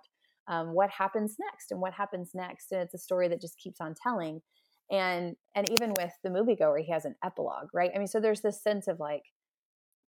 um, 0.48 0.72
what 0.72 0.90
happens 0.90 1.36
next 1.38 1.70
and 1.70 1.80
what 1.80 1.92
happens 1.92 2.30
next 2.34 2.72
and 2.72 2.80
it's 2.80 2.94
a 2.94 2.98
story 2.98 3.28
that 3.28 3.40
just 3.40 3.58
keeps 3.58 3.80
on 3.80 3.94
telling 4.02 4.40
and 4.90 5.36
and 5.54 5.70
even 5.70 5.92
with 5.92 6.12
the 6.24 6.30
moviegoer 6.30 6.82
he 6.82 6.90
has 6.90 7.04
an 7.04 7.14
epilogue 7.22 7.68
right 7.74 7.90
i 7.94 7.98
mean 7.98 8.06
so 8.06 8.18
there's 8.18 8.40
this 8.40 8.62
sense 8.62 8.88
of 8.88 8.98
like 8.98 9.22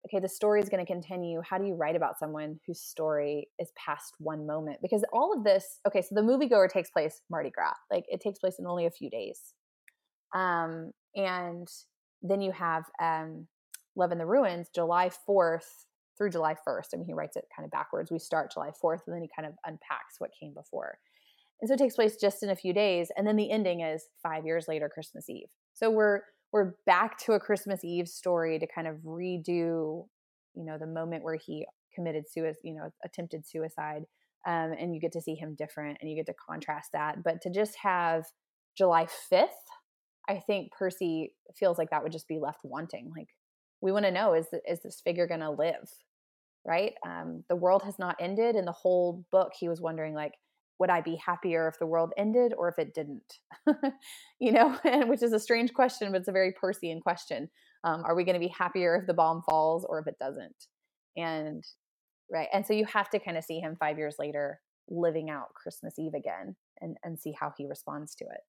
okay 0.06 0.20
the 0.20 0.28
story 0.28 0.60
is 0.60 0.68
going 0.68 0.84
to 0.84 0.90
continue 0.90 1.40
how 1.48 1.58
do 1.58 1.66
you 1.66 1.74
write 1.74 1.96
about 1.96 2.18
someone 2.18 2.58
whose 2.66 2.80
story 2.80 3.48
is 3.58 3.70
past 3.76 4.14
one 4.18 4.46
moment 4.46 4.78
because 4.82 5.04
all 5.12 5.32
of 5.36 5.44
this 5.44 5.78
okay 5.86 6.02
so 6.02 6.14
the 6.14 6.20
moviegoer 6.20 6.68
takes 6.68 6.90
place 6.90 7.22
mardi 7.30 7.50
gras 7.50 7.74
like 7.90 8.04
it 8.08 8.20
takes 8.20 8.38
place 8.38 8.56
in 8.58 8.66
only 8.66 8.86
a 8.86 8.90
few 8.90 9.10
days 9.10 9.54
um 10.34 10.90
and 11.14 11.68
then 12.22 12.40
you 12.40 12.52
have 12.52 12.84
um 13.02 13.46
love 13.96 14.12
in 14.12 14.18
the 14.18 14.26
ruins 14.26 14.68
july 14.74 15.10
4th 15.28 15.84
through 16.20 16.30
July 16.30 16.54
1st. 16.68 16.88
I 16.92 16.96
mean, 16.98 17.06
he 17.06 17.14
writes 17.14 17.36
it 17.36 17.46
kind 17.56 17.64
of 17.64 17.70
backwards. 17.70 18.10
We 18.10 18.18
start 18.18 18.52
July 18.52 18.72
4th, 18.84 19.00
and 19.06 19.14
then 19.14 19.22
he 19.22 19.30
kind 19.34 19.48
of 19.48 19.54
unpacks 19.64 20.16
what 20.18 20.30
came 20.38 20.52
before. 20.52 20.98
And 21.60 21.68
so 21.68 21.74
it 21.74 21.78
takes 21.78 21.94
place 21.94 22.16
just 22.16 22.42
in 22.42 22.50
a 22.50 22.56
few 22.56 22.74
days, 22.74 23.10
and 23.16 23.26
then 23.26 23.36
the 23.36 23.50
ending 23.50 23.80
is 23.80 24.04
five 24.22 24.44
years 24.44 24.66
later, 24.68 24.90
Christmas 24.92 25.30
Eve. 25.30 25.48
So 25.72 25.90
we're 25.90 26.20
we're 26.52 26.74
back 26.86 27.18
to 27.18 27.32
a 27.32 27.40
Christmas 27.40 27.84
Eve 27.84 28.08
story 28.08 28.58
to 28.58 28.66
kind 28.66 28.86
of 28.86 28.96
redo, 28.98 30.06
you 30.54 30.64
know, 30.64 30.78
the 30.78 30.86
moment 30.86 31.24
where 31.24 31.36
he 31.36 31.66
committed 31.94 32.24
suicide, 32.28 32.60
you 32.64 32.74
know, 32.74 32.90
attempted 33.04 33.46
suicide, 33.46 34.04
um, 34.46 34.72
and 34.78 34.94
you 34.94 35.00
get 35.00 35.12
to 35.12 35.20
see 35.20 35.34
him 35.34 35.54
different, 35.56 35.98
and 36.00 36.10
you 36.10 36.16
get 36.16 36.26
to 36.26 36.34
contrast 36.48 36.90
that. 36.92 37.22
But 37.22 37.40
to 37.42 37.50
just 37.50 37.76
have 37.82 38.24
July 38.76 39.06
5th, 39.32 39.46
I 40.28 40.40
think 40.46 40.72
Percy 40.72 41.34
feels 41.56 41.78
like 41.78 41.90
that 41.90 42.02
would 42.02 42.12
just 42.12 42.28
be 42.28 42.38
left 42.38 42.60
wanting. 42.64 43.10
Like 43.16 43.28
we 43.80 43.92
want 43.92 44.04
to 44.04 44.10
know 44.10 44.34
is 44.34 44.46
is 44.68 44.80
this 44.82 45.00
figure 45.04 45.26
going 45.26 45.40
to 45.40 45.50
live? 45.50 45.88
right? 46.64 46.92
Um, 47.06 47.44
the 47.48 47.56
world 47.56 47.82
has 47.84 47.98
not 47.98 48.16
ended. 48.20 48.56
In 48.56 48.64
the 48.64 48.72
whole 48.72 49.24
book, 49.30 49.52
he 49.58 49.68
was 49.68 49.80
wondering, 49.80 50.14
like, 50.14 50.34
would 50.80 50.90
I 50.90 51.02
be 51.02 51.16
happier 51.16 51.68
if 51.68 51.78
the 51.78 51.86
world 51.86 52.12
ended 52.16 52.54
or 52.56 52.68
if 52.68 52.78
it 52.78 52.94
didn't? 52.94 53.38
you 54.40 54.50
know, 54.50 54.76
which 55.06 55.22
is 55.22 55.32
a 55.32 55.38
strange 55.38 55.74
question, 55.74 56.10
but 56.10 56.22
it's 56.22 56.28
a 56.28 56.32
very 56.32 56.52
Persian 56.52 57.00
question. 57.00 57.50
Um, 57.84 58.02
are 58.04 58.16
we 58.16 58.24
going 58.24 58.34
to 58.34 58.44
be 58.44 58.52
happier 58.58 58.96
if 58.96 59.06
the 59.06 59.14
bomb 59.14 59.42
falls 59.42 59.86
or 59.88 60.00
if 60.00 60.06
it 60.06 60.18
doesn't? 60.18 60.66
And 61.16 61.62
right, 62.32 62.48
and 62.52 62.66
so 62.66 62.72
you 62.72 62.86
have 62.86 63.10
to 63.10 63.18
kind 63.18 63.36
of 63.36 63.44
see 63.44 63.60
him 63.60 63.76
five 63.78 63.98
years 63.98 64.16
later 64.18 64.60
living 64.88 65.30
out 65.30 65.54
Christmas 65.54 65.98
Eve 65.98 66.14
again 66.14 66.56
and 66.80 66.96
and 67.04 67.18
see 67.18 67.34
how 67.38 67.52
he 67.56 67.66
responds 67.66 68.14
to 68.16 68.24
it. 68.24 68.40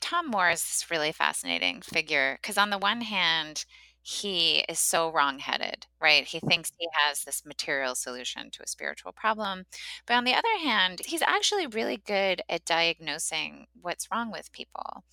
Tom 0.00 0.30
Moore 0.30 0.50
is 0.50 0.62
this 0.62 0.90
really 0.90 1.12
fascinating 1.12 1.80
figure 1.80 2.38
because 2.40 2.58
on 2.58 2.70
the 2.70 2.78
one 2.78 3.02
hand, 3.02 3.64
he 4.06 4.58
is 4.68 4.78
so 4.78 5.10
wrongheaded, 5.10 5.86
right? 5.98 6.26
He 6.26 6.38
thinks 6.38 6.70
he 6.78 6.86
has 6.92 7.24
this 7.24 7.42
material 7.46 7.94
solution 7.94 8.50
to 8.50 8.62
a 8.62 8.66
spiritual 8.66 9.12
problem. 9.12 9.64
But 10.04 10.14
on 10.14 10.24
the 10.24 10.34
other 10.34 10.58
hand, 10.62 11.00
he's 11.06 11.22
actually 11.22 11.66
really 11.66 11.96
good 11.96 12.42
at 12.50 12.66
diagnosing 12.66 13.66
what's 13.80 14.10
wrong 14.12 14.30
with 14.30 14.52
people. 14.52 15.04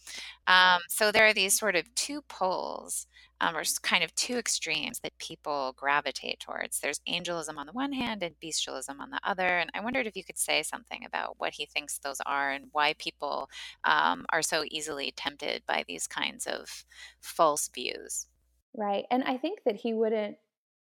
Um, 0.45 0.81
so 0.89 1.09
there 1.09 1.25
are 1.25 1.33
these 1.33 1.57
sort 1.57 1.77
of 1.77 1.95
two 1.95 2.21
poles, 2.23 3.07
um, 3.39 3.55
or 3.55 3.63
kind 3.81 4.03
of 4.03 4.13
two 4.15 4.35
extremes 4.35 4.99
that 4.99 5.17
people 5.19 5.73
gravitate 5.77 6.41
towards. 6.41 6.81
There's 6.81 6.99
angelism 7.07 7.57
on 7.57 7.67
the 7.67 7.71
one 7.71 7.93
hand 7.93 8.21
and 8.23 8.35
bestialism 8.43 8.99
on 8.99 9.09
the 9.09 9.21
other. 9.23 9.47
And 9.47 9.69
I 9.73 9.79
wondered 9.79 10.05
if 10.05 10.17
you 10.17 10.25
could 10.25 10.37
say 10.37 10.63
something 10.63 11.05
about 11.05 11.35
what 11.39 11.53
he 11.53 11.65
thinks 11.65 11.97
those 11.97 12.19
are 12.25 12.51
and 12.51 12.65
why 12.73 12.95
people 12.99 13.49
um, 13.85 14.25
are 14.33 14.41
so 14.41 14.65
easily 14.69 15.13
tempted 15.15 15.63
by 15.65 15.85
these 15.87 16.07
kinds 16.07 16.45
of 16.45 16.83
false 17.21 17.69
views. 17.73 18.27
Right. 18.75 19.05
And 19.11 19.23
I 19.23 19.37
think 19.37 19.59
that 19.65 19.75
he 19.75 19.93
wouldn't 19.93 20.37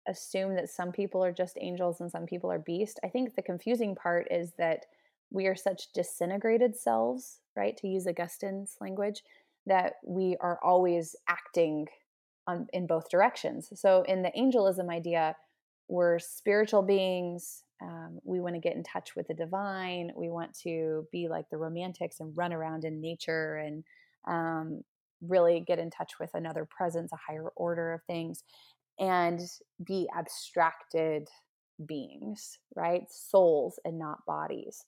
assume 0.07 0.55
that 0.55 0.71
some 0.71 0.93
people 0.93 1.23
are 1.25 1.33
just 1.33 1.59
angels 1.61 2.01
and 2.01 2.11
some 2.11 2.27
people 2.27 2.51
are 2.51 2.59
beast. 2.59 3.01
I 3.05 3.09
think 3.09 3.35
the 3.35 3.43
confusing 3.43 3.95
part 3.95 4.27
is 4.31 4.53
that 4.59 4.87
we 5.31 5.47
are 5.47 5.57
such 5.57 5.93
disintegrated 5.93 6.77
selves, 6.77 7.41
right? 7.57 7.77
To 7.79 7.89
use 7.89 8.07
Augustine's 8.07 8.77
language, 8.81 9.23
that 9.67 9.95
we 10.07 10.37
are 10.41 10.59
always 10.63 11.15
acting 11.29 11.87
on 12.47 12.67
in 12.73 12.87
both 12.87 13.11
directions. 13.11 13.71
So 13.75 14.03
in 14.03 14.23
the 14.23 14.35
angelism 14.35 14.89
idea, 14.89 15.37
we're 15.89 16.19
spiritual 16.19 16.83
beings. 16.83 17.63
Um, 17.83 18.19
we 18.25 18.41
want 18.41 18.55
to 18.55 18.61
get 18.61 18.77
in 18.77 18.83
touch 18.83 19.15
with 19.15 19.29
the 19.29 19.35
divine. 19.35 20.11
We 20.17 20.31
want 20.31 20.59
to 20.61 21.07
be 21.13 21.29
like 21.29 21.49
the 21.51 21.59
romantics 21.59 22.21
and 22.21 22.37
run 22.37 22.53
around 22.53 22.85
in 22.85 23.01
nature 23.01 23.57
and 23.57 23.85
um, 24.27 24.83
really 25.21 25.61
get 25.67 25.79
in 25.79 25.91
touch 25.91 26.13
with 26.21 26.31
another 26.35 26.65
presence, 26.65 27.13
a 27.13 27.17
higher 27.17 27.49
order 27.57 27.93
of 27.93 28.03
things, 28.05 28.45
and 28.99 29.41
be 29.85 30.09
abstracted 30.17 31.29
beings, 31.87 32.59
right? 32.75 33.05
Souls 33.11 33.79
and 33.85 33.99
not 33.99 34.25
bodies. 34.27 34.85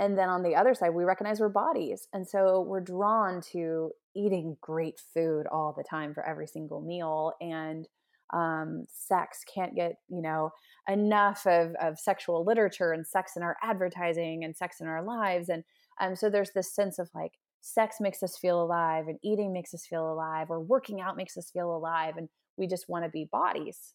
And 0.00 0.18
then 0.18 0.28
on 0.28 0.42
the 0.42 0.56
other 0.56 0.74
side, 0.74 0.90
we 0.90 1.04
recognize 1.04 1.38
we're 1.38 1.48
bodies. 1.48 2.08
And 2.12 2.26
so 2.26 2.62
we're 2.62 2.80
drawn 2.80 3.40
to 3.52 3.92
eating 4.16 4.56
great 4.60 5.00
food 5.14 5.46
all 5.46 5.72
the 5.76 5.84
time 5.84 6.12
for 6.12 6.26
every 6.26 6.46
single 6.46 6.80
meal. 6.80 7.34
And 7.40 7.86
um, 8.32 8.86
sex 8.90 9.44
can't 9.52 9.76
get, 9.76 9.96
you 10.08 10.22
know, 10.22 10.50
enough 10.88 11.46
of, 11.46 11.74
of 11.80 11.98
sexual 11.98 12.44
literature 12.44 12.92
and 12.92 13.06
sex 13.06 13.36
in 13.36 13.42
our 13.42 13.56
advertising 13.62 14.42
and 14.42 14.56
sex 14.56 14.80
in 14.80 14.88
our 14.88 15.04
lives. 15.04 15.48
And 15.48 15.62
um, 16.00 16.16
so 16.16 16.28
there's 16.28 16.50
this 16.52 16.74
sense 16.74 16.98
of 16.98 17.08
like, 17.14 17.32
sex 17.62 17.96
makes 18.00 18.22
us 18.22 18.36
feel 18.36 18.62
alive 18.62 19.08
and 19.08 19.18
eating 19.22 19.52
makes 19.52 19.72
us 19.72 19.86
feel 19.86 20.12
alive 20.12 20.50
or 20.50 20.60
working 20.60 21.00
out 21.00 21.16
makes 21.16 21.36
us 21.36 21.50
feel 21.50 21.74
alive 21.74 22.16
and 22.16 22.28
we 22.58 22.66
just 22.66 22.88
want 22.88 23.04
to 23.04 23.10
be 23.10 23.28
bodies. 23.32 23.94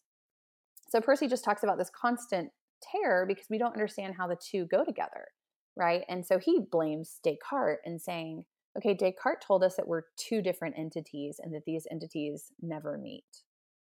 So 0.88 1.00
percy 1.00 1.28
just 1.28 1.44
talks 1.44 1.62
about 1.62 1.78
this 1.78 1.90
constant 1.90 2.50
terror 2.82 3.24
because 3.26 3.46
we 3.48 3.58
don't 3.58 3.74
understand 3.74 4.14
how 4.16 4.26
the 4.26 4.36
two 4.36 4.66
go 4.66 4.84
together 4.84 5.28
right? 5.76 6.02
And 6.08 6.26
so 6.26 6.38
he 6.38 6.58
blames 6.72 7.20
descartes 7.22 7.82
and 7.84 8.02
saying 8.02 8.44
okay 8.76 8.94
descartes 8.94 9.46
told 9.46 9.62
us 9.62 9.76
that 9.76 9.86
we're 9.86 10.02
two 10.16 10.42
different 10.42 10.76
entities 10.76 11.40
and 11.40 11.54
that 11.54 11.64
these 11.66 11.86
entities 11.90 12.50
never 12.60 12.98
meet. 12.98 13.24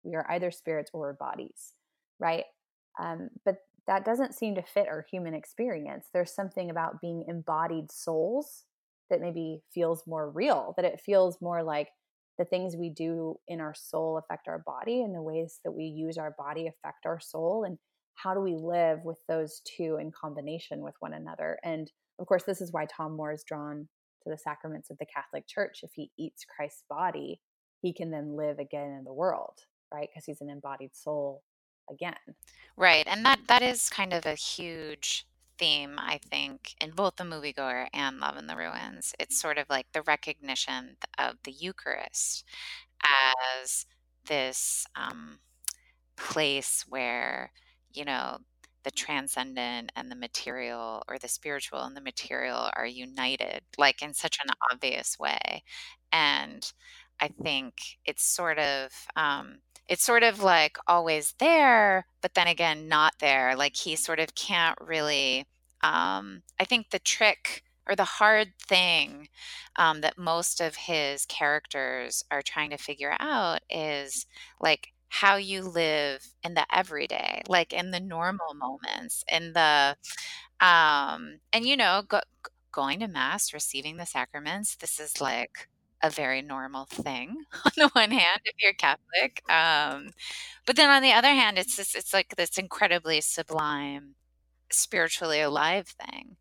We 0.03 0.17
are 0.17 0.27
either 0.29 0.51
spirits 0.51 0.91
or 0.93 1.13
bodies 1.13 1.75
right? 2.19 2.45
Um, 2.99 3.29
but 3.45 3.57
that 3.87 4.05
doesn't 4.05 4.35
seem 4.35 4.55
to 4.55 4.63
fit 4.63 4.89
our 4.89 5.05
human 5.11 5.35
experience. 5.35 6.07
There's 6.13 6.35
something 6.35 6.71
about 6.71 7.01
being 7.01 7.25
embodied 7.29 7.93
souls 7.93 8.65
that 9.15 9.21
maybe 9.21 9.63
feels 9.73 10.03
more 10.07 10.29
real, 10.29 10.75
that 10.77 10.85
it 10.85 11.01
feels 11.01 11.41
more 11.41 11.63
like 11.63 11.89
the 12.37 12.45
things 12.45 12.75
we 12.77 12.91
do 12.91 13.37
in 13.47 13.61
our 13.61 13.75
soul 13.75 14.19
affect 14.19 14.49
our 14.49 14.59
body 14.59 15.03
and 15.03 15.15
the 15.15 15.23
ways 15.23 15.61
that 15.65 15.71
we 15.71 15.85
use 15.85 16.19
our 16.19 16.35
body 16.37 16.67
affect 16.67 17.07
our 17.07 17.21
soul 17.21 17.63
and 17.65 17.79
how 18.15 18.35
do 18.35 18.41
we 18.41 18.57
live 18.57 19.05
with 19.05 19.19
those 19.29 19.61
two 19.65 19.99
in 20.01 20.11
combination 20.11 20.81
with 20.81 20.95
one 20.99 21.15
another? 21.15 21.59
And 21.63 21.91
of 22.19 22.27
course 22.27 22.43
this 22.43 22.61
is 22.61 22.73
why 22.73 22.87
tom 22.87 23.17
moore 23.17 23.33
is 23.33 23.45
drawn 23.45 23.89
to 24.25 24.31
the 24.31 24.39
sacraments 24.39 24.91
of 24.91 24.99
the 24.99 25.07
catholic 25.07 25.47
church. 25.47 25.81
If 25.83 25.93
he 25.95 26.11
eats 26.19 26.45
christ's 26.45 26.83
body 26.91 27.41
he 27.83 27.93
can 27.93 28.11
then 28.11 28.37
live 28.37 28.59
again 28.59 28.91
in 28.99 29.05
the 29.05 29.13
world 29.13 29.61
right? 29.93 30.09
Because 30.13 30.25
he's 30.25 30.41
an 30.41 30.51
embodied 30.51 30.97
soul 30.97 31.45
again. 31.89 32.17
Right 32.77 33.07
and 33.09 33.25
that 33.25 33.41
that 33.47 33.63
is 33.63 33.89
kind 33.89 34.13
of 34.13 34.27
a 34.27 34.35
huge 34.35 35.25
theme, 35.65 35.99
I 35.99 36.21
think, 36.31 36.75
in 36.79 36.91
both 36.91 37.17
The 37.17 37.25
Moviegoer 37.25 37.87
and 37.95 38.19
Love 38.21 38.37
in 38.37 38.47
the 38.47 38.57
Ruins. 38.57 39.15
It's 39.19 39.41
sort 39.41 39.57
of 39.57 39.65
like 39.71 39.87
the 39.93 40.03
recognition 40.03 40.97
of 41.19 41.37
the 41.45 41.53
Eucharist 41.53 42.45
as 43.63 43.87
this 44.27 44.87
um, 44.95 45.39
place 46.19 46.85
where, 46.87 47.51
you 47.95 48.05
know, 48.05 48.39
the 48.83 48.91
transcendent 48.91 49.91
and 49.97 50.11
the 50.11 50.17
material 50.17 51.03
or 51.09 51.19
the 51.19 51.29
spiritual 51.29 51.81
and 51.81 51.97
the 51.97 52.03
material 52.03 52.69
are 52.77 52.87
united, 52.87 53.63
like 53.79 54.03
in 54.03 54.13
such 54.13 54.39
an 54.45 54.53
obvious 54.71 55.19
way. 55.19 55.63
And 56.13 56.71
I 57.21 57.29
think 57.43 57.75
it's 58.05 58.27
sort 58.27 58.59
of, 58.59 58.91
um, 59.17 59.61
it's 59.89 60.05
sort 60.05 60.25
of 60.25 60.43
like 60.43 60.77
always 60.87 61.35
there, 61.39 62.07
but 62.21 62.35
then 62.35 62.49
again, 62.49 62.87
not 62.87 63.15
there. 63.19 63.57
Like 63.57 63.77
he 63.77 63.97
sort 63.97 64.21
of 64.21 64.35
can't 64.35 64.79
really. 64.79 65.47
Um, 65.85 66.43
I 66.61 66.65
think 66.65 66.91
the 66.91 67.01
trick 67.01 67.65
or 67.89 67.97
the 67.97 68.05
hard 68.05 68.55
thing 68.61 69.29
um, 69.77 70.03
that 70.03 70.19
most 70.19 70.61
of 70.61 70.77
his 70.77 71.27
characters 71.27 72.25
are 72.31 72.43
trying 72.43 72.71
to 72.71 72.79
figure 72.79 73.17
out 73.21 73.61
is 73.71 74.27
like 74.61 74.89
how 75.11 75.37
you 75.37 75.63
live 75.63 76.27
in 76.45 76.55
the 76.55 76.67
everyday, 76.75 77.43
like 77.49 77.73
in 77.73 77.93
the 77.93 78.01
normal 78.01 78.55
moments, 78.55 79.25
in 79.33 79.55
the 79.55 79.97
um, 80.61 81.41
and 81.53 81.67
you 81.67 81.77
know, 81.77 82.03
go, 82.09 82.21
going 82.73 83.01
to 83.01 83.09
mass, 83.09 83.53
receiving 83.53 83.97
the 83.97 84.07
sacraments. 84.07 84.77
This 84.77 85.01
is 85.01 85.21
like 85.21 85.69
a 86.03 86.11
very 86.11 86.43
normal 86.43 86.87
thing 86.87 87.45
on 87.65 87.73
the 87.77 87.89
one 87.93 88.11
hand 88.11 88.41
if 88.45 88.55
you're 88.61 88.75
Catholic. 88.75 89.43
Um, 89.51 90.11
but 90.67 90.77
then 90.77 90.91
on 90.91 91.03
the 91.03 91.13
other 91.13 91.29
hand, 91.29 91.59
it's 91.59 91.77
just, 91.77 91.97
it's 91.97 92.15
like 92.15 92.37
this 92.37 92.59
incredibly 92.59 93.21
sublime, 93.21 94.17
spiritually 94.75 95.41
alive 95.41 95.89
thing. 95.89 96.37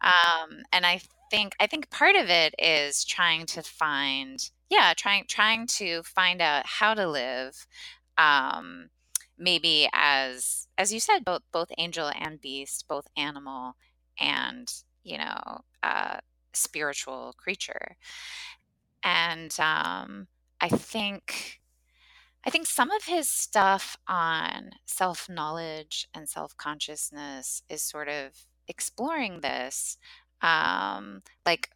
Um, 0.00 0.62
and 0.72 0.86
I 0.86 1.00
think 1.30 1.54
I 1.60 1.66
think 1.66 1.90
part 1.90 2.16
of 2.16 2.28
it 2.28 2.54
is 2.58 3.04
trying 3.04 3.46
to 3.46 3.62
find, 3.62 4.38
yeah, 4.70 4.92
trying 4.96 5.24
trying 5.28 5.66
to 5.78 6.02
find 6.02 6.40
out 6.42 6.66
how 6.66 6.94
to 6.94 7.08
live. 7.08 7.66
Um, 8.18 8.90
maybe 9.38 9.88
as 9.92 10.68
as 10.78 10.92
you 10.92 11.00
said, 11.00 11.24
both 11.24 11.42
both 11.52 11.70
angel 11.78 12.10
and 12.18 12.40
beast, 12.40 12.86
both 12.88 13.06
animal 13.16 13.76
and 14.20 14.72
you 15.02 15.18
know 15.18 15.62
uh, 15.82 16.18
spiritual 16.52 17.34
creature 17.36 17.96
and 19.04 19.54
um, 19.60 20.26
I 20.60 20.68
think 20.68 21.60
I 22.46 22.50
think 22.50 22.66
some 22.66 22.90
of 22.90 23.04
his 23.04 23.28
stuff 23.28 23.96
on 24.06 24.70
self 24.86 25.28
knowledge 25.28 26.08
and 26.14 26.28
self 26.28 26.56
consciousness 26.56 27.62
is 27.68 27.82
sort 27.82 28.08
of 28.08 28.46
exploring 28.68 29.40
this. 29.40 29.98
Um, 30.42 31.22
like, 31.46 31.70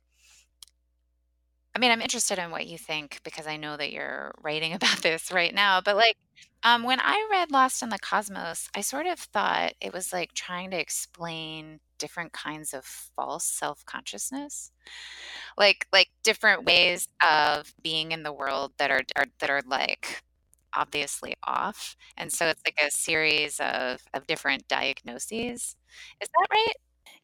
I 1.75 1.79
mean, 1.79 1.91
I'm 1.91 2.03
interested 2.03 2.39
in 2.39 2.51
what 2.51 2.67
you 2.67 2.77
think 2.79 3.21
because 3.25 3.47
I 3.47 3.57
know 3.57 3.77
that 3.77 3.93
you're 3.93 4.35
writing 4.43 4.73
about 4.75 4.99
this 5.03 5.33
right 5.33 5.55
now. 5.55 5.81
But 5.81 5.97
like, 5.97 6.17
um, 6.65 6.83
when 6.83 7.01
I 7.01 7.29
read 7.31 7.51
Lost 7.53 7.83
in 7.83 7.89
the 7.91 7.99
Cosmos, 7.99 8.69
I 8.75 8.81
sort 8.81 9.07
of 9.07 9.19
thought 9.19 9.75
it 9.81 9.93
was 9.93 10.13
like 10.13 10.33
trying 10.35 10.71
to 10.73 10.81
explain 10.81 11.81
different 11.99 12.33
kinds 12.33 12.75
of 12.75 12.85
false 12.85 13.45
self 13.45 13.85
consciousness 13.85 14.71
like 15.57 15.87
like 15.93 16.09
different 16.23 16.65
ways 16.65 17.09
of 17.29 17.75
being 17.83 18.13
in 18.13 18.23
the 18.23 18.33
world 18.33 18.73
that 18.79 18.91
are, 18.91 19.03
are 19.17 19.25
that 19.41 19.51
are 19.51 19.63
like 19.67 20.23
obviously 20.75 21.35
off 21.45 21.97
and 22.17 22.33
so 22.33 22.47
it's 22.47 22.63
like 22.67 22.79
a 22.87 22.91
series 22.91 23.61
of 23.61 24.01
of 24.15 24.27
different 24.27 24.67
diagnoses. 24.69 25.77
Is 26.21 26.29
that 26.29 26.47
right? 26.51 26.75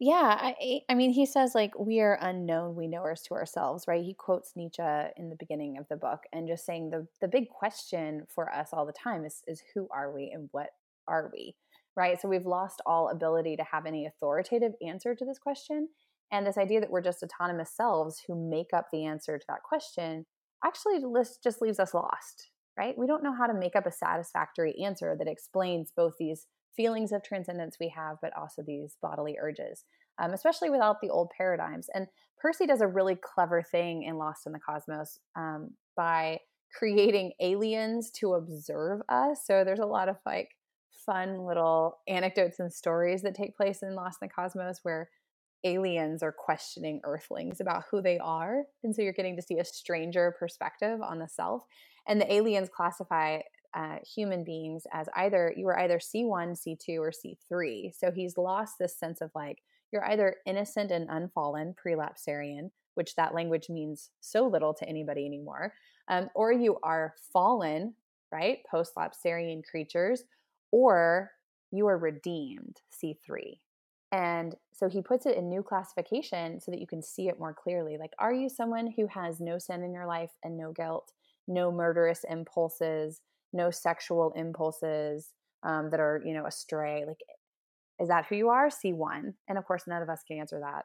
Yeah 0.00 0.38
i 0.40 0.54
eh, 0.60 0.78
i 0.88 0.94
mean 0.94 1.10
he 1.10 1.26
says 1.26 1.54
like 1.54 1.78
we 1.78 2.00
are 2.00 2.18
unknown 2.20 2.74
we 2.74 2.88
knowers 2.88 3.22
to 3.22 3.34
ourselves 3.34 3.84
right? 3.86 4.04
He 4.04 4.14
quotes 4.14 4.52
nietzsche 4.56 4.82
in 5.16 5.28
the 5.28 5.36
beginning 5.38 5.78
of 5.78 5.86
the 5.88 5.96
book 5.96 6.20
and 6.32 6.48
just 6.48 6.64
saying 6.66 6.90
the 6.90 7.06
the 7.20 7.28
big 7.28 7.48
question 7.48 8.26
for 8.34 8.52
us 8.52 8.70
all 8.72 8.86
the 8.86 8.92
time 8.92 9.24
is 9.24 9.42
is 9.46 9.62
who 9.74 9.88
are 9.92 10.12
we 10.12 10.30
and 10.32 10.48
what 10.52 10.70
are 11.06 11.30
we 11.32 11.54
right? 11.96 12.20
So 12.20 12.28
we've 12.28 12.46
lost 12.46 12.82
all 12.86 13.10
ability 13.10 13.56
to 13.56 13.64
have 13.70 13.86
any 13.86 14.06
authoritative 14.06 14.72
answer 14.84 15.14
to 15.14 15.24
this 15.24 15.38
question 15.38 15.88
and 16.32 16.46
this 16.46 16.58
idea 16.58 16.80
that 16.80 16.90
we're 16.90 17.00
just 17.00 17.22
autonomous 17.22 17.70
selves 17.70 18.20
who 18.26 18.34
make 18.34 18.72
up 18.72 18.88
the 18.92 19.04
answer 19.04 19.38
to 19.38 19.44
that 19.48 19.62
question 19.62 20.26
actually 20.64 20.98
just 21.42 21.62
leaves 21.62 21.78
us 21.78 21.94
lost, 21.94 22.50
right? 22.78 22.96
We 22.96 23.06
don't 23.06 23.22
know 23.22 23.34
how 23.34 23.46
to 23.46 23.54
make 23.54 23.76
up 23.76 23.86
a 23.86 23.92
satisfactory 23.92 24.74
answer 24.84 25.16
that 25.18 25.28
explains 25.28 25.92
both 25.96 26.14
these 26.18 26.46
feelings 26.76 27.12
of 27.12 27.22
transcendence 27.22 27.76
we 27.78 27.88
have, 27.88 28.16
but 28.20 28.36
also 28.36 28.62
these 28.62 28.96
bodily 29.00 29.36
urges, 29.40 29.84
um, 30.18 30.32
especially 30.32 30.70
without 30.70 31.00
the 31.00 31.10
old 31.10 31.30
paradigms. 31.36 31.88
And 31.94 32.06
Percy 32.40 32.66
does 32.66 32.80
a 32.80 32.86
really 32.86 33.16
clever 33.16 33.62
thing 33.62 34.02
in 34.02 34.18
Lost 34.18 34.46
in 34.46 34.52
the 34.52 34.58
Cosmos 34.58 35.18
um, 35.36 35.70
by 35.96 36.40
creating 36.76 37.32
aliens 37.40 38.10
to 38.10 38.34
observe 38.34 39.00
us. 39.08 39.46
So 39.46 39.64
there's 39.64 39.78
a 39.78 39.86
lot 39.86 40.08
of 40.08 40.16
like 40.26 40.50
fun 41.06 41.44
little 41.44 41.98
anecdotes 42.08 42.60
and 42.60 42.72
stories 42.72 43.22
that 43.22 43.34
take 43.34 43.56
place 43.56 43.82
in 43.82 43.94
Lost 43.94 44.18
in 44.20 44.28
the 44.28 44.34
Cosmos 44.34 44.80
where 44.82 45.08
aliens 45.64 46.22
are 46.22 46.32
questioning 46.32 47.00
earthlings 47.04 47.60
about 47.60 47.84
who 47.90 48.02
they 48.02 48.18
are. 48.18 48.64
And 48.82 48.94
so 48.94 49.02
you're 49.02 49.12
getting 49.12 49.36
to 49.36 49.42
see 49.42 49.58
a 49.58 49.64
stranger 49.64 50.34
perspective 50.38 51.00
on 51.00 51.18
the 51.18 51.28
self. 51.28 51.62
And 52.06 52.20
the 52.20 52.32
aliens 52.32 52.68
classify 52.74 53.40
uh, 53.74 53.96
human 54.04 54.44
beings 54.44 54.86
as 54.92 55.08
either 55.16 55.52
you 55.56 55.66
are 55.68 55.78
either 55.78 55.98
C1, 55.98 56.56
C2, 56.56 56.98
or 56.98 57.10
C3. 57.10 57.92
So 57.94 58.10
he's 58.12 58.38
lost 58.38 58.74
this 58.78 58.98
sense 58.98 59.20
of 59.20 59.30
like, 59.34 59.58
you're 59.92 60.08
either 60.08 60.36
innocent 60.46 60.90
and 60.90 61.08
unfallen, 61.08 61.74
prelapsarian, 61.74 62.70
which 62.94 63.14
that 63.16 63.34
language 63.34 63.68
means 63.68 64.10
so 64.20 64.46
little 64.46 64.74
to 64.74 64.88
anybody 64.88 65.26
anymore, 65.26 65.74
um, 66.08 66.30
or 66.34 66.52
you 66.52 66.78
are 66.82 67.14
fallen, 67.32 67.94
right? 68.32 68.58
Post-lapsarian 68.70 69.62
creatures, 69.64 70.24
or 70.70 71.30
you 71.70 71.86
are 71.86 71.98
redeemed, 71.98 72.80
C3. 72.92 73.58
And 74.12 74.54
so 74.72 74.88
he 74.88 75.02
puts 75.02 75.26
it 75.26 75.36
in 75.36 75.48
new 75.48 75.62
classification 75.62 76.60
so 76.60 76.70
that 76.70 76.80
you 76.80 76.86
can 76.86 77.02
see 77.02 77.28
it 77.28 77.40
more 77.40 77.52
clearly. 77.52 77.96
Like, 77.98 78.12
are 78.18 78.32
you 78.32 78.48
someone 78.48 78.92
who 78.96 79.08
has 79.08 79.40
no 79.40 79.58
sin 79.58 79.82
in 79.82 79.92
your 79.92 80.06
life 80.06 80.30
and 80.44 80.56
no 80.56 80.72
guilt, 80.72 81.12
no 81.46 81.70
murderous 81.70 82.24
impulses, 82.28 83.20
no 83.52 83.70
sexual 83.70 84.32
impulses 84.36 85.30
um, 85.62 85.90
that 85.90 86.00
are, 86.00 86.22
you 86.24 86.34
know, 86.34 86.46
astray? 86.46 87.04
Like, 87.06 87.20
is 88.00 88.08
that 88.08 88.26
who 88.26 88.36
you 88.36 88.48
are? 88.48 88.68
C1. 88.68 89.34
And 89.48 89.58
of 89.58 89.64
course, 89.64 89.84
none 89.86 90.02
of 90.02 90.08
us 90.08 90.22
can 90.26 90.38
answer 90.38 90.60
that. 90.60 90.84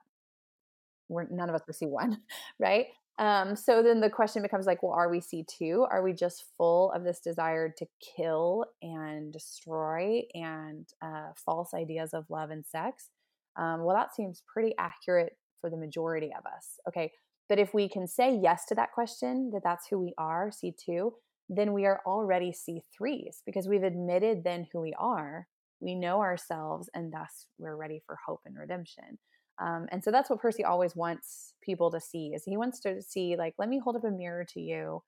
We're 1.07 1.28
none 1.30 1.49
of 1.49 1.55
us 1.55 1.62
are 1.68 1.74
C1, 1.74 2.18
right? 2.60 2.88
Um, 3.18 3.57
so 3.57 3.84
then 3.84 3.99
the 3.99 4.10
question 4.10 4.41
becomes 4.41 4.66
like, 4.66 4.82
well, 4.82 4.93
are 4.93 5.10
we 5.10 5.20
C2? 5.20 5.86
Are 5.91 6.01
we 6.01 6.14
just 6.14 6.45
full 6.57 6.89
of 6.93 7.03
this 7.03 7.20
desire 7.20 7.70
to 7.78 7.86
kill 8.16 8.66
and 8.82 9.34
destroy 9.34 10.22
and 10.34 10.88
uh, 11.01 11.32
false 11.36 11.74
ideas 11.74 12.14
of 12.14 12.30
love 12.30 12.49
and 12.49 12.66
sex? 12.66 13.10
Um, 13.57 13.84
well, 13.84 13.95
that 13.95 14.16
seems 14.16 14.41
pretty 14.47 14.74
accurate 14.80 15.36
for 15.60 15.70
the 15.70 15.76
majority 15.76 16.32
of 16.38 16.45
us. 16.45 16.80
Okay. 16.88 17.12
But 17.49 17.59
if 17.59 17.73
we 17.73 17.89
can 17.89 18.07
say 18.07 18.39
yes 18.41 18.65
to 18.67 18.75
that 18.75 18.91
question, 18.93 19.49
that 19.53 19.63
that's 19.63 19.87
who 19.87 19.99
we 19.99 20.13
are, 20.17 20.51
C2, 20.51 21.11
then 21.49 21.73
we 21.73 21.85
are 21.85 22.01
already 22.05 22.53
C3s 22.53 23.41
because 23.43 23.67
we've 23.67 23.83
admitted 23.83 24.43
then 24.43 24.67
who 24.71 24.81
we 24.81 24.93
are. 24.99 25.47
We 25.81 25.95
know 25.95 26.19
ourselves, 26.19 26.89
and 26.93 27.11
thus 27.11 27.47
we're 27.57 27.75
ready 27.75 28.03
for 28.05 28.17
hope 28.25 28.41
and 28.45 28.55
redemption. 28.55 29.17
Um, 29.59 29.87
and 29.91 30.03
so 30.03 30.11
that's 30.11 30.29
what 30.29 30.39
Percy 30.39 30.63
always 30.63 30.95
wants 30.95 31.53
people 31.61 31.91
to 31.91 31.99
see 31.99 32.31
is 32.33 32.43
he 32.45 32.55
wants 32.55 32.79
to 32.81 33.01
see 33.01 33.35
like, 33.35 33.55
let 33.57 33.67
me 33.67 33.81
hold 33.83 33.95
up 33.95 34.05
a 34.05 34.11
mirror 34.11 34.45
to 34.53 34.61
you 34.61 35.03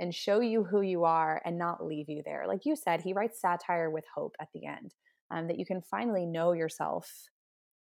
and 0.00 0.12
show 0.12 0.40
you 0.40 0.64
who 0.64 0.80
you 0.80 1.04
are 1.04 1.40
and 1.44 1.58
not 1.58 1.84
leave 1.84 2.08
you 2.08 2.22
there. 2.24 2.44
Like 2.48 2.64
you 2.64 2.74
said, 2.74 3.02
he 3.02 3.12
writes 3.12 3.40
satire 3.40 3.90
with 3.90 4.04
hope 4.12 4.34
at 4.40 4.48
the 4.52 4.66
end, 4.66 4.94
um, 5.30 5.46
that 5.46 5.58
you 5.58 5.66
can 5.66 5.82
finally 5.82 6.26
know 6.26 6.52
yourself 6.52 7.08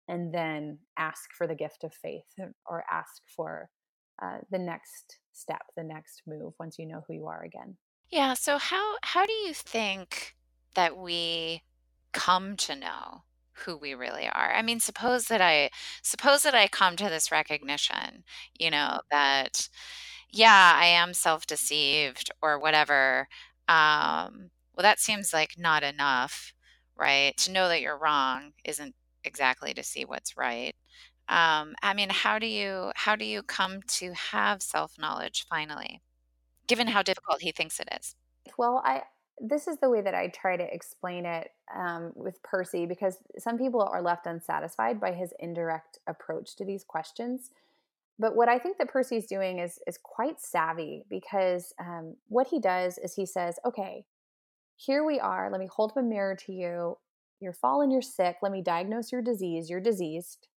and 0.08 0.34
then 0.34 0.78
ask 0.98 1.30
for 1.36 1.46
the 1.46 1.54
gift 1.54 1.84
of 1.84 1.94
faith 1.94 2.26
or 2.66 2.84
ask 2.90 3.22
for 3.34 3.70
uh, 4.22 4.38
the 4.50 4.58
next 4.58 5.18
step, 5.32 5.62
the 5.76 5.82
next 5.82 6.22
move 6.26 6.52
once 6.58 6.78
you 6.78 6.86
know 6.86 7.02
who 7.06 7.14
you 7.14 7.26
are 7.26 7.42
again. 7.42 7.76
Yeah. 8.10 8.34
So 8.34 8.58
how 8.58 8.96
how 9.02 9.26
do 9.26 9.32
you 9.32 9.54
think 9.54 10.36
that 10.74 10.96
we 10.96 11.62
come 12.12 12.56
to 12.58 12.76
know 12.76 13.24
who 13.54 13.76
we 13.76 13.94
really 13.94 14.28
are? 14.28 14.52
I 14.52 14.62
mean, 14.62 14.80
suppose 14.80 15.26
that 15.26 15.40
I 15.40 15.70
suppose 16.02 16.42
that 16.42 16.54
I 16.54 16.68
come 16.68 16.96
to 16.96 17.08
this 17.08 17.32
recognition, 17.32 18.24
you 18.58 18.70
know, 18.70 19.00
that 19.10 19.68
yeah, 20.30 20.72
I 20.76 20.86
am 20.86 21.14
self-deceived 21.14 22.30
or 22.42 22.58
whatever. 22.58 23.28
Um, 23.68 24.50
well, 24.74 24.82
that 24.82 25.00
seems 25.00 25.32
like 25.32 25.58
not 25.58 25.82
enough, 25.82 26.54
right? 26.96 27.36
To 27.38 27.52
know 27.52 27.68
that 27.68 27.80
you're 27.82 27.98
wrong 27.98 28.52
isn't 28.64 28.94
exactly 29.24 29.74
to 29.74 29.82
see 29.82 30.04
what's 30.04 30.36
right. 30.36 30.74
Um, 31.28 31.74
I 31.82 31.94
mean, 31.94 32.10
how 32.10 32.38
do 32.38 32.46
you 32.46 32.92
how 32.94 33.16
do 33.16 33.24
you 33.24 33.42
come 33.42 33.80
to 33.82 34.12
have 34.12 34.62
self-knowledge 34.62 35.46
finally, 35.48 36.02
given 36.66 36.88
how 36.88 37.02
difficult 37.02 37.40
he 37.40 37.52
thinks 37.52 37.80
it 37.80 37.88
is? 37.98 38.14
Well, 38.58 38.82
I 38.84 39.02
this 39.38 39.66
is 39.66 39.78
the 39.78 39.90
way 39.90 40.00
that 40.02 40.14
I 40.14 40.28
try 40.28 40.56
to 40.56 40.74
explain 40.74 41.26
it 41.26 41.50
um, 41.74 42.12
with 42.14 42.42
Percy 42.42 42.86
because 42.86 43.18
some 43.38 43.58
people 43.58 43.82
are 43.82 44.02
left 44.02 44.26
unsatisfied 44.26 45.00
by 45.00 45.12
his 45.12 45.32
indirect 45.40 45.98
approach 46.06 46.54
to 46.56 46.64
these 46.64 46.84
questions. 46.84 47.50
But 48.18 48.36
what 48.36 48.48
I 48.48 48.58
think 48.58 48.78
that 48.78 48.88
Percy's 48.88 49.26
doing 49.26 49.58
is 49.58 49.78
is 49.86 49.98
quite 50.02 50.40
savvy 50.40 51.04
because 51.08 51.72
um, 51.80 52.16
what 52.28 52.48
he 52.48 52.60
does 52.60 52.98
is 52.98 53.14
he 53.14 53.26
says, 53.26 53.58
"Okay, 53.64 54.04
here 54.76 55.04
we 55.04 55.18
are. 55.20 55.50
Let 55.50 55.60
me 55.60 55.68
hold 55.68 55.92
up 55.92 55.96
a 55.96 56.02
mirror 56.02 56.36
to 56.46 56.52
you. 56.52 56.98
You're 57.40 57.52
fallen. 57.52 57.90
You're 57.90 58.02
sick. 58.02 58.36
Let 58.42 58.52
me 58.52 58.62
diagnose 58.62 59.12
your 59.12 59.22
disease. 59.22 59.70
You're 59.70 59.80
diseased. 59.80 60.48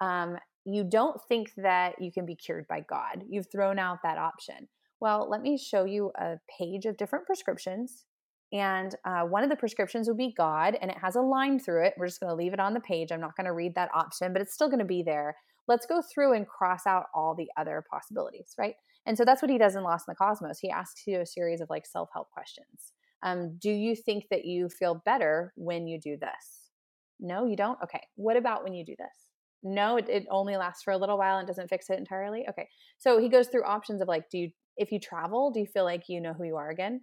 Um, 0.00 0.36
you 0.64 0.84
don't 0.84 1.20
think 1.28 1.52
that 1.56 2.00
you 2.00 2.10
can 2.10 2.26
be 2.26 2.34
cured 2.34 2.66
by 2.68 2.80
God. 2.80 3.24
You've 3.28 3.50
thrown 3.50 3.78
out 3.78 3.98
that 4.02 4.18
option." 4.18 4.68
Well, 5.00 5.28
let 5.28 5.42
me 5.42 5.58
show 5.58 5.84
you 5.84 6.10
a 6.18 6.36
page 6.58 6.86
of 6.86 6.96
different 6.96 7.26
prescriptions. 7.26 8.06
And 8.52 8.94
uh, 9.04 9.22
one 9.22 9.42
of 9.42 9.50
the 9.50 9.56
prescriptions 9.56 10.08
would 10.08 10.16
be 10.16 10.32
God, 10.36 10.76
and 10.80 10.90
it 10.90 10.98
has 10.98 11.16
a 11.16 11.20
line 11.20 11.58
through 11.58 11.84
it. 11.84 11.94
We're 11.96 12.06
just 12.06 12.20
going 12.20 12.30
to 12.30 12.36
leave 12.36 12.52
it 12.52 12.60
on 12.60 12.74
the 12.74 12.80
page. 12.80 13.10
I'm 13.10 13.20
not 13.20 13.36
going 13.36 13.46
to 13.46 13.52
read 13.52 13.74
that 13.74 13.90
option, 13.92 14.32
but 14.32 14.40
it's 14.40 14.54
still 14.54 14.68
going 14.68 14.78
to 14.78 14.84
be 14.84 15.02
there. 15.02 15.36
Let's 15.68 15.86
go 15.86 16.00
through 16.00 16.34
and 16.34 16.46
cross 16.46 16.86
out 16.86 17.06
all 17.12 17.34
the 17.34 17.48
other 17.56 17.84
possibilities, 17.90 18.54
right? 18.56 18.74
And 19.04 19.18
so 19.18 19.24
that's 19.24 19.42
what 19.42 19.50
he 19.50 19.58
does 19.58 19.74
in 19.74 19.82
Lost 19.82 20.06
in 20.08 20.12
the 20.12 20.16
Cosmos. 20.16 20.60
He 20.60 20.70
asks 20.70 21.02
you 21.06 21.20
a 21.20 21.26
series 21.26 21.60
of 21.60 21.70
like 21.70 21.86
self 21.86 22.08
help 22.12 22.30
questions. 22.30 22.92
Um, 23.22 23.56
do 23.58 23.70
you 23.70 23.96
think 23.96 24.26
that 24.30 24.44
you 24.44 24.68
feel 24.68 25.02
better 25.04 25.52
when 25.56 25.88
you 25.88 26.00
do 26.00 26.16
this? 26.16 26.70
No, 27.18 27.46
you 27.46 27.56
don't? 27.56 27.78
Okay. 27.82 28.02
What 28.14 28.36
about 28.36 28.62
when 28.62 28.74
you 28.74 28.84
do 28.84 28.94
this? 28.98 29.25
No, 29.66 29.96
it, 29.96 30.08
it 30.08 30.26
only 30.30 30.56
lasts 30.56 30.84
for 30.84 30.92
a 30.92 30.96
little 30.96 31.18
while 31.18 31.38
and 31.38 31.46
doesn't 31.46 31.68
fix 31.68 31.90
it 31.90 31.98
entirely. 31.98 32.46
Okay. 32.48 32.68
So 32.98 33.18
he 33.18 33.28
goes 33.28 33.48
through 33.48 33.64
options 33.64 34.00
of 34.00 34.08
like, 34.08 34.30
do 34.30 34.38
you 34.38 34.50
if 34.76 34.92
you 34.92 35.00
travel, 35.00 35.50
do 35.50 35.58
you 35.60 35.66
feel 35.66 35.84
like 35.84 36.04
you 36.08 36.20
know 36.20 36.34
who 36.34 36.44
you 36.44 36.56
are 36.56 36.70
again? 36.70 37.00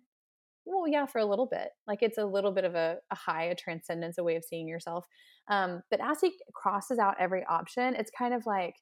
Well, 0.65 0.87
yeah, 0.87 1.05
for 1.05 1.19
a 1.19 1.25
little 1.25 1.47
bit. 1.47 1.69
Like 1.87 2.01
it's 2.01 2.17
a 2.17 2.25
little 2.25 2.51
bit 2.51 2.63
of 2.63 2.75
a, 2.75 2.97
a 3.11 3.15
high, 3.15 3.45
a 3.45 3.55
transcendence, 3.55 4.17
a 4.17 4.23
way 4.23 4.35
of 4.35 4.45
seeing 4.45 4.67
yourself. 4.67 5.05
Um, 5.49 5.81
but 5.91 5.99
as 5.99 6.21
he 6.21 6.33
crosses 6.53 6.99
out 6.99 7.15
every 7.19 7.43
option, 7.49 7.95
it's 7.95 8.11
kind 8.17 8.33
of 8.33 8.45
like 8.45 8.75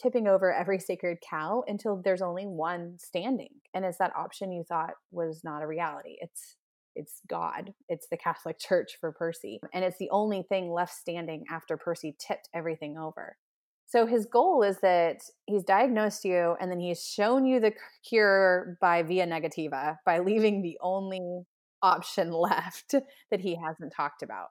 tipping 0.00 0.28
over 0.28 0.52
every 0.52 0.78
sacred 0.78 1.18
cow 1.28 1.64
until 1.66 2.00
there's 2.02 2.22
only 2.22 2.44
one 2.44 2.96
standing. 2.98 3.50
And 3.74 3.84
it's 3.84 3.98
that 3.98 4.16
option 4.16 4.52
you 4.52 4.64
thought 4.66 4.94
was 5.10 5.40
not 5.44 5.62
a 5.62 5.66
reality. 5.66 6.16
It's 6.20 6.56
it's 6.98 7.20
God. 7.28 7.72
It's 7.88 8.08
the 8.08 8.16
Catholic 8.16 8.58
Church 8.60 8.98
for 9.00 9.12
Percy. 9.12 9.60
And 9.72 9.84
it's 9.84 9.98
the 9.98 10.10
only 10.10 10.42
thing 10.42 10.70
left 10.70 10.94
standing 10.94 11.44
after 11.50 11.76
Percy 11.76 12.16
tipped 12.18 12.48
everything 12.52 12.98
over. 12.98 13.36
So 13.86 14.06
his 14.06 14.26
goal 14.26 14.62
is 14.62 14.78
that 14.80 15.22
he's 15.46 15.64
diagnosed 15.64 16.24
you 16.24 16.56
and 16.60 16.70
then 16.70 16.78
he's 16.78 17.02
shown 17.02 17.46
you 17.46 17.58
the 17.58 17.72
cure 18.06 18.76
by 18.82 19.02
via 19.02 19.26
negativa 19.26 19.96
by 20.04 20.18
leaving 20.18 20.60
the 20.60 20.76
only 20.82 21.46
option 21.82 22.30
left 22.32 22.94
that 23.30 23.40
he 23.40 23.54
hasn't 23.54 23.94
talked 23.94 24.22
about. 24.22 24.48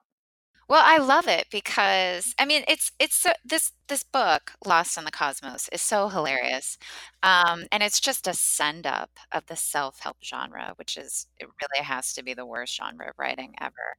Well, 0.68 0.82
I 0.84 0.98
love 0.98 1.26
it 1.28 1.46
because 1.50 2.34
I 2.38 2.44
mean 2.44 2.62
it's 2.68 2.92
it's 2.98 3.16
so, 3.16 3.30
this 3.42 3.72
this 3.88 4.02
book 4.02 4.52
Lost 4.66 4.98
in 4.98 5.04
the 5.04 5.10
Cosmos 5.10 5.68
is 5.72 5.80
so 5.80 6.08
hilarious. 6.10 6.76
Um, 7.22 7.64
and 7.72 7.82
it's 7.82 8.00
just 8.00 8.26
a 8.26 8.34
send 8.34 8.86
up 8.86 9.10
of 9.32 9.46
the 9.46 9.56
self-help 9.56 10.18
genre, 10.22 10.74
which 10.76 10.98
is 10.98 11.26
it 11.38 11.46
really 11.62 11.84
has 11.84 12.12
to 12.14 12.22
be 12.22 12.34
the 12.34 12.44
worst 12.44 12.76
genre 12.76 13.08
of 13.08 13.14
writing 13.18 13.54
ever. 13.60 13.96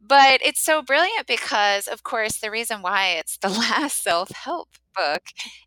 But 0.00 0.40
it's 0.44 0.60
so 0.62 0.82
brilliant 0.82 1.26
because, 1.26 1.88
of 1.88 2.02
course, 2.04 2.38
the 2.38 2.50
reason 2.50 2.82
why 2.82 3.08
it's 3.18 3.38
the 3.38 3.48
last 3.50 4.02
self 4.02 4.30
help 4.30 4.68
book 4.96 5.22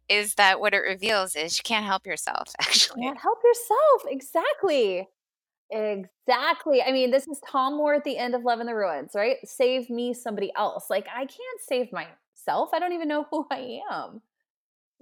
is 0.09 0.35
that 0.35 0.59
what 0.59 0.73
it 0.73 0.79
reveals 0.79 1.35
is 1.35 1.57
you 1.57 1.63
can't 1.63 1.85
help 1.85 2.05
yourself, 2.07 2.49
actually. 2.61 3.01
You 3.01 3.09
can't 3.09 3.21
help 3.21 3.39
yourself. 3.43 4.03
Exactly. 4.07 5.07
Exactly. 5.73 6.81
I 6.81 6.91
mean, 6.91 7.11
this 7.11 7.27
is 7.27 7.41
Tom 7.49 7.77
Moore 7.77 7.95
at 7.95 8.03
the 8.03 8.17
end 8.17 8.35
of 8.35 8.43
Love 8.43 8.59
in 8.59 8.67
the 8.67 8.75
Ruins, 8.75 9.11
right? 9.15 9.37
Save 9.43 9.89
me 9.89 10.13
somebody 10.13 10.51
else. 10.55 10.85
Like, 10.89 11.07
I 11.13 11.21
can't 11.21 11.61
save 11.67 11.91
myself. 11.91 12.69
I 12.73 12.79
don't 12.79 12.93
even 12.93 13.07
know 13.07 13.25
who 13.31 13.45
I 13.49 13.79
am 13.91 14.21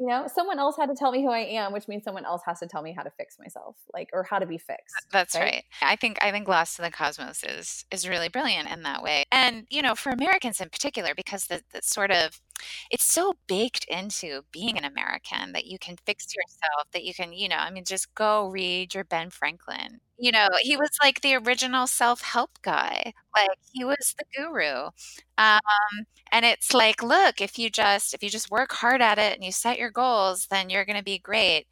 you 0.02 0.08
know 0.08 0.28
someone 0.34 0.58
else 0.58 0.76
had 0.78 0.88
to 0.88 0.96
tell 0.96 1.12
me 1.12 1.22
who 1.22 1.30
i 1.30 1.40
am 1.40 1.72
which 1.72 1.88
means 1.88 2.04
someone 2.04 2.26
else 2.26 2.42
has 2.46 2.60
to 2.60 2.68
tell 2.68 2.82
me 2.82 2.92
how 2.92 3.04
to 3.04 3.12
fix 3.12 3.38
myself 3.40 3.76
like 3.94 4.10
or 4.14 4.24
how 4.24 4.40
to 4.40 4.48
be 4.48 4.58
fixed 4.58 4.96
that's 5.12 5.36
right, 5.36 5.44
right. 5.44 5.64
i 5.82 5.96
think 5.96 6.18
i 6.22 6.32
think 6.32 6.48
lost 6.48 6.80
in 6.80 6.84
the 6.84 6.92
cosmos 6.92 7.44
is 7.44 7.86
is 7.92 8.10
really 8.10 8.28
brilliant 8.28 8.70
in 8.70 8.82
that 8.82 9.04
way 9.04 9.24
and 9.32 9.68
you 9.70 9.82
know 9.82 9.94
for 9.94 10.10
americans 10.10 10.60
in 10.60 10.70
particular 10.70 11.14
because 11.16 11.46
the, 11.46 11.62
the 11.72 11.82
sort 11.84 12.10
of 12.10 12.42
it's 12.90 13.06
so 13.06 13.36
baked 13.48 13.86
into 13.86 14.42
being 14.52 14.78
an 14.78 14.86
American 14.86 15.54
that 15.54 15.66
you 15.66 15.80
can 15.80 15.96
fix 16.06 16.28
yourself, 16.36 16.88
that 16.94 17.04
you 17.04 17.14
can, 17.14 17.34
you 17.34 17.50
know, 17.50 17.58
I 17.58 17.72
mean, 17.72 17.84
just 17.86 18.14
go 18.16 18.50
read 18.50 18.94
your 18.94 19.04
Ben 19.04 19.30
Franklin. 19.30 20.00
You 20.18 20.32
know, 20.32 20.48
he 20.62 20.78
was 20.78 20.92
like 21.04 21.22
the 21.22 21.36
original 21.36 21.88
self 21.88 22.22
help 22.22 22.52
guy, 22.62 23.14
like 23.36 23.58
he 23.74 23.84
was 23.84 24.16
the 24.18 24.26
guru. 24.38 24.90
Um, 25.38 26.06
and 26.32 26.46
it's 26.46 26.74
like, 26.74 27.02
look, 27.02 27.42
if 27.42 27.58
you 27.58 27.70
just 27.70 28.14
if 28.14 28.24
you 28.24 28.30
just 28.30 28.52
work 28.52 28.72
hard 28.72 29.02
at 29.02 29.18
it 29.18 29.34
and 29.36 29.44
you 29.44 29.52
set 29.52 29.80
your 29.80 29.92
goals, 29.92 30.48
then 30.52 30.70
you're 30.70 30.86
going 30.86 30.98
to 30.98 31.04
be 31.04 31.20
great. 31.20 31.66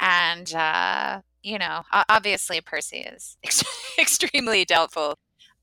And 0.00 0.52
uh, 0.54 1.20
you 1.42 1.58
know, 1.58 1.82
obviously 2.08 2.60
Percy 2.60 2.98
is 3.00 3.36
extremely 3.98 4.64
doubtful 4.64 5.16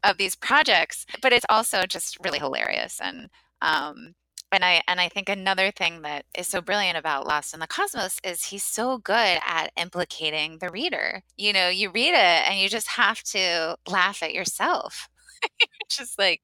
of 0.04 0.18
these 0.18 0.36
projects, 0.36 1.06
but 1.22 1.34
it's 1.34 1.46
also 1.50 1.86
just 1.86 2.18
really 2.24 2.40
hilarious 2.40 3.00
and 3.02 3.30
um, 3.62 4.14
and 4.52 4.66
I 4.66 4.82
and 4.88 5.00
I 5.00 5.10
think 5.10 5.30
another 5.30 5.72
thing 5.72 6.02
that 6.02 6.26
is 6.38 6.48
so 6.48 6.62
brilliant 6.62 6.98
about 6.98 7.28
Lost 7.28 7.54
in 7.54 7.60
the 7.60 7.68
Cosmos 7.68 8.20
is 8.24 8.46
he's 8.46 8.64
so 8.64 8.98
good 8.98 9.40
at 9.46 9.72
implicating 9.78 10.58
the 10.58 10.70
reader. 10.70 11.24
You 11.38 11.54
know, 11.54 11.70
you 11.70 11.90
read 11.92 12.14
it 12.14 12.50
and 12.50 12.60
you 12.60 12.70
just 12.70 12.90
have 12.90 13.24
to 13.24 13.78
laugh 13.88 14.22
at 14.22 14.34
yourself. 14.34 15.10
just 15.90 16.20
like, 16.20 16.42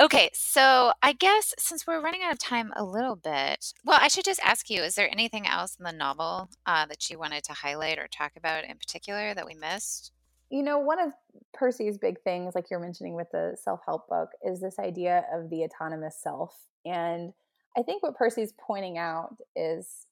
okay, 0.00 0.30
so 0.32 0.92
I 1.02 1.12
guess 1.12 1.54
since 1.58 1.86
we're 1.86 2.00
running 2.00 2.22
out 2.22 2.32
of 2.32 2.38
time 2.38 2.72
a 2.76 2.84
little 2.84 3.16
bit, 3.16 3.72
well, 3.84 3.98
I 4.00 4.08
should 4.08 4.24
just 4.24 4.40
ask 4.44 4.70
you: 4.70 4.82
Is 4.82 4.94
there 4.94 5.10
anything 5.10 5.46
else 5.46 5.76
in 5.78 5.84
the 5.84 5.92
novel 5.92 6.48
uh, 6.66 6.86
that 6.86 7.10
you 7.10 7.18
wanted 7.18 7.44
to 7.44 7.52
highlight 7.52 7.98
or 7.98 8.08
talk 8.08 8.32
about 8.36 8.64
in 8.64 8.76
particular 8.78 9.34
that 9.34 9.46
we 9.46 9.54
missed? 9.54 10.12
You 10.50 10.62
know, 10.62 10.78
one 10.78 10.98
of 10.98 11.12
Percy's 11.52 11.98
big 11.98 12.20
things, 12.22 12.54
like 12.54 12.70
you're 12.70 12.80
mentioning 12.80 13.14
with 13.14 13.30
the 13.32 13.56
self 13.62 13.80
help 13.84 14.08
book, 14.08 14.30
is 14.42 14.60
this 14.60 14.78
idea 14.78 15.24
of 15.32 15.50
the 15.50 15.62
autonomous 15.64 16.16
self. 16.22 16.56
And 16.86 17.32
I 17.76 17.82
think 17.82 18.02
what 18.02 18.16
Percy's 18.16 18.52
pointing 18.58 18.98
out 18.98 19.36
is 19.54 20.06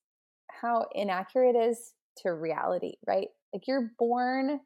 how 0.50 0.86
inaccurate 0.94 1.56
it 1.56 1.70
is 1.70 1.92
to 2.18 2.30
reality, 2.32 2.94
right? 3.06 3.28
Like 3.52 3.66
you're 3.66 3.90
born 3.98 4.60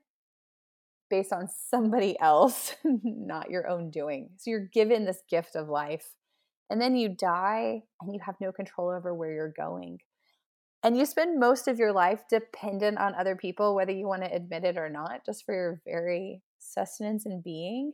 based 1.09 1.33
on 1.33 1.49
somebody 1.49 2.19
else, 2.21 2.75
not 2.85 3.51
your 3.51 3.69
own 3.69 3.91
doing. 3.91 4.31
So 4.39 4.51
you're 4.51 4.69
given 4.73 5.05
this 5.05 5.23
gift 5.29 5.57
of 5.57 5.69
life. 5.69 6.15
And 6.71 6.81
then 6.81 6.97
you 6.97 7.09
die 7.09 7.83
and 8.01 8.15
you 8.15 8.21
have 8.25 8.37
no 8.41 8.53
control 8.53 8.91
over 8.91 9.13
where 9.13 9.33
you're 9.33 9.53
going. 9.57 9.99
And 10.83 10.97
you 10.97 11.05
spend 11.05 11.39
most 11.39 11.69
of 11.69 11.79
your 11.79 11.93
life 11.93 12.23
dependent 12.31 12.99
on 12.99 13.15
other 13.15 13.37
people, 13.37 13.75
whether 13.75 13.93
you 13.93 14.07
want 14.07 14.23
to 14.23 14.35
admit 14.35 14.65
it 14.65 14.79
or 14.79 14.89
not, 14.89 15.27
just 15.27 15.45
for 15.45 15.53
your 15.53 15.83
very 15.85 16.43
sustenance 16.59 17.27
and 17.27 17.43
being. 17.43 17.93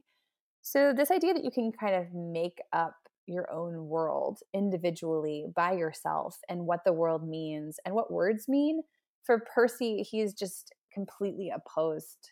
So, 0.63 0.93
this 0.93 1.11
idea 1.11 1.35
that 1.35 1.43
you 1.45 1.51
can 1.51 1.73
kind 1.73 1.97
of 1.97 2.13
make 2.13 2.61
up 2.73 2.95
your 3.27 3.51
own 3.53 3.89
world 3.89 4.39
individually 4.55 5.47
by 5.55 5.73
yourself 5.73 6.39
and 6.49 6.67
what 6.67 6.81
the 6.85 6.93
world 6.93 7.29
means 7.29 7.79
and 7.85 7.95
what 7.95 8.13
words 8.13 8.49
mean, 8.49 8.83
for 9.25 9.43
Percy, 9.55 10.03
he's 10.03 10.35
just 10.35 10.73
completely 10.93 11.51
opposed 11.55 12.31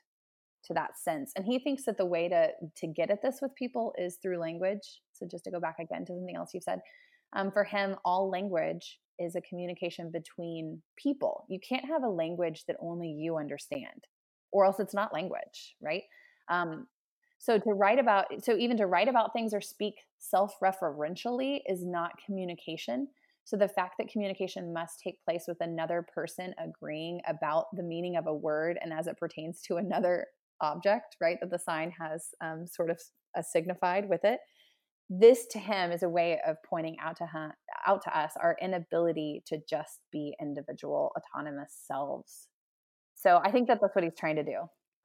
to 0.64 0.74
that 0.74 0.98
sense. 0.98 1.32
And 1.36 1.44
he 1.44 1.58
thinks 1.58 1.84
that 1.84 1.98
the 1.98 2.06
way 2.06 2.28
to 2.28 2.48
to 2.76 2.86
get 2.86 3.10
at 3.10 3.22
this 3.22 3.40
with 3.42 3.54
people 3.54 3.92
is 3.98 4.18
through 4.22 4.38
language. 4.38 5.00
So 5.12 5.26
just 5.30 5.44
to 5.44 5.50
go 5.50 5.60
back 5.60 5.76
again 5.78 6.04
to 6.06 6.12
something 6.14 6.36
else 6.36 6.50
you've 6.54 6.62
said, 6.62 6.80
um, 7.34 7.50
for 7.52 7.64
him, 7.64 7.96
all 8.04 8.30
language 8.30 8.98
is 9.18 9.36
a 9.36 9.40
communication 9.42 10.10
between 10.10 10.82
people. 10.96 11.44
You 11.48 11.58
can't 11.66 11.84
have 11.84 12.02
a 12.02 12.08
language 12.08 12.64
that 12.66 12.76
only 12.80 13.08
you 13.08 13.36
understand, 13.36 14.06
or 14.52 14.64
else 14.64 14.80
it's 14.80 14.94
not 14.94 15.12
language, 15.12 15.76
right? 15.82 16.02
Um, 16.48 16.86
so 17.44 17.58
to 17.58 17.70
write 17.74 17.98
about, 17.98 18.24
so 18.42 18.56
even 18.56 18.78
to 18.78 18.86
write 18.86 19.06
about 19.06 19.34
things 19.34 19.52
or 19.52 19.60
speak 19.60 19.96
self-referentially 20.18 21.60
is 21.66 21.84
not 21.84 22.12
communication. 22.24 23.08
So 23.44 23.58
the 23.58 23.68
fact 23.68 23.96
that 23.98 24.08
communication 24.08 24.72
must 24.72 25.00
take 25.04 25.22
place 25.26 25.44
with 25.46 25.58
another 25.60 26.06
person 26.14 26.54
agreeing 26.58 27.20
about 27.28 27.66
the 27.74 27.82
meaning 27.82 28.16
of 28.16 28.26
a 28.26 28.34
word 28.34 28.78
and 28.80 28.94
as 28.94 29.06
it 29.06 29.18
pertains 29.18 29.60
to 29.66 29.76
another 29.76 30.28
object, 30.62 31.16
right, 31.20 31.36
that 31.42 31.50
the 31.50 31.58
sign 31.58 31.92
has 32.00 32.28
um, 32.42 32.66
sort 32.66 32.88
of 32.88 32.98
a 33.36 33.42
signified 33.42 34.08
with 34.08 34.24
it. 34.24 34.40
This 35.10 35.44
to 35.48 35.58
him 35.58 35.92
is 35.92 36.02
a 36.02 36.08
way 36.08 36.40
of 36.46 36.56
pointing 36.66 36.96
out 36.98 37.18
to 37.18 37.24
him, 37.24 37.52
out 37.86 38.02
to 38.04 38.18
us 38.18 38.32
our 38.40 38.56
inability 38.62 39.42
to 39.48 39.58
just 39.68 40.00
be 40.10 40.34
individual 40.40 41.12
autonomous 41.18 41.76
selves. 41.86 42.48
So 43.14 43.38
I 43.44 43.52
think 43.52 43.68
that 43.68 43.80
that's 43.82 43.94
what 43.94 44.04
he's 44.04 44.16
trying 44.18 44.36
to 44.36 44.44
do. 44.44 44.60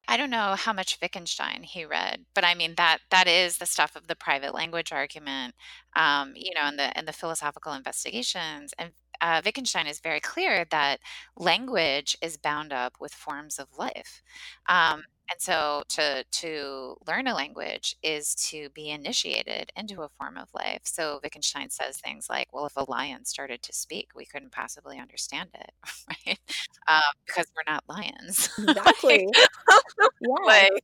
I 0.09 0.17
don't 0.17 0.31
know 0.31 0.55
how 0.57 0.73
much 0.73 0.97
Wittgenstein 1.01 1.61
he 1.63 1.85
read, 1.85 2.25
but 2.33 2.43
I 2.43 2.55
mean 2.55 2.73
that 2.77 2.99
that 3.11 3.27
is 3.27 3.57
the 3.57 3.67
stuff 3.67 3.95
of 3.95 4.07
the 4.07 4.15
private 4.15 4.55
language 4.55 4.91
argument, 4.91 5.53
um, 5.95 6.33
you 6.35 6.51
know, 6.55 6.63
and 6.63 6.79
the 6.79 6.97
and 6.97 7.07
the 7.07 7.13
philosophical 7.13 7.73
investigations. 7.73 8.73
And 8.79 8.91
uh, 9.21 9.41
Wittgenstein 9.45 9.85
is 9.85 9.99
very 9.99 10.19
clear 10.19 10.65
that 10.71 10.99
language 11.37 12.17
is 12.23 12.37
bound 12.37 12.73
up 12.73 12.95
with 12.99 13.13
forms 13.13 13.59
of 13.59 13.67
life. 13.77 14.23
Um, 14.67 15.03
and 15.31 15.39
so 15.39 15.83
to 15.89 16.23
to 16.23 16.97
learn 17.07 17.27
a 17.27 17.35
language 17.35 17.95
is 18.03 18.33
to 18.49 18.69
be 18.69 18.89
initiated 18.89 19.71
into 19.75 20.01
a 20.01 20.09
form 20.09 20.37
of 20.37 20.49
life. 20.53 20.81
So 20.85 21.19
Wittgenstein 21.23 21.69
says 21.69 21.97
things 21.97 22.27
like, 22.29 22.47
"Well, 22.53 22.65
if 22.65 22.75
a 22.75 22.89
lion 22.89 23.25
started 23.25 23.61
to 23.63 23.73
speak, 23.73 24.09
we 24.15 24.25
couldn't 24.25 24.51
possibly 24.51 24.99
understand 24.99 25.49
it, 25.53 25.71
right? 26.27 26.39
Um, 26.87 27.01
because 27.25 27.47
we're 27.55 27.71
not 27.71 27.83
lions." 27.87 28.49
Exactly. 28.69 29.27
yeah. 30.21 30.45
Like, 30.45 30.83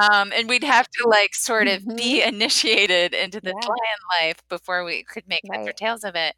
um, 0.00 0.32
and 0.34 0.48
we'd 0.48 0.64
have 0.64 0.88
to 0.88 1.08
like 1.08 1.34
sort 1.34 1.66
of 1.66 1.82
mm-hmm. 1.82 1.96
be 1.96 2.22
initiated 2.22 3.12
into 3.12 3.40
the 3.40 3.54
yeah. 3.60 3.68
lion 3.68 3.98
life 4.20 4.36
before 4.48 4.84
we 4.84 5.02
could 5.02 5.24
make 5.26 5.40
right. 5.48 5.58
heads 5.58 5.68
or 5.68 5.72
tails 5.72 6.04
of 6.04 6.14
it. 6.14 6.34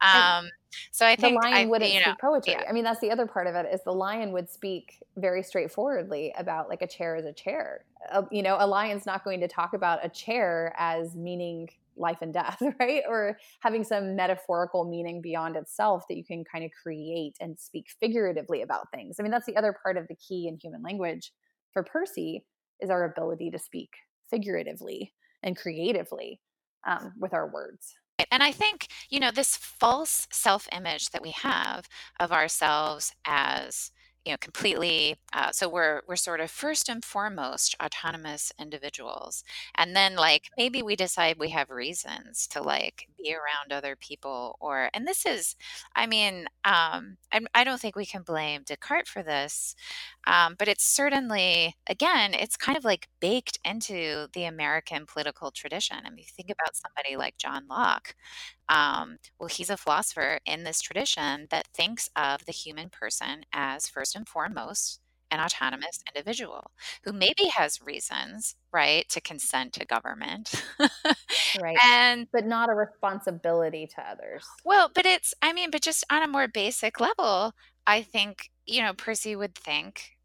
Um, 0.00 0.50
so 0.90 1.06
I 1.06 1.16
think 1.16 1.40
the 1.40 1.48
lion 1.48 1.54
I, 1.54 1.66
wouldn't 1.66 1.92
you 1.92 2.00
know, 2.00 2.04
speak 2.04 2.18
poetry. 2.18 2.52
Yeah. 2.52 2.64
I 2.68 2.72
mean, 2.72 2.84
that's 2.84 3.00
the 3.00 3.10
other 3.10 3.26
part 3.26 3.46
of 3.46 3.54
it 3.54 3.66
is 3.72 3.80
the 3.84 3.92
lion 3.92 4.32
would 4.32 4.48
speak 4.48 5.02
very 5.16 5.42
straightforwardly 5.42 6.32
about 6.36 6.68
like 6.68 6.82
a 6.82 6.86
chair 6.86 7.16
is 7.16 7.24
a 7.24 7.32
chair. 7.32 7.84
Uh, 8.10 8.22
you 8.30 8.42
know, 8.42 8.56
a 8.58 8.66
lion's 8.66 9.06
not 9.06 9.24
going 9.24 9.40
to 9.40 9.48
talk 9.48 9.74
about 9.74 10.04
a 10.04 10.08
chair 10.08 10.74
as 10.78 11.14
meaning 11.14 11.68
life 11.96 12.18
and 12.22 12.32
death, 12.32 12.62
right? 12.80 13.02
Or 13.08 13.38
having 13.60 13.84
some 13.84 14.16
metaphorical 14.16 14.84
meaning 14.84 15.20
beyond 15.20 15.56
itself 15.56 16.04
that 16.08 16.16
you 16.16 16.24
can 16.24 16.44
kind 16.44 16.64
of 16.64 16.70
create 16.82 17.36
and 17.40 17.58
speak 17.58 17.86
figuratively 18.00 18.62
about 18.62 18.90
things. 18.90 19.16
I 19.18 19.22
mean, 19.22 19.32
that's 19.32 19.46
the 19.46 19.56
other 19.56 19.76
part 19.82 19.96
of 19.96 20.08
the 20.08 20.16
key 20.16 20.48
in 20.48 20.58
human 20.60 20.82
language 20.82 21.32
for 21.72 21.82
Percy 21.82 22.44
is 22.80 22.90
our 22.90 23.04
ability 23.04 23.50
to 23.50 23.58
speak 23.58 23.90
figuratively 24.28 25.12
and 25.42 25.56
creatively 25.56 26.40
um, 26.86 27.12
with 27.18 27.34
our 27.34 27.50
words. 27.50 27.94
And 28.30 28.42
I 28.42 28.52
think, 28.52 28.88
you 29.10 29.20
know, 29.20 29.30
this 29.30 29.56
false 29.56 30.26
self 30.32 30.68
image 30.72 31.10
that 31.10 31.22
we 31.22 31.30
have 31.30 31.88
of 32.18 32.32
ourselves 32.32 33.12
as 33.26 33.90
you 34.24 34.32
know 34.32 34.36
completely 34.38 35.16
uh, 35.32 35.50
so 35.50 35.68
we're 35.68 36.02
we're 36.06 36.16
sort 36.16 36.40
of 36.40 36.50
first 36.50 36.88
and 36.90 37.02
foremost 37.04 37.74
autonomous 37.82 38.52
individuals 38.60 39.42
and 39.76 39.96
then 39.96 40.14
like 40.14 40.50
maybe 40.58 40.82
we 40.82 40.94
decide 40.94 41.36
we 41.38 41.48
have 41.50 41.70
reasons 41.70 42.46
to 42.48 42.60
like 42.62 43.08
be 43.22 43.34
around 43.34 43.72
other 43.72 43.96
people 43.96 44.56
or 44.60 44.90
and 44.94 45.06
this 45.06 45.26
is 45.26 45.56
i 45.96 46.06
mean 46.06 46.46
um 46.64 47.16
i, 47.32 47.40
I 47.54 47.64
don't 47.64 47.80
think 47.80 47.96
we 47.96 48.06
can 48.06 48.22
blame 48.22 48.62
descartes 48.64 49.08
for 49.08 49.22
this 49.22 49.74
um, 50.26 50.54
but 50.58 50.68
it's 50.68 50.84
certainly 50.84 51.74
again 51.88 52.34
it's 52.34 52.56
kind 52.56 52.76
of 52.78 52.84
like 52.84 53.08
baked 53.20 53.58
into 53.64 54.28
the 54.34 54.44
american 54.44 55.06
political 55.06 55.50
tradition. 55.50 55.96
I 56.04 56.10
mean 56.10 56.18
you 56.18 56.24
think 56.26 56.50
about 56.50 56.76
somebody 56.76 57.16
like 57.16 57.36
john 57.38 57.66
locke 57.68 58.14
um, 58.68 59.18
well, 59.38 59.48
he's 59.48 59.70
a 59.70 59.76
philosopher 59.76 60.38
in 60.46 60.64
this 60.64 60.80
tradition 60.80 61.48
that 61.50 61.68
thinks 61.74 62.08
of 62.16 62.44
the 62.46 62.52
human 62.52 62.88
person 62.88 63.44
as 63.52 63.88
first 63.88 64.14
and 64.16 64.28
foremost 64.28 65.00
an 65.30 65.40
autonomous 65.40 66.00
individual 66.08 66.70
who 67.04 67.12
maybe 67.12 67.46
has 67.54 67.80
reasons, 67.82 68.56
right, 68.72 69.08
to 69.08 69.20
consent 69.20 69.72
to 69.74 69.84
government. 69.84 70.64
right. 71.60 71.76
And 71.84 72.26
but 72.32 72.46
not 72.46 72.70
a 72.70 72.74
responsibility 72.74 73.86
to 73.94 74.02
others. 74.02 74.44
Well, 74.64 74.90
but 74.94 75.06
it's 75.06 75.34
I 75.42 75.52
mean, 75.52 75.70
but 75.70 75.82
just 75.82 76.04
on 76.10 76.22
a 76.22 76.28
more 76.28 76.48
basic 76.48 77.00
level, 77.00 77.52
I 77.86 78.02
think, 78.02 78.50
you 78.66 78.82
know, 78.82 78.92
Percy 78.92 79.36
would 79.36 79.54
think 79.54 80.16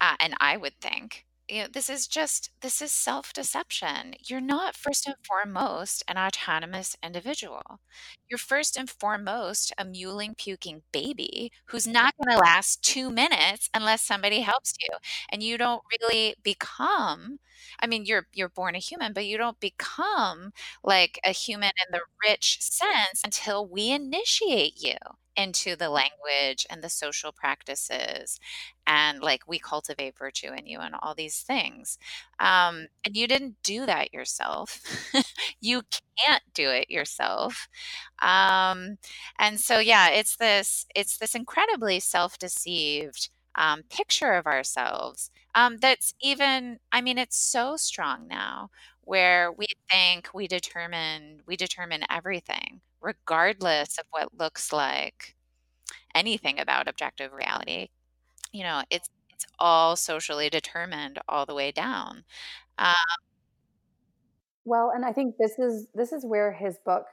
uh, 0.00 0.16
and 0.20 0.34
I 0.40 0.56
would 0.56 0.78
think 0.80 1.24
you 1.48 1.62
know, 1.62 1.68
this 1.72 1.90
is 1.90 2.06
just 2.06 2.50
this 2.62 2.80
is 2.80 2.90
self-deception. 2.92 4.14
You're 4.26 4.40
not 4.40 4.74
first 4.76 5.06
and 5.06 5.16
foremost 5.26 6.02
an 6.08 6.16
autonomous 6.18 6.96
individual. 7.02 7.80
You're 8.28 8.38
first 8.38 8.76
and 8.76 8.88
foremost 8.88 9.72
a 9.78 9.84
mewling, 9.84 10.36
puking 10.36 10.82
baby 10.92 11.52
who's 11.66 11.86
not 11.86 12.14
going 12.16 12.34
to 12.36 12.42
last 12.42 12.82
two 12.82 13.10
minutes 13.10 13.68
unless 13.74 14.02
somebody 14.02 14.40
helps 14.40 14.74
you. 14.80 14.88
And 15.30 15.42
you 15.42 15.58
don't 15.58 15.82
really 16.00 16.34
become, 16.42 17.38
I 17.80 17.86
mean, 17.86 18.04
you're 18.06 18.26
you're 18.32 18.48
born 18.48 18.74
a 18.74 18.78
human, 18.78 19.12
but 19.12 19.26
you 19.26 19.36
don't 19.38 19.60
become 19.60 20.52
like 20.82 21.20
a 21.24 21.30
human 21.30 21.70
in 21.86 21.92
the 21.92 22.00
rich 22.28 22.58
sense 22.62 23.20
until 23.24 23.66
we 23.66 23.90
initiate 23.90 24.82
you 24.82 24.96
into 25.36 25.76
the 25.76 25.88
language 25.90 26.66
and 26.70 26.82
the 26.82 26.88
social 26.88 27.32
practices 27.32 28.38
and 28.86 29.20
like 29.22 29.42
we 29.48 29.58
cultivate 29.58 30.16
virtue 30.18 30.52
in 30.56 30.66
you 30.66 30.78
and 30.80 30.94
all 31.02 31.14
these 31.14 31.40
things 31.40 31.98
um, 32.40 32.86
and 33.04 33.16
you 33.16 33.26
didn't 33.26 33.56
do 33.62 33.86
that 33.86 34.12
yourself. 34.12 34.80
You 35.60 35.82
can't 36.26 36.42
do 36.52 36.68
it 36.68 36.90
yourself 36.90 37.68
um, 38.22 38.98
and 39.38 39.60
so 39.60 39.78
yeah 39.78 40.08
it's 40.10 40.36
this 40.36 40.86
it's 40.94 41.18
this 41.18 41.34
incredibly 41.34 42.00
self-deceived 42.00 43.28
um, 43.56 43.82
picture 43.90 44.32
of 44.34 44.46
ourselves 44.46 45.30
um, 45.54 45.78
that's 45.78 46.14
even 46.22 46.78
i 46.92 47.00
mean 47.00 47.18
it's 47.18 47.38
so 47.38 47.76
strong 47.76 48.26
now 48.28 48.70
where 49.02 49.52
we 49.52 49.66
think 49.90 50.28
we 50.34 50.46
determine 50.48 51.40
we 51.46 51.56
determine 51.56 52.02
everything 52.10 52.80
regardless 53.04 53.98
of 53.98 54.04
what 54.10 54.28
looks 54.38 54.72
like 54.72 55.36
anything 56.14 56.58
about 56.58 56.88
objective 56.88 57.32
reality 57.32 57.88
you 58.52 58.62
know 58.62 58.82
it's 58.90 59.08
it's 59.34 59.46
all 59.58 59.96
socially 59.96 60.48
determined 60.48 61.18
all 61.28 61.46
the 61.46 61.54
way 61.54 61.70
down. 61.72 62.24
Um, 62.78 62.94
well, 64.64 64.92
and 64.94 65.04
I 65.04 65.12
think 65.12 65.36
this 65.38 65.58
is 65.58 65.88
this 65.94 66.12
is 66.12 66.24
where 66.24 66.52
his 66.52 66.78
book, 66.84 67.06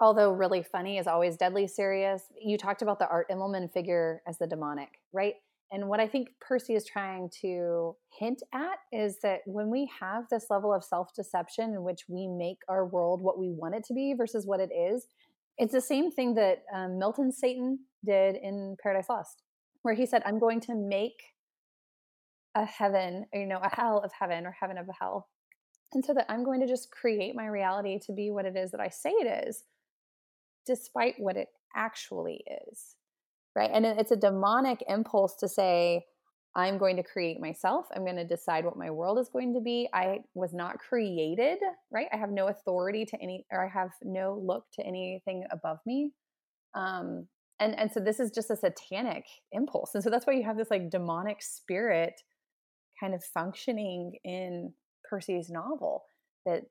although 0.00 0.32
really 0.32 0.62
funny, 0.62 0.98
is 0.98 1.06
always 1.06 1.36
deadly 1.36 1.66
serious. 1.66 2.22
You 2.40 2.56
talked 2.56 2.82
about 2.82 2.98
the 2.98 3.08
Art 3.08 3.28
Immelman 3.30 3.70
figure 3.70 4.22
as 4.26 4.38
the 4.38 4.46
demonic, 4.46 5.00
right? 5.12 5.34
And 5.72 5.88
what 5.88 5.98
I 5.98 6.06
think 6.06 6.28
Percy 6.40 6.74
is 6.74 6.84
trying 6.84 7.28
to 7.42 7.96
hint 8.16 8.40
at 8.54 8.78
is 8.92 9.18
that 9.24 9.40
when 9.46 9.68
we 9.68 9.90
have 10.00 10.24
this 10.30 10.46
level 10.48 10.72
of 10.72 10.84
self 10.84 11.12
deception 11.14 11.74
in 11.74 11.82
which 11.82 12.04
we 12.08 12.28
make 12.28 12.58
our 12.68 12.86
world 12.86 13.20
what 13.20 13.38
we 13.38 13.50
want 13.50 13.74
it 13.74 13.84
to 13.84 13.94
be 13.94 14.14
versus 14.16 14.46
what 14.46 14.60
it 14.60 14.70
is, 14.72 15.08
it's 15.58 15.72
the 15.72 15.80
same 15.80 16.10
thing 16.10 16.34
that 16.34 16.62
um, 16.74 16.98
Milton 16.98 17.32
Satan 17.32 17.80
did 18.04 18.36
in 18.36 18.76
Paradise 18.82 19.08
Lost, 19.08 19.42
where 19.82 19.94
he 19.94 20.06
said, 20.06 20.22
I'm 20.24 20.38
going 20.38 20.60
to 20.62 20.74
make 20.74 21.20
a 22.54 22.64
heaven, 22.64 23.26
you 23.32 23.46
know, 23.46 23.60
a 23.62 23.74
hell 23.74 24.00
of 24.04 24.12
heaven 24.18 24.46
or 24.46 24.54
heaven 24.58 24.78
of 24.78 24.88
a 24.88 24.92
hell. 24.98 25.28
And 25.92 26.04
so 26.04 26.14
that 26.14 26.26
I'm 26.28 26.44
going 26.44 26.60
to 26.60 26.66
just 26.66 26.90
create 26.90 27.34
my 27.34 27.46
reality 27.46 27.98
to 28.06 28.12
be 28.12 28.30
what 28.30 28.44
it 28.44 28.56
is 28.56 28.70
that 28.72 28.80
I 28.80 28.88
say 28.88 29.10
it 29.10 29.46
is, 29.46 29.64
despite 30.66 31.14
what 31.18 31.36
it 31.36 31.48
actually 31.74 32.42
is 32.68 32.96
right? 33.56 33.70
And 33.72 33.86
it's 33.86 34.12
a 34.12 34.16
demonic 34.16 34.84
impulse 34.86 35.34
to 35.36 35.48
say, 35.48 36.04
I'm 36.56 36.78
going 36.78 36.96
to 36.96 37.02
create 37.02 37.38
myself. 37.38 37.84
I'm 37.94 38.02
going 38.02 38.16
to 38.16 38.24
decide 38.24 38.64
what 38.64 38.78
my 38.78 38.90
world 38.90 39.18
is 39.18 39.28
going 39.28 39.52
to 39.54 39.60
be. 39.60 39.90
I 39.92 40.20
was 40.34 40.54
not 40.54 40.78
created, 40.78 41.58
right? 41.92 42.08
I 42.12 42.16
have 42.16 42.30
no 42.30 42.48
authority 42.48 43.04
to 43.04 43.22
any, 43.22 43.44
or 43.52 43.62
I 43.62 43.68
have 43.68 43.90
no 44.02 44.42
look 44.42 44.64
to 44.74 44.82
anything 44.82 45.44
above 45.52 45.78
me. 45.84 46.12
Um, 46.74 47.28
and 47.60 47.78
and 47.78 47.92
so 47.92 48.00
this 48.00 48.18
is 48.18 48.30
just 48.30 48.50
a 48.50 48.56
satanic 48.56 49.24
impulse, 49.52 49.94
and 49.94 50.02
so 50.02 50.10
that's 50.10 50.26
why 50.26 50.32
you 50.32 50.44
have 50.44 50.56
this 50.56 50.70
like 50.70 50.90
demonic 50.90 51.42
spirit 51.42 52.14
kind 52.98 53.14
of 53.14 53.22
functioning 53.22 54.12
in 54.24 54.72
Percy's 55.08 55.50
novel 55.50 56.04
that 56.46 56.62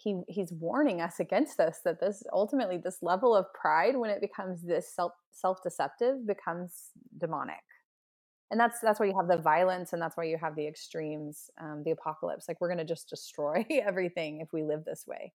he 0.00 0.20
he's 0.28 0.52
warning 0.52 1.00
us 1.00 1.20
against 1.20 1.58
this 1.58 1.80
that 1.84 2.00
this 2.00 2.22
ultimately 2.32 2.78
this 2.82 2.98
level 3.02 3.34
of 3.34 3.46
pride 3.52 3.96
when 3.96 4.10
it 4.10 4.20
becomes 4.20 4.62
this 4.62 4.92
self 4.94 5.12
self-deceptive 5.32 6.26
becomes 6.26 6.90
demonic 7.18 7.56
and 8.50 8.58
that's 8.58 8.80
that's 8.80 8.98
why 8.98 9.06
you 9.06 9.16
have 9.16 9.28
the 9.28 9.36
violence 9.36 9.92
and 9.92 10.00
that's 10.00 10.16
why 10.16 10.24
you 10.24 10.38
have 10.38 10.56
the 10.56 10.66
extremes 10.66 11.50
um, 11.60 11.82
the 11.84 11.90
apocalypse. 11.90 12.48
Like 12.48 12.60
we're 12.60 12.68
going 12.68 12.78
to 12.78 12.84
just 12.84 13.08
destroy 13.08 13.64
everything 13.70 14.40
if 14.40 14.52
we 14.52 14.62
live 14.62 14.84
this 14.84 15.06
way. 15.06 15.32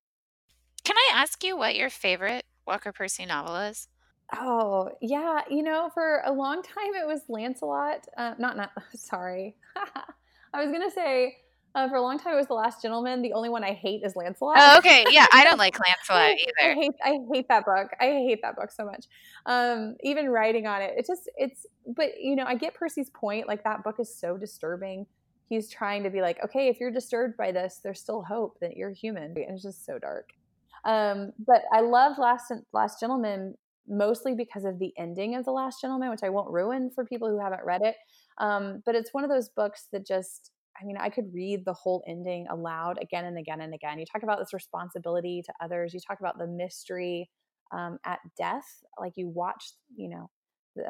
Can 0.84 0.98
i 0.98 1.12
ask 1.16 1.44
you 1.44 1.56
what 1.56 1.76
your 1.76 1.90
favorite 1.90 2.46
walker 2.68 2.92
percy 2.92 3.26
novel 3.26 3.56
is? 3.56 3.88
Oh 4.36 4.90
yeah. 5.02 5.42
You 5.50 5.64
know 5.64 5.90
for 5.94 6.22
a 6.26 6.32
long 6.32 6.62
time 6.64 6.96
it 6.96 7.08
was 7.08 7.22
lancelot 7.30 8.08
uh, 8.18 8.34
not 8.38 8.58
not 8.58 8.72
sorry. 8.96 9.56
I 10.54 10.64
was 10.64 10.72
going 10.72 10.88
to 10.88 10.94
say 10.94 11.38
uh, 11.76 11.90
for 11.90 11.96
a 11.96 12.02
long 12.02 12.20
time, 12.20 12.34
it 12.34 12.38
was 12.38 12.48
The 12.48 12.54
Last 12.54 12.82
Gentleman. 12.82 13.22
The 13.22 13.34
only 13.34 13.50
one 13.50 13.64
I 13.64 13.74
hate 13.74 14.04
is 14.04 14.16
Lancelot. 14.16 14.58
Oh, 14.60 14.78
okay. 14.78 15.06
Yeah, 15.10 15.26
I 15.32 15.44
don't 15.44 15.58
like 15.58 15.78
Lancelot 15.80 16.32
either. 16.62 16.72
I 16.72 16.74
hate, 16.76 16.92
I 17.04 17.20
hate 17.32 17.48
that 17.50 17.66
book. 17.66 17.90
I 18.00 18.06
hate 18.06 18.42
that 18.44 18.56
book 18.56 18.72
so 18.72 18.86
much. 18.86 19.06
Um, 19.46 19.96
even 20.04 20.30
writing 20.30 20.68
on 20.68 20.82
it, 20.82 20.94
it 20.98 21.08
just, 21.08 21.30
it's, 21.36 21.66
but 21.88 22.20
you 22.22 22.36
know, 22.36 22.46
I 22.46 22.56
get 22.56 22.76
Percy's 22.76 23.10
point. 23.10 23.48
Like 23.48 23.64
that 23.64 23.84
book 23.84 24.00
is 24.00 24.14
so 24.14 24.38
disturbing. 24.38 25.08
He's 25.50 25.70
trying 25.70 26.04
to 26.04 26.10
be 26.10 26.22
like, 26.22 26.44
okay, 26.44 26.68
if 26.68 26.80
you're 26.80 26.92
disturbed 26.92 27.38
by 27.38 27.52
this, 27.52 27.80
there's 27.84 28.00
still 28.00 28.22
hope 28.22 28.60
that 28.62 28.78
you're 28.78 28.92
human. 28.92 29.34
And 29.36 29.38
it's 29.38 29.64
just 29.64 29.86
so 29.86 29.98
dark. 29.98 30.30
Um, 30.86 31.32
but 31.46 31.64
I 31.72 31.82
love 31.82 32.18
Last 32.18 32.52
Last 32.72 33.00
Gentleman 33.00 33.56
mostly 33.88 34.34
because 34.34 34.64
of 34.64 34.80
the 34.80 34.94
ending 34.98 35.36
of 35.36 35.46
The 35.46 35.52
Last 35.52 35.82
Gentleman, 35.82 36.10
which 36.10 36.24
I 36.24 36.30
won't 36.30 36.52
ruin 36.52 36.92
for 36.94 37.04
people 37.04 37.30
who 37.30 37.40
haven't 37.40 37.64
read 37.66 37.82
it. 37.82 37.96
Um, 38.38 38.82
but 38.86 38.96
it's 38.96 39.14
one 39.14 39.24
of 39.24 39.30
those 39.30 39.50
books 39.50 39.88
that 39.92 40.06
just 40.06 40.52
I 40.82 40.86
mean, 40.86 40.98
I 40.98 41.10
could 41.10 41.34
read 41.34 41.66
the 41.66 41.74
whole 41.74 42.04
ending 42.08 42.48
aloud 42.50 42.98
again 43.02 43.26
and 43.26 43.38
again 43.38 43.62
and 43.62 43.74
again. 43.74 44.00
You 44.00 44.06
talk 44.06 44.24
about 44.24 44.40
this 44.40 44.54
responsibility 44.54 45.44
to 45.46 45.54
others. 45.62 45.94
You 45.94 46.00
talk 46.00 46.20
about 46.20 46.38
the 46.38 46.48
mystery 46.48 47.30
um, 47.72 48.00
at 48.06 48.20
death, 48.38 48.84
like 49.00 49.14
you 49.16 49.28
watch, 49.28 49.72
you 49.96 50.10
know, 50.10 50.30
the, 50.76 50.84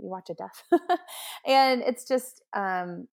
you 0.00 0.08
watch 0.08 0.30
a 0.30 0.34
death, 0.34 0.62
and 1.46 1.82
it's 1.82 2.06
just, 2.06 2.42
um, 2.54 3.06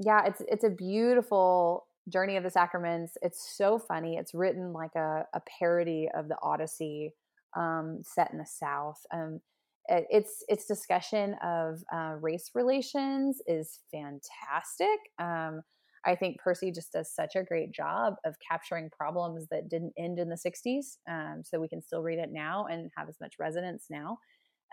yeah, 0.00 0.24
it's 0.26 0.42
it's 0.48 0.64
a 0.64 0.70
beautiful 0.70 1.86
journey 2.08 2.36
of 2.36 2.44
the 2.44 2.50
sacraments. 2.50 3.16
It's 3.22 3.56
so 3.56 3.78
funny. 3.78 4.16
It's 4.16 4.34
written 4.34 4.72
like 4.72 4.94
a, 4.96 5.24
a 5.34 5.40
parody 5.58 6.08
of 6.16 6.28
the 6.28 6.36
Odyssey, 6.42 7.14
um, 7.56 8.02
set 8.04 8.30
in 8.32 8.38
the 8.38 8.46
South. 8.46 9.00
Um, 9.12 9.40
its 9.88 10.44
its 10.48 10.66
discussion 10.66 11.34
of 11.42 11.82
uh, 11.92 12.14
race 12.20 12.50
relations 12.54 13.40
is 13.46 13.80
fantastic. 13.90 14.98
Um, 15.18 15.62
I 16.04 16.14
think 16.14 16.38
Percy 16.38 16.70
just 16.70 16.92
does 16.92 17.12
such 17.12 17.34
a 17.36 17.42
great 17.42 17.72
job 17.72 18.14
of 18.24 18.36
capturing 18.46 18.90
problems 18.90 19.46
that 19.50 19.68
didn't 19.68 19.92
end 19.98 20.18
in 20.18 20.28
the 20.28 20.36
60s, 20.36 20.98
um, 21.10 21.42
so 21.44 21.60
we 21.60 21.68
can 21.68 21.82
still 21.82 22.02
read 22.02 22.18
it 22.18 22.30
now 22.32 22.66
and 22.66 22.90
have 22.96 23.08
as 23.08 23.16
much 23.20 23.34
resonance 23.38 23.86
now. 23.90 24.18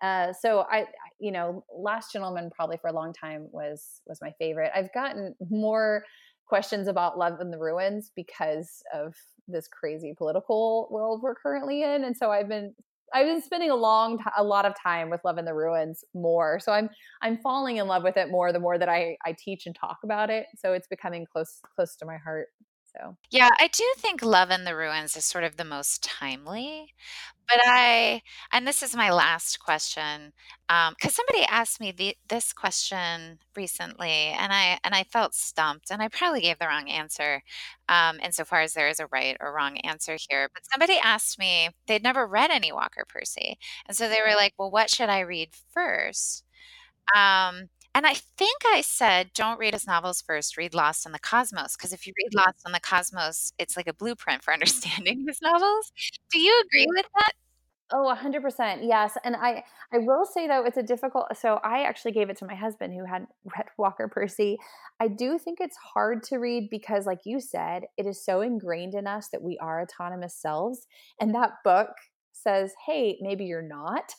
Uh, 0.01 0.33
so 0.33 0.65
I, 0.69 0.85
you 1.19 1.31
know, 1.31 1.63
Last 1.73 2.11
Gentleman 2.11 2.51
probably 2.55 2.77
for 2.77 2.89
a 2.89 2.93
long 2.93 3.13
time 3.13 3.47
was 3.51 4.01
was 4.05 4.19
my 4.21 4.31
favorite. 4.37 4.71
I've 4.75 4.93
gotten 4.93 5.35
more 5.49 6.03
questions 6.47 6.87
about 6.87 7.17
Love 7.17 7.39
in 7.41 7.49
the 7.49 7.57
Ruins 7.57 8.11
because 8.15 8.83
of 8.93 9.15
this 9.47 9.67
crazy 9.67 10.13
political 10.17 10.87
world 10.91 11.21
we're 11.23 11.35
currently 11.35 11.83
in, 11.83 12.03
and 12.03 12.15
so 12.15 12.29
I've 12.31 12.49
been 12.49 12.73
I've 13.13 13.25
been 13.27 13.41
spending 13.41 13.69
a 13.69 13.75
long, 13.75 14.17
t- 14.17 14.23
a 14.37 14.43
lot 14.43 14.65
of 14.65 14.73
time 14.81 15.09
with 15.09 15.21
Love 15.23 15.37
in 15.37 15.45
the 15.45 15.53
Ruins 15.53 16.03
more. 16.13 16.59
So 16.59 16.71
I'm 16.71 16.89
I'm 17.21 17.37
falling 17.37 17.77
in 17.77 17.87
love 17.87 18.03
with 18.03 18.17
it 18.17 18.29
more 18.29 18.51
the 18.51 18.59
more 18.59 18.77
that 18.77 18.89
I 18.89 19.17
I 19.25 19.35
teach 19.37 19.65
and 19.65 19.75
talk 19.75 19.99
about 20.03 20.29
it. 20.29 20.47
So 20.57 20.73
it's 20.73 20.87
becoming 20.87 21.25
close 21.25 21.61
close 21.75 21.95
to 21.97 22.05
my 22.05 22.17
heart. 22.17 22.49
So 22.97 23.17
yeah, 23.31 23.49
I 23.59 23.67
do 23.67 23.83
think 23.97 24.23
Love 24.23 24.51
in 24.51 24.63
the 24.63 24.75
Ruins 24.75 25.15
is 25.17 25.25
sort 25.25 25.43
of 25.43 25.57
the 25.57 25.65
most 25.65 26.03
timely. 26.03 26.93
But 27.49 27.61
I, 27.65 28.23
and 28.53 28.67
this 28.67 28.83
is 28.83 28.95
my 28.95 29.11
last 29.11 29.59
question, 29.59 30.33
because 30.67 30.89
um, 30.89 31.25
somebody 31.27 31.45
asked 31.49 31.79
me 31.79 31.91
the, 31.93 32.17
this 32.29 32.53
question 32.53 33.39
recently, 33.55 34.09
and 34.09 34.53
I 34.53 34.79
and 34.83 34.95
I 34.95 35.03
felt 35.05 35.35
stumped, 35.35 35.91
and 35.91 36.01
I 36.03 36.09
probably 36.09 36.41
gave 36.41 36.59
the 36.59 36.67
wrong 36.67 36.89
answer, 36.89 37.43
um, 37.89 38.19
insofar 38.21 38.61
as 38.61 38.73
there 38.73 38.89
is 38.89 38.99
a 38.99 39.07
right 39.07 39.37
or 39.39 39.53
wrong 39.53 39.77
answer 39.79 40.17
here. 40.29 40.49
But 40.53 40.63
somebody 40.71 40.99
asked 41.03 41.39
me 41.39 41.69
they'd 41.87 42.03
never 42.03 42.27
read 42.27 42.51
any 42.51 42.71
Walker 42.73 43.05
Percy, 43.07 43.57
and 43.87 43.97
so 43.97 44.09
they 44.09 44.21
were 44.27 44.35
like, 44.35 44.53
"Well, 44.59 44.71
what 44.71 44.89
should 44.91 45.09
I 45.09 45.21
read 45.21 45.51
first? 45.73 46.43
Um, 47.15 47.69
and 47.95 48.05
I 48.05 48.13
think 48.13 48.61
I 48.67 48.81
said, 48.81 49.31
don't 49.33 49.57
read 49.57 49.73
his 49.73 49.87
novels 49.87 50.21
first, 50.21 50.57
read 50.57 50.73
Lost 50.73 51.05
in 51.05 51.13
the 51.13 51.19
Cosmos. 51.19 51.77
Because 51.77 51.93
if 51.93 52.05
you 52.05 52.11
read 52.17 52.33
mm. 52.33 52.45
Lost 52.45 52.61
in 52.65 52.73
the 52.73 52.81
Cosmos, 52.81 53.53
it's 53.57 53.77
like 53.77 53.87
a 53.87 53.93
blueprint 53.93 54.43
for 54.43 54.53
understanding 54.53 55.23
his 55.25 55.41
novels. 55.41 55.93
Do 56.29 56.39
you 56.39 56.61
agree 56.65 56.87
with 56.93 57.05
that? 57.15 57.31
Oh, 57.93 58.13
100%. 58.13 58.79
Yes. 58.81 59.15
And 59.23 59.35
I 59.35 59.63
I 59.93 59.99
will 59.99 60.25
say 60.25 60.47
though 60.47 60.65
it's 60.65 60.75
a 60.75 60.83
difficult 60.83 61.27
so 61.37 61.59
I 61.63 61.83
actually 61.83 62.13
gave 62.13 62.29
it 62.29 62.37
to 62.39 62.45
my 62.45 62.55
husband 62.55 62.93
who 62.93 63.05
had 63.05 63.27
read 63.57 63.67
Walker 63.77 64.09
Percy. 64.09 64.57
I 64.99 65.07
do 65.07 65.37
think 65.37 65.59
it's 65.61 65.77
hard 65.77 66.23
to 66.23 66.37
read 66.37 66.67
because 66.69 67.05
like 67.05 67.19
you 67.25 67.39
said, 67.39 67.83
it 67.95 68.05
is 68.05 68.25
so 68.25 68.41
ingrained 68.41 68.95
in 68.95 69.07
us 69.07 69.29
that 69.29 69.41
we 69.41 69.57
are 69.59 69.81
autonomous 69.81 70.35
selves 70.35 70.85
and 71.21 71.33
that 71.35 71.51
book 71.63 71.89
says, 72.45 72.73
"Hey, 72.85 73.17
maybe 73.21 73.45
you're 73.45 73.61
not." 73.61 74.13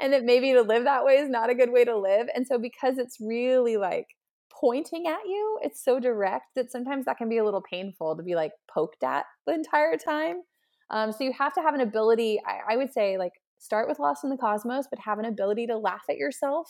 and 0.00 0.12
that 0.12 0.24
maybe 0.24 0.52
to 0.52 0.62
live 0.62 0.84
that 0.84 1.04
way 1.04 1.16
is 1.16 1.28
not 1.28 1.50
a 1.50 1.54
good 1.54 1.70
way 1.70 1.84
to 1.84 1.96
live. 1.96 2.28
And 2.34 2.46
so 2.46 2.58
because 2.58 2.98
it's 2.98 3.18
really 3.20 3.76
like 3.76 4.06
pointing 4.50 5.06
at 5.06 5.24
you, 5.26 5.58
it's 5.62 5.84
so 5.84 5.98
direct 5.98 6.46
that 6.56 6.70
sometimes 6.70 7.04
that 7.06 7.18
can 7.18 7.28
be 7.28 7.38
a 7.38 7.44
little 7.44 7.62
painful 7.62 8.16
to 8.16 8.22
be 8.22 8.34
like 8.34 8.52
poked 8.72 9.02
at 9.02 9.24
the 9.46 9.54
entire 9.54 9.96
time. 9.96 10.42
Um, 10.90 11.12
so 11.12 11.24
you 11.24 11.32
have 11.32 11.54
to 11.54 11.62
have 11.62 11.74
an 11.74 11.80
ability, 11.80 12.40
I, 12.46 12.74
I 12.74 12.76
would 12.76 12.92
say, 12.92 13.16
like 13.18 13.32
start 13.58 13.88
with 13.88 13.98
Lost 13.98 14.24
in 14.24 14.30
the 14.30 14.36
Cosmos, 14.36 14.86
but 14.90 14.98
have 15.00 15.18
an 15.18 15.24
ability 15.24 15.66
to 15.68 15.78
laugh 15.78 16.02
at 16.08 16.16
yourself 16.16 16.68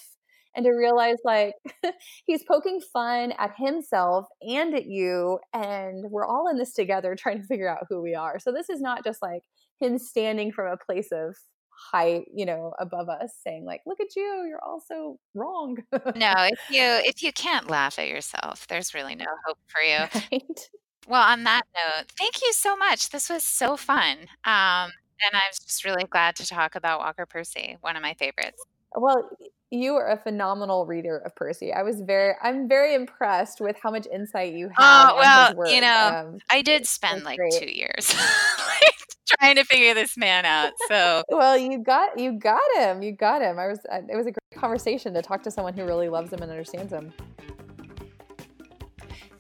and 0.55 0.65
to 0.65 0.71
realize 0.71 1.17
like 1.25 1.55
he's 2.27 2.45
poking 2.45 2.81
fun 2.93 3.33
at 3.39 3.53
himself 3.57 4.27
and 4.43 4.75
at 4.75 4.87
you 4.87 5.39
and 5.53 6.11
we're 6.11 6.27
all 6.27 6.49
in 6.49 6.59
this 6.59 6.75
together 6.75 7.15
trying 7.19 7.41
to 7.41 7.47
figure 7.47 7.69
out 7.69 7.87
who 7.89 8.03
we 8.03 8.15
are. 8.15 8.39
So 8.39 8.53
this 8.53 8.69
is 8.71 8.81
not 8.81 9.05
just 9.05 9.23
like 9.23 9.43
him 9.81 9.99
standing 9.99 10.53
from 10.53 10.73
a 10.73 10.77
place 10.77 11.09
of 11.13 11.37
high 11.91 12.23
you 12.33 12.47
know 12.47 12.73
above 12.79 13.09
us 13.09 13.33
saying 13.43 13.65
like 13.65 13.81
look 13.87 13.99
at 13.99 14.15
you 14.15 14.47
you're 14.49 14.63
also 14.63 15.19
wrong. 15.35 15.79
No 16.15 16.35
if 16.39 16.61
you 16.71 16.83
if 16.83 17.23
you 17.23 17.33
can't 17.33 17.69
laugh 17.69 17.99
at 17.99 18.09
yourself 18.09 18.67
there's 18.69 18.95
really 18.95 19.15
no 19.15 19.27
hope 19.47 19.59
for 19.67 19.81
you. 19.81 19.99
Right? 20.31 20.69
well 21.09 21.23
on 21.23 21.43
that 21.45 21.63
note 21.75 22.13
thank 22.17 22.41
you 22.43 22.53
so 22.53 22.77
much. 22.77 23.11
This 23.11 23.29
was 23.29 23.43
so 23.43 23.77
fun 23.77 24.19
um 24.45 24.91
and 25.25 25.35
i 25.35 25.43
was 25.49 25.59
just 25.61 25.85
really 25.85 26.05
glad 26.05 26.35
to 26.35 26.45
talk 26.45 26.75
about 26.75 26.99
walker 26.99 27.27
percy 27.27 27.77
one 27.81 27.97
of 27.97 28.03
my 28.03 28.15
favorites. 28.15 28.63
Well, 28.95 29.29
you 29.73 29.95
are 29.95 30.11
a 30.11 30.19
phenomenal 30.19 30.85
reader 30.85 31.17
of 31.19 31.35
Percy. 31.35 31.73
I 31.73 31.83
was 31.83 32.03
very, 32.03 32.35
I'm 32.43 32.69
very 32.69 32.95
impressed 32.95 33.59
with 33.59 33.75
how 33.83 33.91
much 33.91 34.07
insight 34.13 34.53
you 34.53 34.69
have. 34.77 35.11
Oh 35.13 35.17
well, 35.17 35.73
you 35.73 35.81
know, 35.81 36.11
um, 36.15 36.39
I 36.51 36.61
did 36.61 36.87
spend 36.87 37.25
like 37.25 37.39
great. 37.39 37.55
two 37.55 37.71
years 37.71 38.15
trying 39.39 39.57
to 39.57 39.65
figure 39.65 39.95
this 39.95 40.15
man 40.17 40.45
out. 40.45 40.73
So 40.89 41.23
well, 41.31 41.57
you 41.57 41.79
got 41.79 42.21
you 42.21 42.33
got 42.33 42.61
him. 42.77 43.03
You 43.03 43.13
got 43.13 43.41
him. 43.41 43.59
I 43.59 43.67
was. 43.67 43.81
Uh, 43.91 44.01
it 44.11 44.17
was 44.17 44.27
a 44.27 44.33
great 44.33 44.61
conversation 44.61 45.15
to 45.15 45.23
talk 45.23 45.43
to 45.45 45.51
someone 45.51 45.73
who 45.73 45.85
really 45.85 46.11
loves 46.11 46.31
him 46.31 46.43
and 46.43 46.51
understands 46.51 46.93
him. 46.93 47.15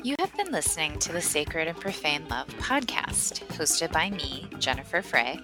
You 0.03 0.16
have 0.18 0.35
been 0.37 0.51
listening 0.51 0.99
to 1.01 1.12
the 1.12 1.20
Sacred 1.20 1.68
and 1.68 1.78
Profane 1.78 2.26
Love 2.28 2.49
podcast, 2.57 3.45
hosted 3.49 3.93
by 3.93 4.11
me, 4.11 4.49
Jennifer 4.59 5.03
Frey. 5.03 5.39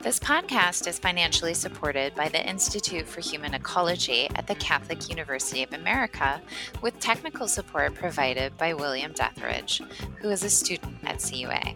This 0.00 0.18
podcast 0.18 0.86
is 0.86 0.98
financially 0.98 1.54
supported 1.54 2.14
by 2.14 2.28
the 2.28 2.46
Institute 2.48 3.06
for 3.06 3.20
Human 3.20 3.54
Ecology 3.54 4.28
at 4.36 4.46
the 4.46 4.54
Catholic 4.54 5.08
University 5.08 5.62
of 5.62 5.72
America, 5.72 6.40
with 6.82 6.98
technical 7.00 7.48
support 7.48 7.94
provided 7.94 8.56
by 8.56 8.74
William 8.74 9.12
Dethridge, 9.12 9.82
who 10.20 10.30
is 10.30 10.44
a 10.44 10.50
student 10.50 10.96
at 11.04 11.20
CUA. 11.20 11.74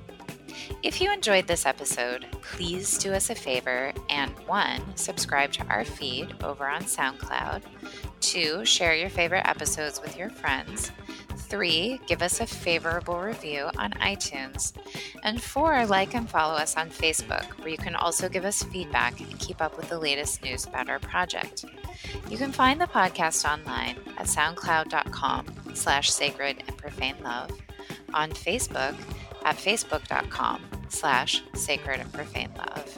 If 0.83 1.01
you 1.01 1.13
enjoyed 1.13 1.47
this 1.47 1.67
episode, 1.67 2.27
please 2.43 2.99
do 2.99 3.13
us 3.13 3.31
a 3.31 3.35
favor 3.35 3.93
and 4.09 4.31
one, 4.47 4.97
subscribe 4.97 5.53
to 5.53 5.67
our 5.67 5.85
feed 5.85 6.35
over 6.43 6.67
on 6.69 6.83
SoundCloud, 6.83 7.63
two, 8.21 8.65
share 8.65 8.95
your 8.95 9.11
favorite 9.11 9.47
episodes 9.47 10.01
with 10.01 10.17
your 10.17 10.31
friends, 10.31 10.91
three, 11.53 12.01
give 12.07 12.23
us 12.23 12.41
a 12.41 12.47
favorable 12.47 13.21
review 13.21 13.69
on 13.77 13.91
iTunes, 14.01 14.73
and 15.23 15.43
four, 15.43 15.85
like 15.85 16.15
and 16.15 16.27
follow 16.27 16.55
us 16.55 16.79
on 16.79 16.89
Facebook, 16.89 17.45
where 17.59 17.69
you 17.69 17.77
can 17.77 17.95
also 17.95 18.27
give 18.27 18.47
us 18.47 18.63
feedback 18.63 19.21
and 19.21 19.39
keep 19.39 19.61
up 19.61 19.77
with 19.77 19.87
the 19.91 19.99
latest 19.99 20.43
news 20.43 20.65
about 20.65 20.89
our 20.89 20.99
project. 20.99 21.67
You 22.31 22.39
can 22.39 22.53
find 22.53 22.81
the 22.81 22.87
podcast 22.87 23.45
online 23.45 23.97
at 24.17 24.29
soundcloud.com 24.29 25.45
slash 25.75 26.11
sacred 26.11 26.65
and 26.67 26.75
profane 26.79 27.17
love, 27.23 27.51
on 28.15 28.31
Facebook 28.31 28.95
at 29.45 29.57
facebook.com 29.57 30.63
slash 30.89 31.43
sacred 31.55 32.01
and 32.01 32.11
profane 32.15 32.49
love, 32.57 32.97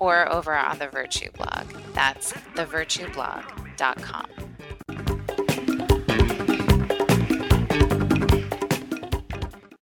or 0.00 0.28
over 0.32 0.56
on 0.56 0.80
the 0.80 0.88
Virtue 0.88 1.30
blog. 1.36 1.68
That's 1.94 2.32
thevirtueblog.com. 2.32 4.45